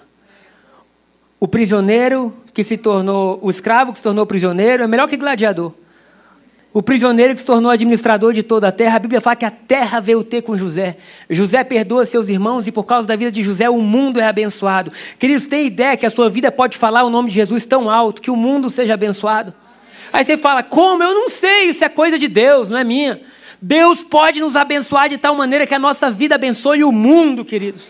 O 1.38 1.48
prisioneiro 1.48 2.33
que 2.55 2.62
se 2.62 2.77
tornou, 2.77 3.38
o 3.42 3.51
escravo 3.51 3.92
que 3.92 3.98
se 3.98 4.03
tornou 4.03 4.27
prisioneiro 4.27 4.83
é 4.83 4.87
melhor 4.87 5.09
que 5.09 5.16
gladiador. 5.16 5.72
O 6.72 6.83
prisioneiro 6.83 7.35
que 7.35 7.40
se 7.40 7.46
tornou 7.46 7.70
administrador 7.70 8.33
de 8.33 8.42
toda 8.42 8.68
a 8.68 8.72
terra, 8.72 8.96
a 8.96 8.98
Bíblia 8.98 9.20
fala 9.20 9.37
que 9.37 9.44
a 9.44 9.51
terra 9.51 10.01
veio 10.01 10.25
ter 10.25 10.40
com 10.40 10.57
José. 10.57 10.96
José 11.29 11.62
perdoa 11.62 12.07
seus 12.07 12.29
irmãos 12.29 12.66
e 12.66 12.72
por 12.72 12.85
causa 12.85 13.07
da 13.07 13.14
vida 13.14 13.31
de 13.31 13.42
José 13.42 13.68
o 13.68 13.83
mundo 13.83 14.18
é 14.18 14.27
abençoado. 14.27 14.90
Queridos, 15.18 15.46
tem 15.46 15.66
ideia 15.66 15.96
que 15.98 16.07
a 16.07 16.11
sua 16.11 16.31
vida 16.31 16.51
pode 16.51 16.79
falar 16.79 17.05
o 17.05 17.11
nome 17.11 17.29
de 17.29 17.35
Jesus 17.35 17.66
tão 17.66 17.90
alto 17.90 18.22
que 18.22 18.31
o 18.31 18.37
mundo 18.37 18.70
seja 18.70 18.94
abençoado? 18.94 19.53
Aí 20.12 20.25
você 20.25 20.38
fala, 20.38 20.62
como? 20.62 21.03
Eu 21.03 21.14
não 21.14 21.29
sei, 21.29 21.64
isso 21.64 21.85
é 21.85 21.88
coisa 21.88 22.18
de 22.18 22.29
Deus, 22.29 22.70
não 22.70 22.79
é 22.79 22.85
minha. 22.85 23.20
Deus 23.64 24.03
pode 24.03 24.40
nos 24.40 24.57
abençoar 24.57 25.09
de 25.09 25.16
tal 25.16 25.37
maneira 25.37 25.64
que 25.64 25.72
a 25.72 25.79
nossa 25.79 26.11
vida 26.11 26.35
abençoe 26.35 26.83
o 26.83 26.90
mundo, 26.90 27.44
queridos. 27.44 27.88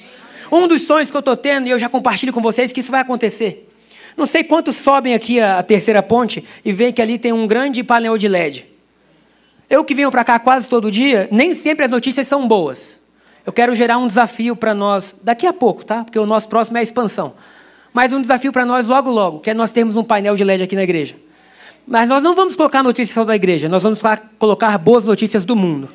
Um 0.52 0.68
dos 0.68 0.82
sonhos 0.82 1.10
que 1.10 1.16
eu 1.16 1.20
estou 1.20 1.34
tendo, 1.34 1.66
e 1.66 1.70
eu 1.70 1.78
já 1.78 1.88
compartilho 1.88 2.30
com 2.30 2.42
vocês, 2.42 2.70
que 2.70 2.80
isso 2.80 2.90
vai 2.90 3.00
acontecer. 3.00 3.70
Não 4.14 4.26
sei 4.26 4.44
quantos 4.44 4.76
sobem 4.76 5.14
aqui 5.14 5.40
a, 5.40 5.62
terceira 5.62 6.02
ponte 6.02 6.44
e 6.62 6.70
veem 6.72 6.92
que 6.92 7.00
ali 7.00 7.18
tem 7.18 7.32
um 7.32 7.46
grande 7.46 7.82
painel 7.82 8.18
de 8.18 8.28
LED. 8.28 8.66
Eu 9.70 9.82
que 9.82 9.94
venho 9.94 10.10
para 10.10 10.22
cá 10.22 10.38
quase 10.38 10.68
todo 10.68 10.90
dia, 10.90 11.26
nem 11.32 11.54
sempre 11.54 11.86
as 11.86 11.90
notícias 11.90 12.28
são 12.28 12.46
boas. 12.46 13.00
Eu 13.46 13.52
quero 13.52 13.74
gerar 13.74 13.96
um 13.96 14.06
desafio 14.06 14.54
para 14.54 14.74
nós 14.74 15.16
daqui 15.22 15.46
a 15.46 15.54
pouco, 15.54 15.82
tá? 15.86 16.04
Porque 16.04 16.18
o 16.18 16.26
nosso 16.26 16.50
próximo 16.50 16.76
é 16.76 16.80
a 16.80 16.82
expansão. 16.82 17.32
Mas 17.94 18.12
um 18.12 18.20
desafio 18.20 18.52
para 18.52 18.66
nós 18.66 18.86
logo, 18.86 19.10
logo, 19.10 19.40
que 19.40 19.48
é 19.48 19.54
nós 19.54 19.72
termos 19.72 19.96
um 19.96 20.04
painel 20.04 20.36
de 20.36 20.44
LED 20.44 20.64
aqui 20.64 20.76
na 20.76 20.82
igreja. 20.82 21.14
Mas 21.86 22.08
nós 22.08 22.22
não 22.22 22.34
vamos 22.34 22.56
colocar 22.56 22.82
notícias 22.82 23.14
só 23.14 23.24
da 23.24 23.34
igreja, 23.34 23.68
nós 23.68 23.82
vamos 23.82 24.00
colocar 24.38 24.76
boas 24.78 25.04
notícias 25.04 25.44
do 25.44 25.56
mundo. 25.56 25.88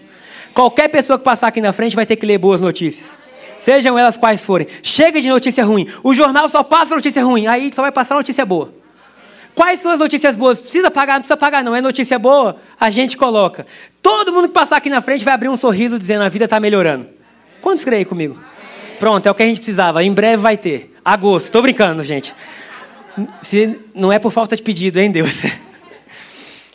Qualquer 0.53 0.87
pessoa 0.89 1.17
que 1.17 1.23
passar 1.23 1.47
aqui 1.47 1.61
na 1.61 1.71
frente 1.71 1.95
vai 1.95 2.05
ter 2.05 2.15
que 2.15 2.25
ler 2.25 2.37
boas 2.37 2.59
notícias. 2.59 3.17
Sejam 3.59 3.97
elas 3.97 4.17
quais 4.17 4.41
forem. 4.41 4.67
Chega 4.83 5.21
de 5.21 5.29
notícia 5.29 5.63
ruim. 5.63 5.87
O 6.03 6.13
jornal 6.13 6.49
só 6.49 6.63
passa 6.63 6.95
notícia 6.95 7.23
ruim, 7.23 7.47
aí 7.47 7.71
só 7.73 7.81
vai 7.81 7.91
passar 7.91 8.15
notícia 8.15 8.45
boa. 8.45 8.73
Quais 9.53 9.79
são 9.79 9.91
as 9.91 9.99
notícias 9.99 10.35
boas? 10.35 10.59
Precisa 10.61 10.91
pagar? 10.91 11.15
Não 11.15 11.21
precisa 11.21 11.37
pagar, 11.37 11.63
não. 11.63 11.75
É 11.75 11.81
notícia 11.81 12.19
boa? 12.19 12.57
A 12.79 12.91
gente 12.91 13.17
coloca. 13.17 13.65
Todo 14.03 14.31
mundo 14.31 14.47
que 14.47 14.53
passar 14.53 14.77
aqui 14.77 14.89
na 14.89 15.01
frente 15.01 15.25
vai 15.25 15.33
abrir 15.33 15.49
um 15.49 15.57
sorriso 15.57 15.97
dizendo 15.97 16.23
a 16.23 16.29
vida 16.29 16.45
está 16.45 16.59
melhorando. 16.59 17.07
Quantos 17.61 17.83
creem 17.83 18.05
comigo? 18.05 18.39
Pronto, 18.99 19.25
é 19.25 19.31
o 19.31 19.35
que 19.35 19.43
a 19.43 19.45
gente 19.47 19.57
precisava. 19.57 20.03
Em 20.03 20.11
breve 20.11 20.37
vai 20.37 20.57
ter. 20.57 20.95
Agosto. 21.03 21.45
Estou 21.45 21.61
brincando, 21.61 22.03
gente. 22.03 22.35
Se 23.41 23.79
não 23.95 24.13
é 24.13 24.19
por 24.19 24.31
falta 24.31 24.55
de 24.55 24.61
pedido, 24.61 24.99
hein, 24.99 25.11
Deus? 25.11 25.37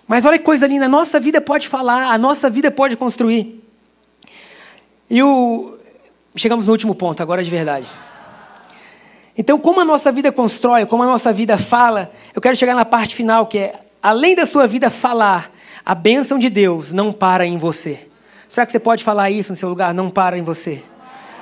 Mas 0.06 0.24
olha 0.24 0.38
que 0.38 0.44
coisa 0.44 0.66
linda, 0.66 0.86
a 0.86 0.88
nossa 0.88 1.18
vida 1.18 1.40
pode 1.40 1.68
falar, 1.68 2.12
a 2.12 2.18
nossa 2.18 2.50
vida 2.50 2.70
pode 2.70 2.96
construir. 2.96 3.62
E 5.08 5.22
o... 5.22 5.78
chegamos 6.36 6.66
no 6.66 6.72
último 6.72 6.94
ponto, 6.94 7.22
agora 7.22 7.42
de 7.42 7.50
verdade. 7.50 7.86
Então, 9.36 9.58
como 9.58 9.80
a 9.80 9.84
nossa 9.84 10.12
vida 10.12 10.30
constrói, 10.30 10.84
como 10.84 11.02
a 11.02 11.06
nossa 11.06 11.32
vida 11.32 11.56
fala, 11.56 12.12
eu 12.34 12.40
quero 12.40 12.56
chegar 12.56 12.74
na 12.74 12.84
parte 12.84 13.14
final, 13.14 13.46
que 13.46 13.58
é, 13.58 13.80
além 14.02 14.34
da 14.34 14.44
sua 14.44 14.66
vida 14.66 14.90
falar, 14.90 15.50
a 15.84 15.94
bênção 15.94 16.38
de 16.38 16.50
Deus 16.50 16.92
não 16.92 17.12
para 17.12 17.46
em 17.46 17.56
você. 17.56 18.08
Será 18.48 18.66
que 18.66 18.72
você 18.72 18.78
pode 18.78 19.02
falar 19.02 19.30
isso 19.30 19.50
no 19.50 19.56
seu 19.56 19.68
lugar? 19.68 19.94
Não 19.94 20.10
para 20.10 20.36
em 20.36 20.42
você. 20.42 20.82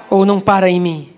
Ou 0.08 0.24
não 0.24 0.38
para 0.40 0.70
em 0.70 0.80
mim. 0.80 1.12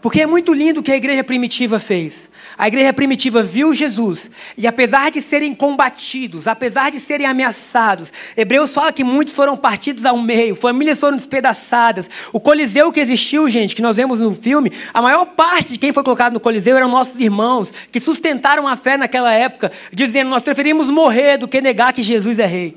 Porque 0.00 0.22
é 0.22 0.26
muito 0.26 0.54
lindo 0.54 0.80
o 0.80 0.82
que 0.82 0.92
a 0.92 0.96
igreja 0.96 1.24
primitiva 1.24 1.80
fez. 1.80 2.29
A 2.60 2.68
igreja 2.68 2.92
primitiva 2.92 3.42
viu 3.42 3.72
Jesus 3.72 4.30
e, 4.54 4.66
apesar 4.66 5.10
de 5.10 5.22
serem 5.22 5.54
combatidos, 5.54 6.46
apesar 6.46 6.90
de 6.90 7.00
serem 7.00 7.26
ameaçados, 7.26 8.12
Hebreus 8.36 8.74
fala 8.74 8.92
que 8.92 9.02
muitos 9.02 9.34
foram 9.34 9.56
partidos 9.56 10.04
ao 10.04 10.18
meio, 10.18 10.54
famílias 10.54 11.00
foram 11.00 11.16
despedaçadas. 11.16 12.10
O 12.34 12.38
Coliseu 12.38 12.92
que 12.92 13.00
existiu, 13.00 13.48
gente, 13.48 13.74
que 13.74 13.80
nós 13.80 13.96
vemos 13.96 14.20
no 14.20 14.34
filme, 14.34 14.70
a 14.92 15.00
maior 15.00 15.24
parte 15.24 15.70
de 15.70 15.78
quem 15.78 15.90
foi 15.90 16.02
colocado 16.02 16.34
no 16.34 16.40
Coliseu 16.40 16.76
eram 16.76 16.90
nossos 16.90 17.18
irmãos, 17.18 17.72
que 17.90 17.98
sustentaram 17.98 18.68
a 18.68 18.76
fé 18.76 18.98
naquela 18.98 19.32
época, 19.32 19.72
dizendo: 19.90 20.28
Nós 20.28 20.42
preferimos 20.42 20.88
morrer 20.88 21.38
do 21.38 21.48
que 21.48 21.62
negar 21.62 21.94
que 21.94 22.02
Jesus 22.02 22.38
é 22.38 22.44
rei. 22.44 22.76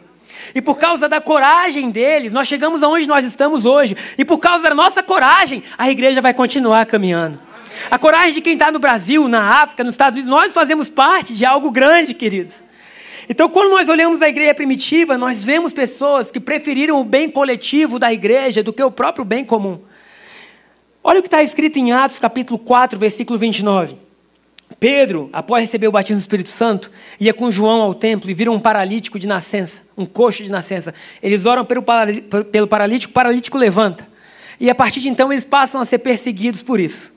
E 0.55 0.61
por 0.61 0.77
causa 0.77 1.09
da 1.09 1.19
coragem 1.19 1.89
deles, 1.89 2.31
nós 2.31 2.47
chegamos 2.47 2.83
aonde 2.83 3.05
nós 3.05 3.25
estamos 3.25 3.65
hoje. 3.65 3.97
E 4.17 4.23
por 4.23 4.37
causa 4.37 4.63
da 4.63 4.73
nossa 4.73 5.03
coragem, 5.03 5.61
a 5.77 5.91
igreja 5.91 6.21
vai 6.21 6.33
continuar 6.33 6.85
caminhando. 6.85 7.37
A 7.89 7.97
coragem 7.97 8.33
de 8.33 8.41
quem 8.41 8.53
está 8.53 8.71
no 8.71 8.79
Brasil, 8.79 9.27
na 9.27 9.61
África, 9.61 9.83
nos 9.83 9.93
Estados 9.93 10.13
Unidos, 10.13 10.29
nós 10.29 10.53
fazemos 10.53 10.89
parte 10.89 11.33
de 11.33 11.45
algo 11.45 11.71
grande, 11.71 12.13
queridos. 12.13 12.63
Então, 13.29 13.47
quando 13.47 13.71
nós 13.71 13.87
olhamos 13.87 14.21
a 14.21 14.27
igreja 14.27 14.53
primitiva, 14.53 15.17
nós 15.17 15.43
vemos 15.43 15.71
pessoas 15.71 16.29
que 16.29 16.39
preferiram 16.39 16.99
o 16.99 17.05
bem 17.05 17.29
coletivo 17.29 17.97
da 17.97 18.11
igreja 18.11 18.61
do 18.61 18.73
que 18.73 18.83
o 18.83 18.91
próprio 18.91 19.23
bem 19.23 19.45
comum. 19.45 19.79
Olha 21.01 21.19
o 21.19 21.21
que 21.21 21.27
está 21.27 21.41
escrito 21.41 21.77
em 21.77 21.91
Atos 21.91 22.19
capítulo 22.19 22.59
4, 22.59 22.99
versículo 22.99 23.39
29. 23.39 23.97
Pedro, 24.79 25.29
após 25.31 25.63
receber 25.63 25.87
o 25.87 25.91
batismo 25.91 26.17
do 26.17 26.21
Espírito 26.21 26.49
Santo, 26.49 26.91
ia 27.19 27.33
com 27.33 27.51
João 27.51 27.81
ao 27.81 27.93
templo 27.93 28.29
e 28.29 28.33
viram 28.33 28.53
um 28.53 28.59
paralítico 28.59 29.19
de 29.19 29.27
nascença, 29.27 29.81
um 29.95 30.05
coxo 30.05 30.43
de 30.43 30.49
nascença. 30.49 30.93
Eles 31.21 31.45
oram 31.45 31.63
pelo 31.63 31.81
paralítico, 32.67 33.11
o 33.11 33.13
paralítico 33.13 33.57
levanta. 33.57 34.07
E 34.59 34.69
a 34.69 34.75
partir 34.75 34.99
de 34.99 35.09
então 35.09 35.31
eles 35.31 35.45
passam 35.45 35.79
a 35.79 35.85
ser 35.85 35.99
perseguidos 35.99 36.61
por 36.63 36.79
isso. 36.79 37.12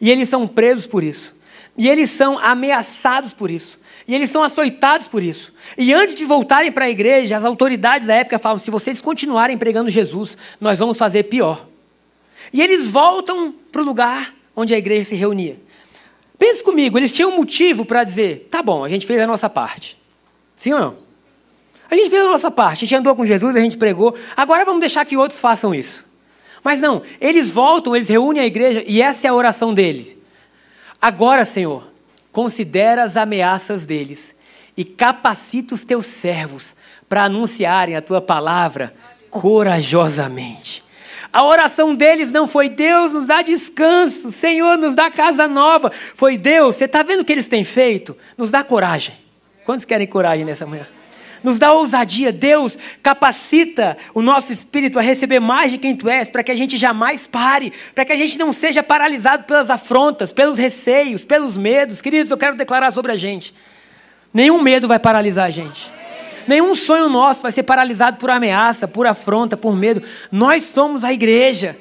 E 0.00 0.10
eles 0.10 0.28
são 0.28 0.46
presos 0.46 0.86
por 0.86 1.02
isso. 1.02 1.34
E 1.76 1.88
eles 1.88 2.10
são 2.10 2.38
ameaçados 2.38 3.32
por 3.32 3.50
isso. 3.50 3.78
E 4.06 4.14
eles 4.14 4.30
são 4.30 4.42
açoitados 4.42 5.06
por 5.06 5.22
isso. 5.22 5.52
E 5.76 5.92
antes 5.92 6.14
de 6.14 6.24
voltarem 6.24 6.72
para 6.72 6.86
a 6.86 6.90
igreja, 6.90 7.36
as 7.36 7.44
autoridades 7.44 8.08
da 8.08 8.14
época 8.14 8.38
falam: 8.38 8.58
se 8.58 8.70
vocês 8.70 9.00
continuarem 9.00 9.58
pregando 9.58 9.90
Jesus, 9.90 10.36
nós 10.60 10.78
vamos 10.78 10.96
fazer 10.96 11.24
pior. 11.24 11.66
E 12.52 12.62
eles 12.62 12.88
voltam 12.88 13.54
para 13.70 13.82
o 13.82 13.84
lugar 13.84 14.34
onde 14.56 14.74
a 14.74 14.78
igreja 14.78 15.10
se 15.10 15.14
reunia. 15.14 15.60
Pense 16.38 16.62
comigo, 16.62 16.96
eles 16.98 17.12
tinham 17.12 17.30
um 17.30 17.36
motivo 17.36 17.84
para 17.84 18.02
dizer: 18.02 18.48
tá 18.50 18.62
bom, 18.62 18.82
a 18.82 18.88
gente 18.88 19.06
fez 19.06 19.20
a 19.20 19.26
nossa 19.26 19.50
parte. 19.50 19.98
Sim 20.56 20.72
ou 20.72 20.80
não? 20.80 20.96
A 21.90 21.94
gente 21.94 22.10
fez 22.10 22.22
a 22.22 22.28
nossa 22.28 22.50
parte, 22.50 22.84
a 22.84 22.86
gente 22.86 22.96
andou 22.96 23.14
com 23.14 23.26
Jesus, 23.26 23.54
a 23.56 23.60
gente 23.60 23.76
pregou, 23.76 24.14
agora 24.36 24.64
vamos 24.64 24.80
deixar 24.80 25.04
que 25.04 25.16
outros 25.16 25.40
façam 25.40 25.74
isso. 25.74 26.07
Mas 26.62 26.80
não, 26.80 27.02
eles 27.20 27.50
voltam, 27.50 27.94
eles 27.94 28.08
reúnem 28.08 28.42
a 28.42 28.46
igreja 28.46 28.82
e 28.86 29.00
essa 29.00 29.26
é 29.26 29.30
a 29.30 29.34
oração 29.34 29.72
deles. 29.72 30.16
Agora, 31.00 31.44
Senhor, 31.44 31.92
considera 32.32 33.04
as 33.04 33.16
ameaças 33.16 33.86
deles 33.86 34.34
e 34.76 34.84
capacita 34.84 35.74
os 35.74 35.84
teus 35.84 36.06
servos 36.06 36.74
para 37.08 37.24
anunciarem 37.24 37.96
a 37.96 38.02
tua 38.02 38.20
palavra 38.20 38.94
corajosamente. 39.30 40.84
A 41.32 41.44
oração 41.44 41.94
deles 41.94 42.32
não 42.32 42.46
foi 42.46 42.68
Deus 42.68 43.12
nos 43.12 43.26
dá 43.26 43.42
descanso, 43.42 44.32
Senhor 44.32 44.78
nos 44.78 44.94
dá 44.94 45.10
casa 45.10 45.46
nova. 45.46 45.92
Foi 46.14 46.38
Deus, 46.38 46.76
você 46.76 46.86
está 46.86 47.02
vendo 47.02 47.20
o 47.20 47.24
que 47.24 47.32
eles 47.32 47.48
têm 47.48 47.64
feito? 47.64 48.16
Nos 48.36 48.50
dá 48.50 48.64
coragem. 48.64 49.14
Quantos 49.64 49.84
querem 49.84 50.06
coragem 50.06 50.44
nessa 50.44 50.66
manhã? 50.66 50.86
Nos 51.42 51.58
dá 51.58 51.72
ousadia. 51.72 52.32
Deus 52.32 52.76
capacita 53.02 53.96
o 54.14 54.22
nosso 54.22 54.52
espírito 54.52 54.98
a 54.98 55.02
receber 55.02 55.40
mais 55.40 55.70
de 55.70 55.78
quem 55.78 55.96
tu 55.96 56.08
és, 56.08 56.30
para 56.30 56.42
que 56.42 56.50
a 56.50 56.54
gente 56.54 56.76
jamais 56.76 57.26
pare, 57.26 57.72
para 57.94 58.04
que 58.04 58.12
a 58.12 58.16
gente 58.16 58.38
não 58.38 58.52
seja 58.52 58.82
paralisado 58.82 59.44
pelas 59.44 59.70
afrontas, 59.70 60.32
pelos 60.32 60.58
receios, 60.58 61.24
pelos 61.24 61.56
medos. 61.56 62.00
Queridos, 62.00 62.30
eu 62.30 62.38
quero 62.38 62.56
declarar 62.56 62.90
sobre 62.90 63.12
a 63.12 63.16
gente: 63.16 63.54
nenhum 64.32 64.60
medo 64.60 64.88
vai 64.88 64.98
paralisar 64.98 65.46
a 65.46 65.50
gente. 65.50 65.92
Nenhum 66.46 66.74
sonho 66.74 67.10
nosso 67.10 67.42
vai 67.42 67.52
ser 67.52 67.62
paralisado 67.62 68.16
por 68.16 68.30
ameaça, 68.30 68.88
por 68.88 69.06
afronta, 69.06 69.54
por 69.54 69.76
medo. 69.76 70.02
Nós 70.32 70.64
somos 70.64 71.04
a 71.04 71.12
igreja. 71.12 71.76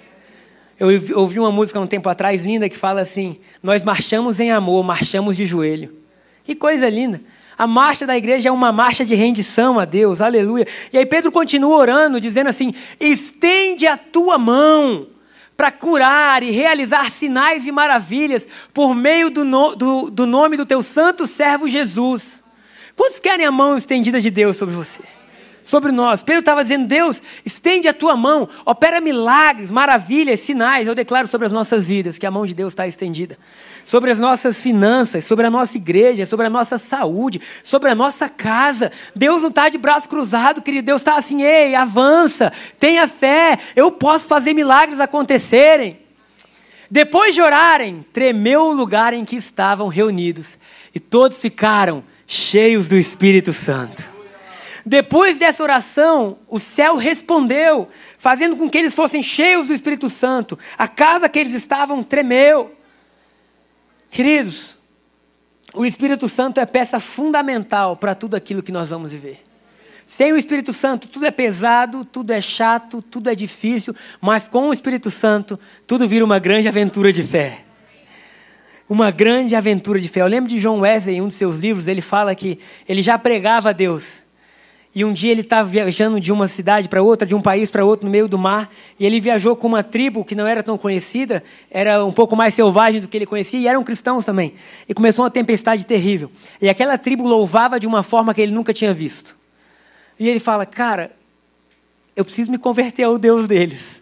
Eu 0.79 0.89
ouvi 1.17 1.39
uma 1.39 1.51
música 1.51 1.79
um 1.79 1.87
tempo 1.87 2.07
atrás 2.09 2.45
linda 2.45 2.69
que 2.69 2.77
fala 2.77 3.01
assim: 3.01 3.39
Nós 3.63 3.83
marchamos 3.83 4.39
em 4.39 4.51
amor, 4.51 4.83
marchamos 4.83 5.37
de 5.37 5.45
joelho. 5.45 5.95
Que 6.43 6.53
coisa 6.53 6.89
linda. 6.89 7.21
A 7.57 7.65
marcha 7.65 8.05
da 8.05 8.15
igreja 8.15 8.49
é 8.49 8.51
uma 8.51 8.71
marcha 8.71 9.03
de 9.03 9.15
rendição 9.15 9.79
a 9.79 9.85
Deus, 9.85 10.21
aleluia. 10.21 10.67
E 10.93 10.97
aí 10.97 11.05
Pedro 11.05 11.31
continua 11.31 11.75
orando, 11.75 12.21
dizendo 12.21 12.47
assim: 12.49 12.73
estende 12.99 13.87
a 13.87 13.97
tua 13.97 14.37
mão 14.37 15.07
para 15.55 15.71
curar 15.71 16.43
e 16.43 16.51
realizar 16.51 17.09
sinais 17.09 17.65
e 17.65 17.71
maravilhas 17.71 18.47
por 18.71 18.93
meio 18.93 19.31
do, 19.31 19.43
no, 19.43 19.75
do, 19.75 20.09
do 20.11 20.27
nome 20.27 20.55
do 20.55 20.67
teu 20.67 20.83
santo 20.83 21.25
servo 21.25 21.67
Jesus. 21.67 22.43
Quantos 22.95 23.19
querem 23.19 23.45
a 23.45 23.51
mão 23.51 23.75
estendida 23.75 24.21
de 24.21 24.29
Deus 24.29 24.55
sobre 24.55 24.75
você? 24.75 25.16
Sobre 25.67 25.91
nós. 25.91 26.23
Pedro 26.23 26.39
estava 26.39 26.63
dizendo: 26.63 26.87
Deus, 26.87 27.21
estende 27.45 27.89
a 27.89 27.93
tua 27.93 28.15
mão, 28.15 28.47
opera 28.65 29.01
milagres, 29.01 29.69
maravilhas, 29.69 30.39
sinais. 30.39 30.87
Eu 30.87 30.95
declaro 30.95 31.27
sobre 31.27 31.45
as 31.45 31.51
nossas 31.51 31.89
vidas 31.89 32.17
que 32.17 32.25
a 32.25 32.31
mão 32.31 32.45
de 32.45 32.53
Deus 32.53 32.71
está 32.71 32.87
estendida. 32.87 33.37
Sobre 33.83 34.09
as 34.09 34.17
nossas 34.17 34.55
finanças, 34.55 35.25
sobre 35.25 35.45
a 35.45 35.51
nossa 35.51 35.75
igreja, 35.75 36.25
sobre 36.25 36.45
a 36.45 36.49
nossa 36.49 36.77
saúde, 36.77 37.41
sobre 37.63 37.89
a 37.89 37.95
nossa 37.95 38.29
casa. 38.29 38.93
Deus 39.13 39.41
não 39.41 39.49
está 39.49 39.67
de 39.67 39.77
braço 39.77 40.07
cruzado, 40.07 40.61
querido. 40.61 40.85
Deus 40.85 41.01
está 41.01 41.17
assim: 41.17 41.41
ei, 41.41 41.75
avança, 41.75 42.53
tenha 42.79 43.05
fé, 43.05 43.59
eu 43.75 43.91
posso 43.91 44.25
fazer 44.25 44.53
milagres 44.53 45.01
acontecerem. 45.01 45.99
Depois 46.89 47.35
de 47.35 47.41
orarem, 47.41 48.05
tremeu 48.13 48.67
o 48.67 48.73
lugar 48.73 49.11
em 49.11 49.25
que 49.25 49.35
estavam 49.35 49.89
reunidos 49.89 50.57
e 50.95 50.99
todos 51.01 51.41
ficaram 51.41 52.05
cheios 52.25 52.87
do 52.87 52.95
Espírito 52.95 53.51
Santo. 53.51 54.16
Depois 54.87 55.37
dessa 55.37 55.61
oração, 55.61 56.37
o 56.47 56.57
céu 56.59 56.95
respondeu, 56.95 57.89
fazendo 58.17 58.55
com 58.55 58.69
que 58.69 58.77
eles 58.77 58.95
fossem 58.95 59.21
cheios 59.21 59.67
do 59.67 59.73
Espírito 59.73 60.09
Santo. 60.09 60.57
A 60.77 60.87
casa 60.87 61.27
que 61.27 61.37
eles 61.37 61.53
estavam 61.53 62.01
tremeu. 62.01 62.73
Queridos, 64.09 64.77
o 65.73 65.85
Espírito 65.85 66.29
Santo 66.29 66.61
é 66.61 66.65
peça 66.65 67.01
fundamental 67.01 67.97
para 67.97 68.15
tudo 68.15 68.35
aquilo 68.35 68.63
que 68.63 68.71
nós 68.71 68.89
vamos 68.89 69.11
viver. 69.11 69.43
Sem 70.05 70.31
o 70.31 70.37
Espírito 70.37 70.71
Santo, 70.71 71.09
tudo 71.09 71.25
é 71.25 71.31
pesado, 71.31 72.05
tudo 72.05 72.31
é 72.31 72.39
chato, 72.39 73.01
tudo 73.01 73.29
é 73.29 73.35
difícil, 73.35 73.93
mas 74.21 74.47
com 74.47 74.69
o 74.69 74.73
Espírito 74.73 75.11
Santo, 75.11 75.59
tudo 75.85 76.07
vira 76.07 76.23
uma 76.23 76.39
grande 76.39 76.65
aventura 76.69 77.11
de 77.11 77.23
fé 77.23 77.65
uma 78.89 79.11
grande 79.11 79.53
aventura 79.53 79.99
de 79.99 80.07
fé. 80.07 80.21
Eu 80.21 80.27
lembro 80.27 80.49
de 80.49 80.61
John 80.61 80.79
Wesley, 80.79 81.17
em 81.17 81.21
um 81.21 81.27
dos 81.27 81.35
seus 81.35 81.59
livros, 81.59 81.89
ele 81.89 81.99
fala 81.99 82.33
que 82.33 82.57
ele 82.87 83.01
já 83.01 83.19
pregava 83.19 83.71
a 83.71 83.73
Deus. 83.73 84.25
E 84.97 85.05
um 85.05 85.13
dia 85.13 85.31
ele 85.31 85.41
estava 85.41 85.69
viajando 85.69 86.19
de 86.19 86.33
uma 86.33 86.47
cidade 86.47 86.89
para 86.89 87.03
outra, 87.03 87.27
de 87.27 87.35
um 87.35 87.39
país 87.39 87.69
para 87.69 87.85
outro, 87.85 88.07
no 88.07 88.11
meio 88.11 88.27
do 88.27 88.35
mar, 88.35 88.67
e 88.99 89.05
ele 89.05 89.21
viajou 89.21 89.55
com 89.55 89.67
uma 89.67 89.83
tribo 89.83 90.25
que 90.25 90.33
não 90.33 90.47
era 90.47 90.63
tão 90.63 90.75
conhecida, 90.75 91.43
era 91.69 92.03
um 92.03 92.11
pouco 92.11 92.35
mais 92.35 92.55
selvagem 92.55 92.99
do 92.99 93.07
que 93.07 93.15
ele 93.15 93.27
conhecia, 93.27 93.59
e 93.59 93.67
eram 93.67 93.83
cristãos 93.83 94.25
também. 94.25 94.55
E 94.89 94.95
começou 94.95 95.23
uma 95.23 95.29
tempestade 95.29 95.85
terrível. 95.85 96.31
E 96.59 96.67
aquela 96.67 96.97
tribo 96.97 97.27
louvava 97.27 97.79
de 97.79 97.85
uma 97.85 98.01
forma 98.01 98.33
que 98.33 98.41
ele 98.41 98.51
nunca 98.51 98.73
tinha 98.73 98.91
visto. 98.91 99.37
E 100.19 100.27
ele 100.27 100.39
fala: 100.39 100.65
Cara, 100.65 101.11
eu 102.15 102.25
preciso 102.25 102.49
me 102.49 102.57
converter 102.57 103.03
ao 103.03 103.19
Deus 103.19 103.47
deles. 103.47 104.01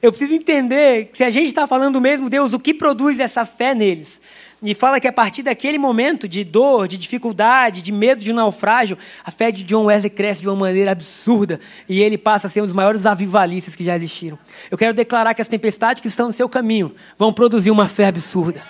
Eu 0.00 0.10
preciso 0.10 0.32
entender 0.32 1.10
que 1.12 1.18
se 1.18 1.24
a 1.24 1.28
gente 1.28 1.48
está 1.48 1.66
falando 1.66 1.92
do 1.92 2.00
mesmo 2.00 2.30
Deus, 2.30 2.54
o 2.54 2.58
que 2.58 2.72
produz 2.72 3.20
essa 3.20 3.44
fé 3.44 3.74
neles? 3.74 4.18
E 4.66 4.74
fala 4.74 4.98
que 4.98 5.06
a 5.06 5.12
partir 5.12 5.42
daquele 5.42 5.76
momento 5.76 6.26
de 6.26 6.42
dor, 6.42 6.88
de 6.88 6.96
dificuldade, 6.96 7.82
de 7.82 7.92
medo 7.92 8.24
de 8.24 8.32
um 8.32 8.34
naufrágio, 8.34 8.96
a 9.22 9.30
fé 9.30 9.52
de 9.52 9.62
John 9.62 9.84
Wesley 9.84 10.08
cresce 10.08 10.40
de 10.40 10.48
uma 10.48 10.56
maneira 10.56 10.90
absurda 10.90 11.60
e 11.86 12.00
ele 12.00 12.16
passa 12.16 12.46
a 12.46 12.50
ser 12.50 12.62
um 12.62 12.64
dos 12.64 12.74
maiores 12.74 13.04
avivalistas 13.04 13.76
que 13.76 13.84
já 13.84 13.94
existiram. 13.94 14.38
Eu 14.70 14.78
quero 14.78 14.94
declarar 14.94 15.34
que 15.34 15.42
as 15.42 15.48
tempestades 15.48 16.00
que 16.00 16.08
estão 16.08 16.28
no 16.28 16.32
seu 16.32 16.48
caminho 16.48 16.94
vão 17.18 17.30
produzir 17.30 17.70
uma 17.70 17.86
fé 17.86 18.06
absurda 18.06 18.62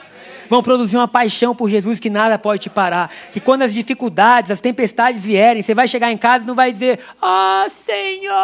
vão 0.51 0.63
produzir 0.63 0.99
uma 0.99 1.09
paixão 1.09 1.55
por 1.55 1.71
Jesus 1.71 1.99
que 1.99 2.11
nada 2.11 2.39
pode 2.39 2.61
te 2.61 2.69
parar. 2.69 3.11
Que 3.33 3.41
quando 3.41 3.63
as 3.63 3.73
dificuldades, 3.73 4.51
as 4.51 4.61
tempestades 4.61 5.25
vierem, 5.25 5.63
você 5.63 5.73
vai 5.75 5.89
chegar 5.89 6.13
em 6.13 6.19
casa 6.19 6.45
e 6.45 6.47
não 6.47 6.55
vai 6.55 6.71
dizer: 6.71 7.01
Ah, 7.23 7.65
oh, 7.67 7.71
Senhor! 7.71 8.35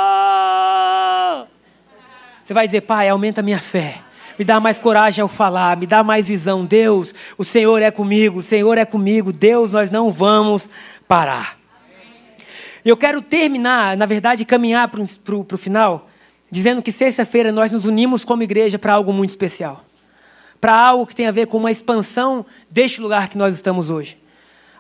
Você 2.43 2.55
vai 2.55 2.65
dizer, 2.65 2.81
Pai, 2.81 3.09
aumenta 3.09 3.43
a 3.43 3.45
minha 3.45 3.59
fé. 3.59 3.99
Me 4.41 4.45
dá 4.45 4.59
mais 4.59 4.79
coragem 4.79 5.21
ao 5.21 5.29
falar, 5.29 5.77
me 5.77 5.87
dá 5.87 6.03
mais 6.03 6.27
visão. 6.27 6.65
Deus, 6.65 7.15
o 7.37 7.45
Senhor 7.45 7.83
é 7.83 7.91
comigo, 7.91 8.39
o 8.39 8.43
Senhor 8.43 8.79
é 8.79 8.87
comigo. 8.87 9.35
Deus, 9.35 9.71
nós 9.71 9.91
não 9.91 10.11
vamos 10.11 10.67
parar. 11.07 11.59
Eu 12.83 12.97
quero 12.97 13.21
terminar, 13.21 13.99
na 13.99 14.07
verdade, 14.07 14.47
caminhar 14.47 14.89
para 14.89 15.03
o 15.03 15.59
final, 15.59 16.09
dizendo 16.51 16.81
que 16.81 16.91
sexta-feira 16.91 17.53
nós 17.53 17.71
nos 17.71 17.85
unimos 17.85 18.25
como 18.25 18.43
igreja 18.43 18.79
para 18.79 18.95
algo 18.95 19.13
muito 19.13 19.29
especial. 19.29 19.85
Para 20.59 20.75
algo 20.75 21.07
que 21.07 21.15
tem 21.15 21.27
a 21.27 21.33
ver 21.33 21.47
com 21.47 21.59
uma 21.59 21.71
expansão 21.71 22.47
deste 22.71 22.99
lugar 22.99 23.29
que 23.29 23.37
nós 23.37 23.55
estamos 23.55 23.91
hoje. 23.91 24.17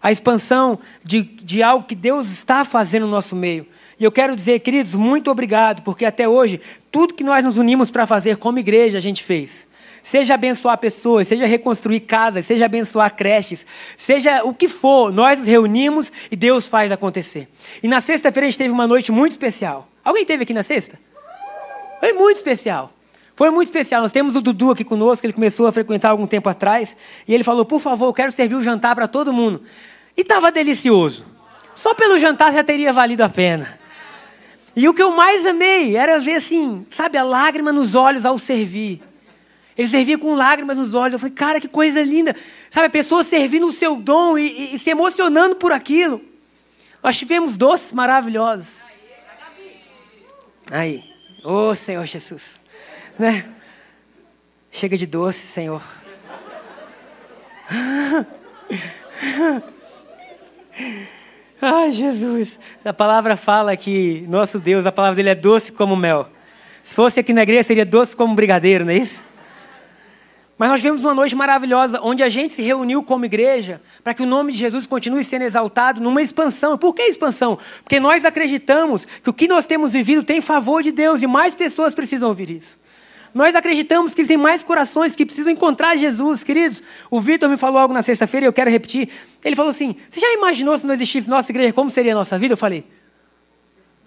A 0.02 0.10
expansão 0.10 0.78
de, 1.04 1.20
de 1.20 1.62
algo 1.62 1.86
que 1.86 1.94
Deus 1.94 2.30
está 2.30 2.64
fazendo 2.64 3.04
no 3.04 3.12
nosso 3.12 3.36
meio. 3.36 3.66
E 4.00 4.04
eu 4.04 4.10
quero 4.10 4.34
dizer, 4.34 4.60
queridos, 4.60 4.94
muito 4.94 5.30
obrigado, 5.30 5.82
porque 5.82 6.06
até 6.06 6.26
hoje, 6.26 6.58
tudo 6.90 7.12
que 7.12 7.22
nós 7.22 7.44
nos 7.44 7.58
unimos 7.58 7.90
para 7.90 8.06
fazer 8.06 8.38
como 8.38 8.58
igreja, 8.58 8.96
a 8.96 9.00
gente 9.00 9.22
fez. 9.22 9.68
Seja 10.02 10.32
abençoar 10.32 10.78
pessoas, 10.78 11.28
seja 11.28 11.44
reconstruir 11.44 12.00
casas, 12.00 12.46
seja 12.46 12.64
abençoar 12.64 13.14
creches, 13.14 13.66
seja 13.98 14.42
o 14.42 14.54
que 14.54 14.68
for, 14.68 15.12
nós 15.12 15.38
nos 15.38 15.46
reunimos 15.46 16.10
e 16.30 16.34
Deus 16.34 16.66
faz 16.66 16.90
acontecer. 16.90 17.46
E 17.82 17.88
na 17.88 18.00
sexta-feira 18.00 18.46
a 18.46 18.50
gente 18.50 18.56
teve 18.56 18.72
uma 18.72 18.86
noite 18.86 19.12
muito 19.12 19.32
especial. 19.32 19.86
Alguém 20.02 20.24
teve 20.24 20.44
aqui 20.44 20.54
na 20.54 20.62
sexta? 20.62 20.98
Foi 22.00 22.14
muito 22.14 22.38
especial. 22.38 22.90
Foi 23.36 23.50
muito 23.50 23.68
especial. 23.68 24.00
Nós 24.00 24.12
temos 24.12 24.34
o 24.34 24.40
Dudu 24.40 24.70
aqui 24.70 24.82
conosco, 24.82 25.26
ele 25.26 25.34
começou 25.34 25.66
a 25.66 25.72
frequentar 25.72 26.08
algum 26.08 26.26
tempo 26.26 26.48
atrás, 26.48 26.96
e 27.28 27.34
ele 27.34 27.44
falou: 27.44 27.66
por 27.66 27.80
favor, 27.80 28.06
eu 28.06 28.14
quero 28.14 28.32
servir 28.32 28.54
o 28.54 28.62
jantar 28.62 28.94
para 28.94 29.06
todo 29.06 29.30
mundo. 29.30 29.62
E 30.16 30.22
estava 30.22 30.50
delicioso. 30.50 31.26
Só 31.74 31.94
pelo 31.94 32.18
jantar 32.18 32.50
já 32.50 32.64
teria 32.64 32.94
valido 32.94 33.22
a 33.22 33.28
pena. 33.28 33.79
E 34.80 34.88
o 34.88 34.94
que 34.94 35.02
eu 35.02 35.10
mais 35.10 35.44
amei 35.44 35.94
era 35.94 36.18
ver 36.18 36.36
assim, 36.36 36.86
sabe, 36.90 37.18
a 37.18 37.22
lágrima 37.22 37.70
nos 37.70 37.94
olhos 37.94 38.24
ao 38.24 38.38
servir. 38.38 39.02
Ele 39.76 39.86
servia 39.86 40.16
com 40.16 40.34
lágrimas 40.34 40.78
nos 40.78 40.94
olhos. 40.94 41.12
Eu 41.12 41.18
falei, 41.18 41.34
cara, 41.34 41.60
que 41.60 41.68
coisa 41.68 42.02
linda. 42.02 42.34
Sabe, 42.70 42.86
a 42.86 42.90
pessoa 42.90 43.22
servindo 43.22 43.66
o 43.66 43.74
seu 43.74 43.96
dom 43.96 44.38
e, 44.38 44.46
e, 44.46 44.76
e 44.76 44.78
se 44.78 44.88
emocionando 44.88 45.56
por 45.56 45.70
aquilo. 45.70 46.22
Nós 47.02 47.18
tivemos 47.18 47.58
doces 47.58 47.92
maravilhosos. 47.92 48.70
Aí. 50.70 51.04
Ô 51.44 51.68
oh, 51.68 51.74
Senhor 51.74 52.06
Jesus. 52.06 52.58
Né? 53.18 53.50
Chega 54.70 54.96
de 54.96 55.06
doce, 55.06 55.46
Senhor. 55.46 55.82
Ai, 61.60 61.92
Jesus. 61.92 62.58
A 62.84 62.92
palavra 62.92 63.36
fala 63.36 63.76
que 63.76 64.24
nosso 64.28 64.58
Deus, 64.58 64.86
a 64.86 64.92
palavra 64.92 65.16
dele 65.16 65.30
é 65.30 65.34
doce 65.34 65.70
como 65.70 65.94
mel. 65.94 66.28
Se 66.82 66.94
fosse 66.94 67.20
aqui 67.20 67.32
na 67.32 67.42
igreja, 67.42 67.64
seria 67.64 67.84
doce 67.84 68.16
como 68.16 68.34
brigadeiro, 68.34 68.84
não 68.84 68.92
é 68.92 68.96
isso? 68.96 69.22
Mas 70.56 70.70
nós 70.70 70.80
tivemos 70.80 71.00
uma 71.00 71.14
noite 71.14 71.34
maravilhosa, 71.34 72.00
onde 72.02 72.22
a 72.22 72.28
gente 72.28 72.54
se 72.54 72.62
reuniu 72.62 73.02
como 73.02 73.24
igreja 73.24 73.80
para 74.04 74.12
que 74.12 74.22
o 74.22 74.26
nome 74.26 74.52
de 74.52 74.58
Jesus 74.58 74.86
continue 74.86 75.24
sendo 75.24 75.42
exaltado 75.42 76.00
numa 76.00 76.20
expansão. 76.20 76.76
Por 76.76 76.94
que 76.94 77.02
expansão? 77.02 77.58
Porque 77.82 78.00
nós 78.00 78.24
acreditamos 78.24 79.06
que 79.22 79.30
o 79.30 79.32
que 79.32 79.48
nós 79.48 79.66
temos 79.66 79.92
vivido 79.92 80.22
tem 80.22 80.40
favor 80.40 80.82
de 80.82 80.92
Deus 80.92 81.22
e 81.22 81.26
mais 81.26 81.54
pessoas 81.54 81.94
precisam 81.94 82.28
ouvir 82.28 82.50
isso. 82.50 82.79
Nós 83.32 83.54
acreditamos 83.54 84.14
que 84.14 84.24
tem 84.24 84.36
mais 84.36 84.62
corações 84.62 85.14
que 85.14 85.24
precisam 85.24 85.52
encontrar 85.52 85.96
Jesus, 85.96 86.42
queridos. 86.42 86.82
O 87.10 87.20
Vitor 87.20 87.48
me 87.48 87.56
falou 87.56 87.78
algo 87.78 87.94
na 87.94 88.02
sexta-feira 88.02 88.46
e 88.46 88.48
eu 88.48 88.52
quero 88.52 88.70
repetir. 88.70 89.08
Ele 89.44 89.54
falou 89.54 89.70
assim: 89.70 89.94
Você 90.08 90.20
já 90.20 90.32
imaginou 90.32 90.76
se 90.76 90.86
não 90.86 90.94
existisse 90.94 91.28
nossa 91.28 91.50
igreja, 91.50 91.72
como 91.72 91.90
seria 91.90 92.12
a 92.12 92.14
nossa 92.14 92.38
vida? 92.38 92.54
Eu 92.54 92.58
falei: 92.58 92.84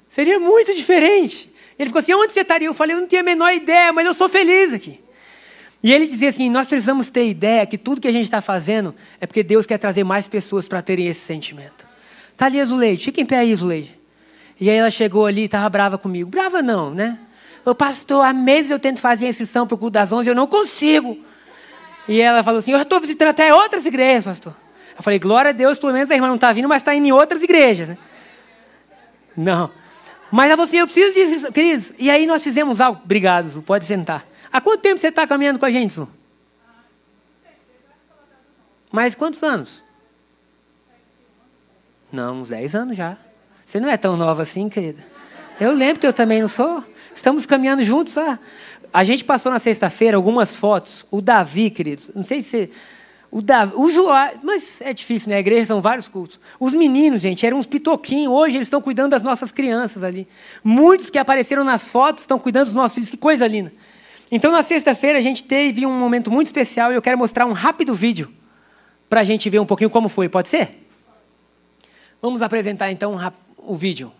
Seria 0.09 0.39
muito 0.39 0.75
diferente. 0.75 1.51
Ele 1.79 1.89
ficou 1.89 1.99
assim: 1.99 2.13
Onde 2.13 2.33
você 2.33 2.41
estaria? 2.41 2.67
Eu 2.67 2.73
falei: 2.73 2.95
Eu 2.95 3.01
não 3.01 3.07
tinha 3.07 3.21
a 3.21 3.23
menor 3.23 3.53
ideia, 3.53 3.93
mas 3.93 4.05
eu 4.05 4.13
sou 4.13 4.27
feliz 4.27 4.73
aqui. 4.73 4.99
E 5.83 5.91
ele 5.91 6.07
dizia 6.07 6.29
assim: 6.29 6.49
nós 6.49 6.67
precisamos 6.67 7.09
ter 7.09 7.27
ideia 7.27 7.65
que 7.65 7.77
tudo 7.77 7.99
que 7.99 8.07
a 8.07 8.11
gente 8.11 8.23
está 8.23 8.41
fazendo 8.41 8.95
é 9.19 9.27
porque 9.27 9.43
Deus 9.43 9.65
quer 9.65 9.77
trazer 9.77 10.05
mais 10.05 10.29
pessoas 10.29 10.65
para 10.65 10.81
terem 10.81 11.07
esse 11.07 11.19
sentimento. 11.19 11.85
Está 12.31 12.45
ali 12.45 12.59
a 12.59 12.65
Zuleide, 12.65 13.03
fica 13.03 13.19
em 13.19 13.25
pé 13.25 13.39
aí, 13.39 13.53
Zuleide. 13.53 13.99
E 14.59 14.69
aí 14.69 14.77
ela 14.77 14.89
chegou 14.89 15.25
ali 15.25 15.41
e 15.41 15.45
estava 15.45 15.67
brava 15.69 15.97
comigo. 15.97 16.29
Brava 16.29 16.61
não, 16.61 16.89
né? 16.89 17.19
Falou, 17.63 17.75
pastor, 17.75 18.25
há 18.25 18.33
meses 18.33 18.71
eu 18.71 18.79
tento 18.79 18.99
fazer 18.99 19.27
a 19.27 19.29
inscrição 19.29 19.65
para 19.65 19.75
o 19.75 19.77
culto 19.77 19.93
das 19.93 20.11
11 20.11 20.27
e 20.27 20.31
eu 20.31 20.35
não 20.35 20.45
consigo. 20.47 21.17
E 22.07 22.19
ela 22.19 22.43
falou 22.43 22.59
assim: 22.59 22.71
eu 22.71 22.81
estou 22.81 22.99
visitando 22.99 23.29
até 23.29 23.53
outras 23.53 23.85
igrejas, 23.85 24.25
pastor. 24.25 24.53
Eu 24.97 25.01
falei: 25.01 25.17
glória 25.17 25.49
a 25.49 25.53
Deus, 25.53 25.79
pelo 25.79 25.93
menos 25.93 26.11
a 26.11 26.15
irmã 26.15 26.27
não 26.27 26.35
está 26.35 26.51
vindo, 26.51 26.67
mas 26.67 26.81
está 26.81 26.93
indo 26.93 27.07
em 27.07 27.11
outras 27.11 27.41
igrejas. 27.41 27.87
Né? 27.87 27.97
Não. 29.35 29.71
Mas 30.29 30.47
ela 30.47 30.57
falou 30.57 30.67
assim: 30.67 30.77
eu 30.77 30.85
preciso 30.85 31.13
disso, 31.13 31.51
queridos. 31.53 31.93
E 31.97 32.11
aí 32.11 32.25
nós 32.25 32.43
fizemos 32.43 32.81
algo. 32.81 33.01
Obrigado, 33.03 33.61
pode 33.61 33.85
sentar. 33.85 34.25
Há 34.51 34.59
quanto 34.59 34.81
tempo 34.81 34.99
você 34.99 35.07
está 35.07 35.25
caminhando 35.25 35.57
com 35.57 35.65
a 35.65 35.71
gente, 35.71 35.93
Su? 35.93 36.07
Mais 38.91 39.15
quantos 39.15 39.41
anos? 39.41 39.83
Não, 42.11 42.41
uns 42.41 42.49
10 42.49 42.75
anos 42.75 42.97
já. 42.97 43.17
Você 43.65 43.79
não 43.79 43.89
é 43.89 43.97
tão 43.97 44.15
nova 44.15 44.43
assim, 44.43 44.69
querida. 44.69 45.12
Eu 45.59 45.71
lembro 45.71 45.99
que 45.99 46.07
eu 46.07 46.13
também 46.13 46.41
não 46.41 46.47
sou. 46.47 46.83
Estamos 47.15 47.45
caminhando 47.45 47.83
juntos. 47.83 48.17
Ah. 48.17 48.39
A 48.91 49.03
gente 49.03 49.23
passou 49.23 49.51
na 49.51 49.59
sexta-feira 49.59 50.17
algumas 50.17 50.55
fotos. 50.55 51.05
O 51.11 51.21
Davi, 51.21 51.69
queridos, 51.69 52.09
não 52.15 52.23
sei 52.23 52.41
se. 52.41 52.69
O 53.31 53.41
Davi, 53.41 53.73
o 53.75 53.87
mas 54.43 54.79
é 54.79 54.93
difícil, 54.93 55.29
né? 55.29 55.37
A 55.37 55.39
igreja 55.39 55.67
são 55.67 55.81
vários 55.81 56.07
cultos. 56.07 56.39
Os 56.59 56.73
meninos, 56.73 57.21
gente, 57.21 57.45
eram 57.45 57.57
uns 57.57 57.65
pitoquinhos. 57.65 58.31
Hoje 58.31 58.57
eles 58.57 58.67
estão 58.67 58.81
cuidando 58.81 59.11
das 59.11 59.23
nossas 59.23 59.51
crianças 59.51 60.03
ali. 60.03 60.27
Muitos 60.63 61.09
que 61.09 61.17
apareceram 61.17 61.63
nas 61.63 61.87
fotos 61.87 62.23
estão 62.23 62.37
cuidando 62.37 62.65
dos 62.65 62.75
nossos 62.75 62.93
filhos. 62.93 63.09
Que 63.09 63.17
coisa 63.17 63.47
linda. 63.47 63.73
Então, 64.31 64.51
na 64.51 64.63
sexta-feira, 64.63 65.17
a 65.17 65.21
gente 65.21 65.43
teve 65.43 65.85
um 65.85 65.97
momento 65.97 66.31
muito 66.31 66.47
especial 66.47 66.91
e 66.91 66.95
eu 66.95 67.01
quero 67.01 67.17
mostrar 67.17 67.45
um 67.45 67.53
rápido 67.53 67.93
vídeo 67.95 68.31
para 69.09 69.21
a 69.21 69.23
gente 69.23 69.49
ver 69.49 69.59
um 69.59 69.65
pouquinho 69.65 69.89
como 69.89 70.09
foi. 70.09 70.29
Pode 70.29 70.49
ser? 70.49 70.87
Vamos 72.21 72.41
apresentar 72.41 72.91
então 72.91 73.17
o 73.57 73.75
vídeo. 73.75 74.11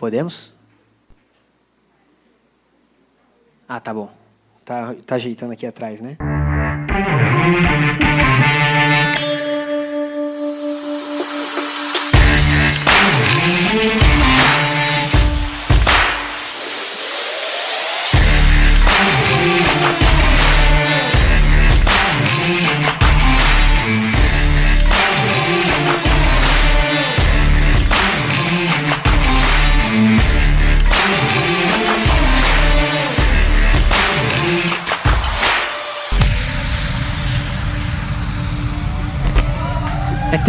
Podemos? 0.00 0.54
Ah, 3.68 3.78
tá 3.78 3.92
bom. 3.92 4.10
Tá, 4.64 4.94
tá 5.06 5.16
ajeitando 5.16 5.52
aqui 5.52 5.66
atrás, 5.66 6.00
né? 6.00 6.16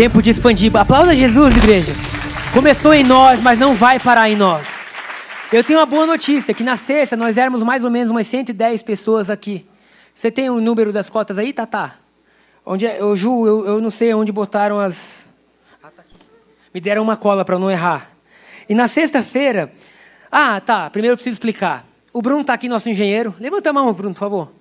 Tempo 0.02 0.20
de 0.20 0.32
expandir. 0.32 0.76
Aplauda 0.76 1.14
Jesus, 1.14 1.56
igreja. 1.56 1.91
Começou 2.56 2.91
em 2.91 3.04
nós, 3.04 3.39
mas 3.39 3.60
não 3.60 3.76
vai 3.76 3.99
parar 3.99 4.28
em 4.28 4.36
nós. 4.36 4.68
Eu 5.54 5.64
tenho 5.64 5.78
uma 5.78 5.86
boa 5.86 6.08
notícia, 6.08 6.56
que 6.56 6.64
na 6.64 6.76
sexta 6.76 7.16
nós 7.16 7.38
éramos 7.38 7.62
mais 7.62 7.84
ou 7.84 7.91
menos 7.91 8.10
umas 8.10 8.26
110 8.26 8.82
pessoas 8.82 9.30
aqui. 9.30 9.64
Você 10.16 10.32
tem 10.32 10.49
o 10.49 10.60
número 10.60 10.91
das 10.91 11.08
cotas 11.08 11.38
aí, 11.38 11.54
Tatá? 11.54 11.97
Onde 12.66 12.88
é? 12.88 12.99
Eu, 12.99 13.16
Ju, 13.16 13.45
eu, 13.45 13.64
eu 13.68 13.80
não 13.80 13.91
sei 13.91 14.12
onde 14.12 14.32
botaram 14.32 14.80
as... 14.80 15.24
Ah, 15.84 15.91
tá 15.95 16.02
aqui. 16.02 16.16
Me 16.74 16.82
deram 16.82 17.04
uma 17.04 17.16
cola 17.16 17.45
para 17.45 17.60
não 17.60 17.70
errar. 17.70 18.10
E 18.68 18.74
na 18.74 18.88
sexta-feira... 18.88 19.72
Ah, 20.32 20.60
tá. 20.60 20.89
Primeiro 20.89 21.14
eu 21.14 21.18
preciso 21.18 21.36
explicar. 21.36 21.86
O 22.12 22.24
Bruno 22.24 22.41
está 22.41 22.56
aqui, 22.56 22.68
nosso 22.68 22.89
engenheiro. 22.89 23.36
Levanta 23.39 23.70
a 23.70 23.74
mão, 23.74 23.93
Bruno, 23.93 24.16
por 24.16 24.20
favor. 24.20 24.52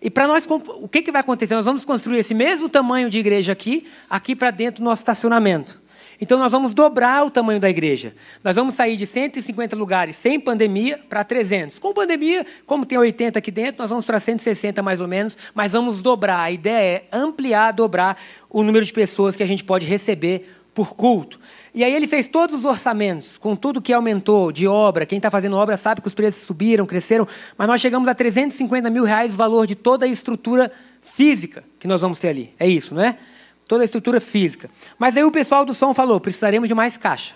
E 0.00 0.08
para 0.10 0.28
nós, 0.28 0.46
o 0.48 0.88
que, 0.88 1.02
que 1.02 1.10
vai 1.10 1.20
acontecer? 1.20 1.54
Nós 1.54 1.64
vamos 1.64 1.84
construir 1.84 2.18
esse 2.18 2.34
mesmo 2.34 2.68
tamanho 2.68 3.10
de 3.10 3.18
igreja 3.18 3.52
aqui, 3.52 3.86
aqui 4.08 4.36
para 4.36 4.50
dentro 4.50 4.82
do 4.82 4.84
nosso 4.84 5.00
estacionamento. 5.00 5.80
Então 6.20 6.38
nós 6.38 6.50
vamos 6.50 6.74
dobrar 6.74 7.24
o 7.24 7.30
tamanho 7.30 7.60
da 7.60 7.70
igreja. 7.70 8.14
Nós 8.42 8.56
vamos 8.56 8.74
sair 8.74 8.96
de 8.96 9.06
150 9.06 9.76
lugares 9.76 10.16
sem 10.16 10.40
pandemia 10.40 10.98
para 11.08 11.22
300. 11.22 11.78
Com 11.78 11.94
pandemia, 11.94 12.44
como 12.66 12.84
tem 12.84 12.98
80 12.98 13.38
aqui 13.38 13.50
dentro, 13.50 13.80
nós 13.80 13.90
vamos 13.90 14.04
para 14.04 14.18
160 14.18 14.82
mais 14.82 15.00
ou 15.00 15.06
menos, 15.06 15.36
mas 15.54 15.72
vamos 15.72 16.02
dobrar. 16.02 16.40
A 16.40 16.50
ideia 16.50 16.96
é 16.96 17.16
ampliar, 17.16 17.72
dobrar 17.72 18.20
o 18.50 18.64
número 18.64 18.84
de 18.84 18.92
pessoas 18.92 19.36
que 19.36 19.42
a 19.44 19.46
gente 19.46 19.62
pode 19.62 19.86
receber 19.86 20.56
por 20.74 20.94
culto. 20.94 21.38
E 21.74 21.84
aí 21.84 21.94
ele 21.94 22.06
fez 22.06 22.26
todos 22.26 22.56
os 22.56 22.64
orçamentos, 22.64 23.38
com 23.38 23.54
tudo 23.54 23.80
que 23.80 23.92
aumentou 23.92 24.50
de 24.50 24.66
obra. 24.66 25.04
Quem 25.04 25.18
está 25.18 25.30
fazendo 25.30 25.56
obra 25.56 25.76
sabe 25.76 26.00
que 26.00 26.08
os 26.08 26.14
preços 26.14 26.42
subiram, 26.44 26.86
cresceram, 26.86 27.26
mas 27.56 27.68
nós 27.68 27.80
chegamos 27.80 28.08
a 28.08 28.14
350 28.14 28.90
mil 28.90 29.04
reais 29.04 29.34
o 29.34 29.36
valor 29.36 29.66
de 29.66 29.74
toda 29.74 30.06
a 30.06 30.08
estrutura 30.08 30.72
física 31.02 31.64
que 31.78 31.86
nós 31.86 32.00
vamos 32.00 32.18
ter 32.18 32.28
ali. 32.28 32.54
É 32.58 32.66
isso, 32.66 32.94
não 32.94 33.02
é? 33.02 33.18
Toda 33.66 33.82
a 33.82 33.84
estrutura 33.84 34.20
física. 34.20 34.70
Mas 34.98 35.16
aí 35.16 35.24
o 35.24 35.30
pessoal 35.30 35.64
do 35.64 35.74
som 35.74 35.92
falou: 35.92 36.18
precisaremos 36.20 36.68
de 36.68 36.74
mais 36.74 36.96
caixa. 36.96 37.34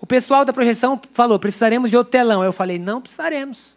O 0.00 0.06
pessoal 0.06 0.44
da 0.44 0.52
projeção 0.52 1.00
falou: 1.12 1.38
precisaremos 1.38 1.90
de 1.90 1.96
outro 1.96 2.10
telão. 2.10 2.42
Eu 2.42 2.52
falei: 2.52 2.78
não 2.78 3.00
precisaremos. 3.00 3.76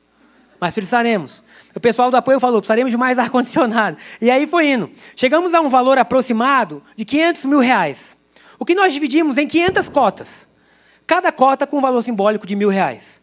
Mas 0.59 0.73
precisaremos. 0.73 1.43
O 1.75 1.79
pessoal 1.79 2.09
do 2.09 2.17
apoio 2.17 2.39
falou: 2.39 2.61
precisaremos 2.61 2.91
de 2.91 2.97
mais 2.97 3.17
ar-condicionado. 3.19 3.97
E 4.21 4.29
aí 4.31 4.47
foi 4.47 4.71
indo. 4.71 4.89
Chegamos 5.15 5.53
a 5.53 5.61
um 5.61 5.69
valor 5.69 5.97
aproximado 5.97 6.81
de 6.95 7.05
500 7.05 7.45
mil 7.45 7.59
reais. 7.59 8.14
O 8.59 8.65
que 8.65 8.75
nós 8.75 8.93
dividimos 8.93 9.37
em 9.37 9.47
500 9.47 9.89
cotas. 9.89 10.47
Cada 11.07 11.31
cota 11.31 11.67
com 11.67 11.77
um 11.77 11.81
valor 11.81 12.01
simbólico 12.03 12.47
de 12.47 12.55
mil 12.55 12.69
reais. 12.69 13.21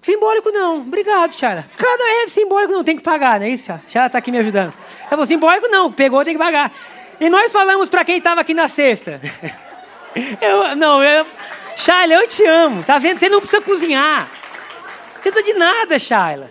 Simbólico 0.00 0.50
não. 0.50 0.80
Obrigado, 0.80 1.32
Chara. 1.32 1.64
Cada 1.76 2.02
é 2.02 2.28
simbólico 2.28 2.72
não, 2.72 2.82
tem 2.82 2.96
que 2.96 3.02
pagar, 3.02 3.38
não 3.38 3.46
é 3.46 3.50
isso, 3.50 3.66
Chara? 3.66 3.82
Chara 3.86 4.06
está 4.06 4.18
aqui 4.18 4.32
me 4.32 4.38
ajudando. 4.38 4.74
Eu 5.02 5.08
falou, 5.08 5.26
simbólico 5.26 5.68
não, 5.68 5.92
pegou, 5.92 6.24
tem 6.24 6.34
que 6.34 6.38
pagar. 6.38 6.72
E 7.20 7.30
nós 7.30 7.52
falamos 7.52 7.88
para 7.88 8.04
quem 8.04 8.18
estava 8.18 8.40
aqui 8.40 8.52
na 8.52 8.66
sexta. 8.68 9.20
Eu, 10.42 10.76
não, 10.76 11.02
eu, 11.02 11.26
Shaila, 11.74 12.12
eu 12.12 12.28
te 12.28 12.44
amo. 12.44 12.82
Tá 12.84 12.98
vendo? 12.98 13.18
Você 13.18 13.30
não 13.30 13.40
precisa 13.40 13.62
cozinhar. 13.62 14.28
Você 14.28 15.30
não 15.30 15.32
precisa 15.32 15.42
de 15.42 15.54
nada, 15.58 15.98
Shaila. 15.98 16.50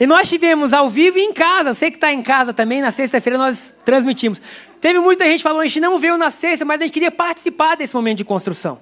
E 0.00 0.06
nós 0.06 0.28
tivemos 0.28 0.72
ao 0.72 0.88
vivo 0.88 1.18
e 1.18 1.22
em 1.22 1.32
casa. 1.32 1.74
Você 1.74 1.90
que 1.90 1.96
está 1.96 2.12
em 2.12 2.22
casa 2.22 2.52
também, 2.52 2.80
na 2.80 2.90
sexta-feira 2.90 3.36
nós 3.36 3.74
transmitimos. 3.84 4.40
Teve 4.80 5.00
muita 5.00 5.24
gente 5.24 5.42
falando, 5.42 5.62
a 5.62 5.66
gente 5.66 5.80
não 5.80 5.98
veio 5.98 6.16
na 6.16 6.30
sexta, 6.30 6.64
mas 6.64 6.80
a 6.80 6.84
gente 6.84 6.92
queria 6.92 7.10
participar 7.10 7.76
desse 7.76 7.94
momento 7.94 8.18
de 8.18 8.24
construção. 8.24 8.78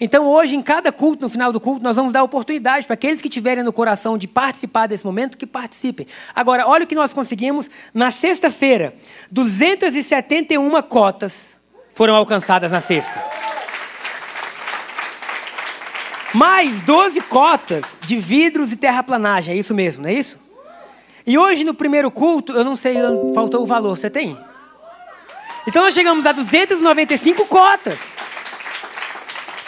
Então 0.00 0.26
hoje, 0.26 0.56
em 0.56 0.62
cada 0.62 0.90
culto, 0.90 1.22
no 1.22 1.28
final 1.28 1.52
do 1.52 1.60
culto, 1.60 1.82
nós 1.82 1.94
vamos 1.94 2.12
dar 2.12 2.22
oportunidade 2.22 2.86
para 2.86 2.94
aqueles 2.94 3.20
que 3.20 3.28
tiverem 3.28 3.62
no 3.62 3.72
coração 3.72 4.16
de 4.16 4.26
participar 4.26 4.88
desse 4.88 5.04
momento, 5.04 5.36
que 5.36 5.46
participem. 5.46 6.06
Agora, 6.34 6.66
olha 6.66 6.84
o 6.84 6.86
que 6.86 6.94
nós 6.94 7.12
conseguimos 7.12 7.70
na 7.92 8.10
sexta-feira. 8.10 8.94
271 9.30 10.82
cotas 10.82 11.54
foram 11.92 12.16
alcançadas 12.16 12.72
na 12.72 12.80
sexta. 12.80 13.22
Mais 16.32 16.80
12 16.80 17.20
cotas 17.22 17.84
de 18.02 18.16
vidros 18.16 18.72
e 18.72 18.76
terraplanagem. 18.76 19.54
É 19.54 19.58
isso 19.58 19.74
mesmo, 19.74 20.04
não 20.04 20.10
é 20.10 20.14
isso? 20.14 20.39
E 21.30 21.38
hoje 21.38 21.62
no 21.62 21.72
primeiro 21.72 22.10
culto, 22.10 22.54
eu 22.54 22.64
não 22.64 22.74
sei, 22.74 22.96
faltou 23.32 23.62
o 23.62 23.64
valor, 23.64 23.96
você 23.96 24.10
tem? 24.10 24.36
Então 25.64 25.80
nós 25.80 25.94
chegamos 25.94 26.26
a 26.26 26.32
295 26.32 27.46
cotas. 27.46 28.00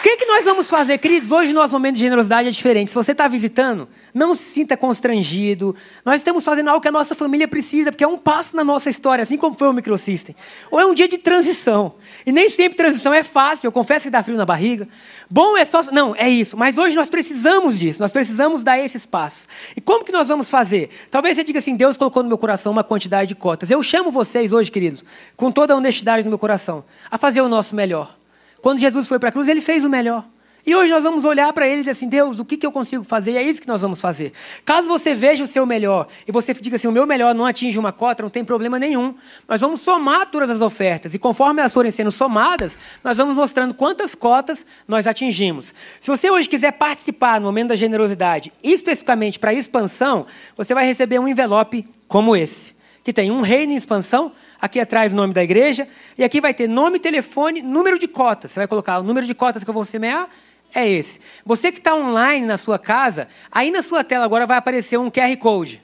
O 0.03 0.05
que, 0.05 0.17
que 0.17 0.25
nós 0.25 0.43
vamos 0.43 0.69
fazer, 0.69 0.97
queridos? 0.97 1.31
Hoje, 1.31 1.53
nosso 1.53 1.71
momento 1.71 1.93
de 1.95 2.01
generosidade 2.01 2.49
é 2.49 2.51
diferente. 2.51 2.89
Se 2.89 2.93
você 2.93 3.13
está 3.13 3.25
visitando, 3.25 3.87
não 4.13 4.35
se 4.35 4.43
sinta 4.43 4.75
constrangido. 4.75 5.73
Nós 6.03 6.17
estamos 6.17 6.43
fazendo 6.43 6.67
algo 6.67 6.81
que 6.81 6.89
a 6.89 6.91
nossa 6.91 7.15
família 7.15 7.47
precisa, 7.47 7.89
porque 7.89 8.03
é 8.03 8.07
um 8.07 8.17
passo 8.17 8.53
na 8.53 8.65
nossa 8.65 8.89
história, 8.89 9.21
assim 9.21 9.37
como 9.37 9.55
foi 9.55 9.69
o 9.69 9.71
Microsystem. 9.71 10.35
Ou 10.69 10.77
é 10.77 10.85
um 10.85 10.93
dia 10.93 11.07
de 11.07 11.17
transição. 11.17 11.93
E 12.25 12.33
nem 12.33 12.49
sempre 12.49 12.75
transição 12.75 13.13
é 13.13 13.23
fácil, 13.23 13.67
eu 13.67 13.71
confesso 13.71 14.03
que 14.03 14.09
dá 14.09 14.21
frio 14.21 14.35
na 14.35 14.45
barriga. 14.45 14.89
Bom 15.29 15.55
é 15.55 15.63
só. 15.63 15.83
Não, 15.83 16.13
é 16.13 16.27
isso. 16.27 16.57
Mas 16.57 16.77
hoje 16.77 16.97
nós 16.97 17.07
precisamos 17.07 17.79
disso, 17.79 18.01
nós 18.01 18.11
precisamos 18.11 18.61
dar 18.61 18.77
esses 18.77 19.05
passos. 19.05 19.47
E 19.73 19.79
como 19.79 20.03
que 20.03 20.11
nós 20.11 20.27
vamos 20.27 20.49
fazer? 20.49 20.89
Talvez 21.09 21.37
você 21.37 21.45
diga 21.45 21.59
assim: 21.59 21.77
Deus 21.77 21.95
colocou 21.95 22.23
no 22.23 22.27
meu 22.27 22.37
coração 22.37 22.73
uma 22.73 22.83
quantidade 22.83 23.29
de 23.29 23.35
cotas. 23.35 23.71
Eu 23.71 23.81
chamo 23.81 24.11
vocês 24.11 24.51
hoje, 24.51 24.69
queridos, 24.69 25.01
com 25.37 25.49
toda 25.49 25.73
a 25.73 25.77
honestidade 25.77 26.25
no 26.25 26.29
meu 26.29 26.39
coração, 26.39 26.83
a 27.09 27.17
fazer 27.17 27.39
o 27.39 27.47
nosso 27.47 27.73
melhor. 27.73 28.17
Quando 28.63 28.79
Jesus 28.79 29.09
foi 29.09 29.19
para 29.19 29.27
a 29.27 29.31
cruz, 29.33 29.49
ele 29.49 29.59
fez 29.59 29.83
o 29.83 29.89
melhor. 29.89 30.23
E 30.65 30.73
hoje 30.73 30.89
nós 30.89 31.03
vamos 31.03 31.25
olhar 31.25 31.51
para 31.51 31.67
ele 31.67 31.75
e 31.75 31.79
dizer 31.79 31.91
assim: 31.91 32.07
Deus, 32.07 32.39
o 32.39 32.45
que, 32.45 32.55
que 32.55 32.65
eu 32.65 32.71
consigo 32.71 33.03
fazer? 33.03 33.31
E 33.33 33.37
é 33.37 33.43
isso 33.43 33.61
que 33.61 33.67
nós 33.67 33.81
vamos 33.81 33.99
fazer. 33.99 34.31
Caso 34.63 34.87
você 34.87 35.13
veja 35.13 35.43
o 35.43 35.47
seu 35.47 35.65
melhor 35.65 36.07
e 36.25 36.31
você 36.31 36.53
diga 36.53 36.77
assim: 36.77 36.87
o 36.87 36.91
meu 36.91 37.05
melhor 37.05 37.35
não 37.35 37.45
atinge 37.45 37.77
uma 37.77 37.91
cota, 37.91 38.23
não 38.23 38.29
tem 38.29 38.45
problema 38.45 38.79
nenhum. 38.79 39.15
Nós 39.49 39.59
vamos 39.59 39.81
somar 39.81 40.31
todas 40.31 40.49
as 40.49 40.61
ofertas. 40.61 41.13
E 41.13 41.19
conforme 41.19 41.59
elas 41.59 41.73
forem 41.73 41.91
sendo 41.91 42.09
somadas, 42.09 42.77
nós 43.03 43.17
vamos 43.17 43.35
mostrando 43.35 43.73
quantas 43.73 44.15
cotas 44.15 44.65
nós 44.87 45.07
atingimos. 45.07 45.73
Se 45.99 46.07
você 46.07 46.31
hoje 46.31 46.47
quiser 46.47 46.71
participar 46.71 47.41
no 47.41 47.47
momento 47.47 47.67
da 47.67 47.75
generosidade, 47.75 48.53
especificamente 48.63 49.39
para 49.39 49.53
expansão, 49.53 50.25
você 50.55 50.73
vai 50.73 50.85
receber 50.85 51.19
um 51.19 51.27
envelope 51.27 51.85
como 52.07 52.33
esse, 52.33 52.73
que 53.03 53.11
tem 53.11 53.29
um 53.29 53.41
reino 53.41 53.73
em 53.73 53.75
expansão 53.75 54.31
Aqui 54.63 54.79
atrás 54.79 55.11
o 55.11 55.15
nome 55.17 55.33
da 55.33 55.43
igreja. 55.43 55.89
E 56.17 56.23
aqui 56.23 56.39
vai 56.39 56.53
ter 56.53 56.69
nome, 56.69 56.97
telefone, 56.97 57.61
número 57.61 57.99
de 57.99 58.07
cotas. 58.07 58.49
Você 58.51 58.61
vai 58.61 58.67
colocar 58.67 58.97
o 58.97 59.03
número 59.03 59.27
de 59.27 59.35
cotas 59.35 59.61
que 59.61 59.69
eu 59.69 59.73
vou 59.73 59.83
semear 59.83 60.29
é 60.73 60.87
esse. 60.87 61.19
Você 61.45 61.69
que 61.69 61.79
está 61.79 61.93
online 61.93 62.45
na 62.45 62.57
sua 62.57 62.79
casa, 62.79 63.27
aí 63.51 63.71
na 63.71 63.81
sua 63.81 64.05
tela 64.05 64.23
agora 64.23 64.47
vai 64.47 64.55
aparecer 64.55 64.97
um 64.97 65.11
QR 65.11 65.35
Code. 65.35 65.83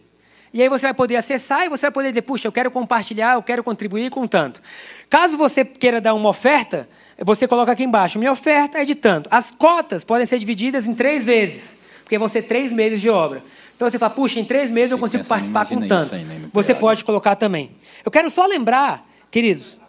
E 0.54 0.62
aí 0.62 0.70
você 0.70 0.88
vai 0.88 0.94
poder 0.94 1.18
acessar 1.18 1.66
e 1.66 1.70
você 1.70 1.88
vai 1.88 1.92
poder 1.92 2.08
dizer, 2.08 2.22
puxa, 2.22 2.48
eu 2.48 2.54
quero 2.54 2.72
compartilhar, 2.72 3.34
eu 3.34 3.44
quero 3.44 3.66
contribuir 3.66 4.10
com 4.12 4.26
tanto. 4.26 4.62
Caso 5.10 5.38
você 5.38 5.66
queira 5.66 6.00
dar 6.00 6.14
uma 6.14 6.30
oferta, 6.30 6.88
você 7.20 7.50
coloca 7.50 7.74
aqui 7.74 7.84
embaixo, 7.84 8.18
minha 8.18 8.32
oferta 8.32 8.80
é 8.80 8.86
de 8.86 8.96
tanto. 8.96 9.28
As 9.30 9.52
cotas 9.52 10.06
podem 10.06 10.26
ser 10.26 10.40
divididas 10.40 10.88
em 10.88 10.96
três 10.96 11.26
vezes, 11.26 11.78
porque 12.10 12.18
vão 12.18 12.28
ser 12.28 12.42
três 12.42 12.72
meses 12.72 13.00
de 13.00 13.08
obra. 13.08 13.44
Então 13.76 13.88
você 13.88 14.00
fala, 14.00 14.12
puxa, 14.12 14.40
em 14.40 14.44
três 14.44 14.72
meses 14.72 14.90
eu 14.90 14.98
consigo 14.98 15.24
participar 15.28 15.68
com 15.68 15.88
tanto. 15.88 16.16
Aí, 16.16 16.24
né, 16.24 16.50
você 16.52 16.74
pode 16.74 17.06
colocar 17.06 17.36
também. 17.36 17.76
Eu 18.04 18.10
quero 18.10 18.32
só 18.32 18.48
lembrar, 18.48 19.08
queridos. 19.30 19.80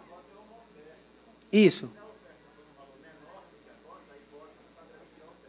Isso. 1.51 1.89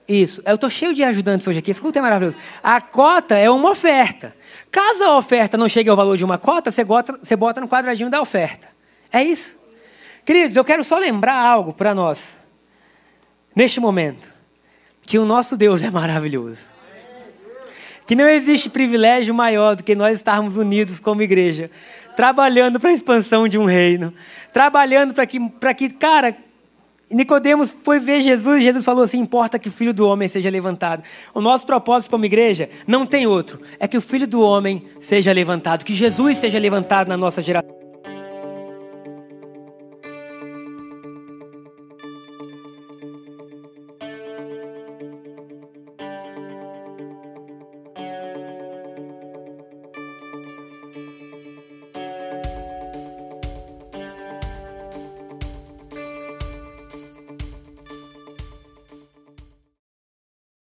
Isso. 0.08 0.42
Eu 0.46 0.54
estou 0.54 0.70
cheio 0.70 0.94
de 0.94 1.04
ajudantes 1.04 1.46
hoje 1.46 1.58
aqui. 1.58 1.70
Escuta, 1.70 1.98
é 1.98 2.02
maravilhoso. 2.02 2.38
A 2.62 2.80
cota 2.80 3.36
é 3.36 3.50
uma 3.50 3.70
oferta. 3.70 4.34
Caso 4.70 5.04
a 5.04 5.18
oferta 5.18 5.58
não 5.58 5.68
chegue 5.68 5.90
ao 5.90 5.96
valor 5.96 6.16
de 6.16 6.24
uma 6.24 6.38
cota, 6.38 6.70
você 6.70 6.82
bota, 6.82 7.18
você 7.22 7.36
bota 7.36 7.60
no 7.60 7.68
quadradinho 7.68 8.08
da 8.08 8.18
oferta. 8.18 8.66
É 9.12 9.22
isso. 9.22 9.58
Queridos, 10.24 10.56
eu 10.56 10.64
quero 10.64 10.82
só 10.82 10.96
lembrar 10.96 11.36
algo 11.36 11.74
para 11.74 11.94
nós, 11.94 12.22
neste 13.54 13.78
momento, 13.78 14.32
que 15.05 15.18
o 15.18 15.24
nosso 15.24 15.57
Deus 15.57 15.82
é 15.82 15.90
maravilhoso 15.90 16.72
que 18.07 18.16
não 18.16 18.28
existe 18.28 18.68
privilégio 18.68 19.34
maior 19.34 19.76
do 19.76 19.84
que 19.84 19.94
nós 19.94 20.16
estarmos 20.16 20.57
unidos 20.57 21.00
como 21.00 21.22
igreja, 21.22 21.70
trabalhando 22.16 22.78
para 22.80 22.90
a 22.90 22.92
expansão 22.92 23.46
de 23.48 23.59
um 23.59 23.64
reino, 23.64 24.12
trabalhando 24.53 25.14
para 25.14 25.26
que, 25.26 25.40
para 25.40 25.74
que, 25.74 25.88
cara, 25.88 26.36
Nicodemos 27.11 27.74
foi 27.82 27.98
ver 27.98 28.22
Jesus 28.22 28.61
e 28.61 28.64
Jesus 28.64 28.84
falou 28.84 29.05
assim: 29.05 29.18
importa 29.18 29.59
que 29.59 29.68
o 29.68 29.72
filho 29.72 29.92
do 29.92 30.07
homem 30.07 30.28
seja 30.28 30.50
levantado. 30.50 31.03
O 31.34 31.40
nosso 31.40 31.66
propósito 31.66 32.11
como 32.11 32.24
igreja 32.24 32.68
não 32.86 33.07
tem 33.07 33.26
outro, 33.26 33.61
é 33.78 33.86
que 33.86 33.96
o 33.96 34.00
filho 34.00 34.26
do 34.26 34.40
homem 34.40 34.86
seja 34.98 35.32
levantado, 35.32 35.84
que 35.84 35.94
Jesus 35.94 36.38
seja 36.38 36.59
levantado 36.59 37.09
na 37.09 37.16
nossa 37.16 37.42
geração. 37.42 37.81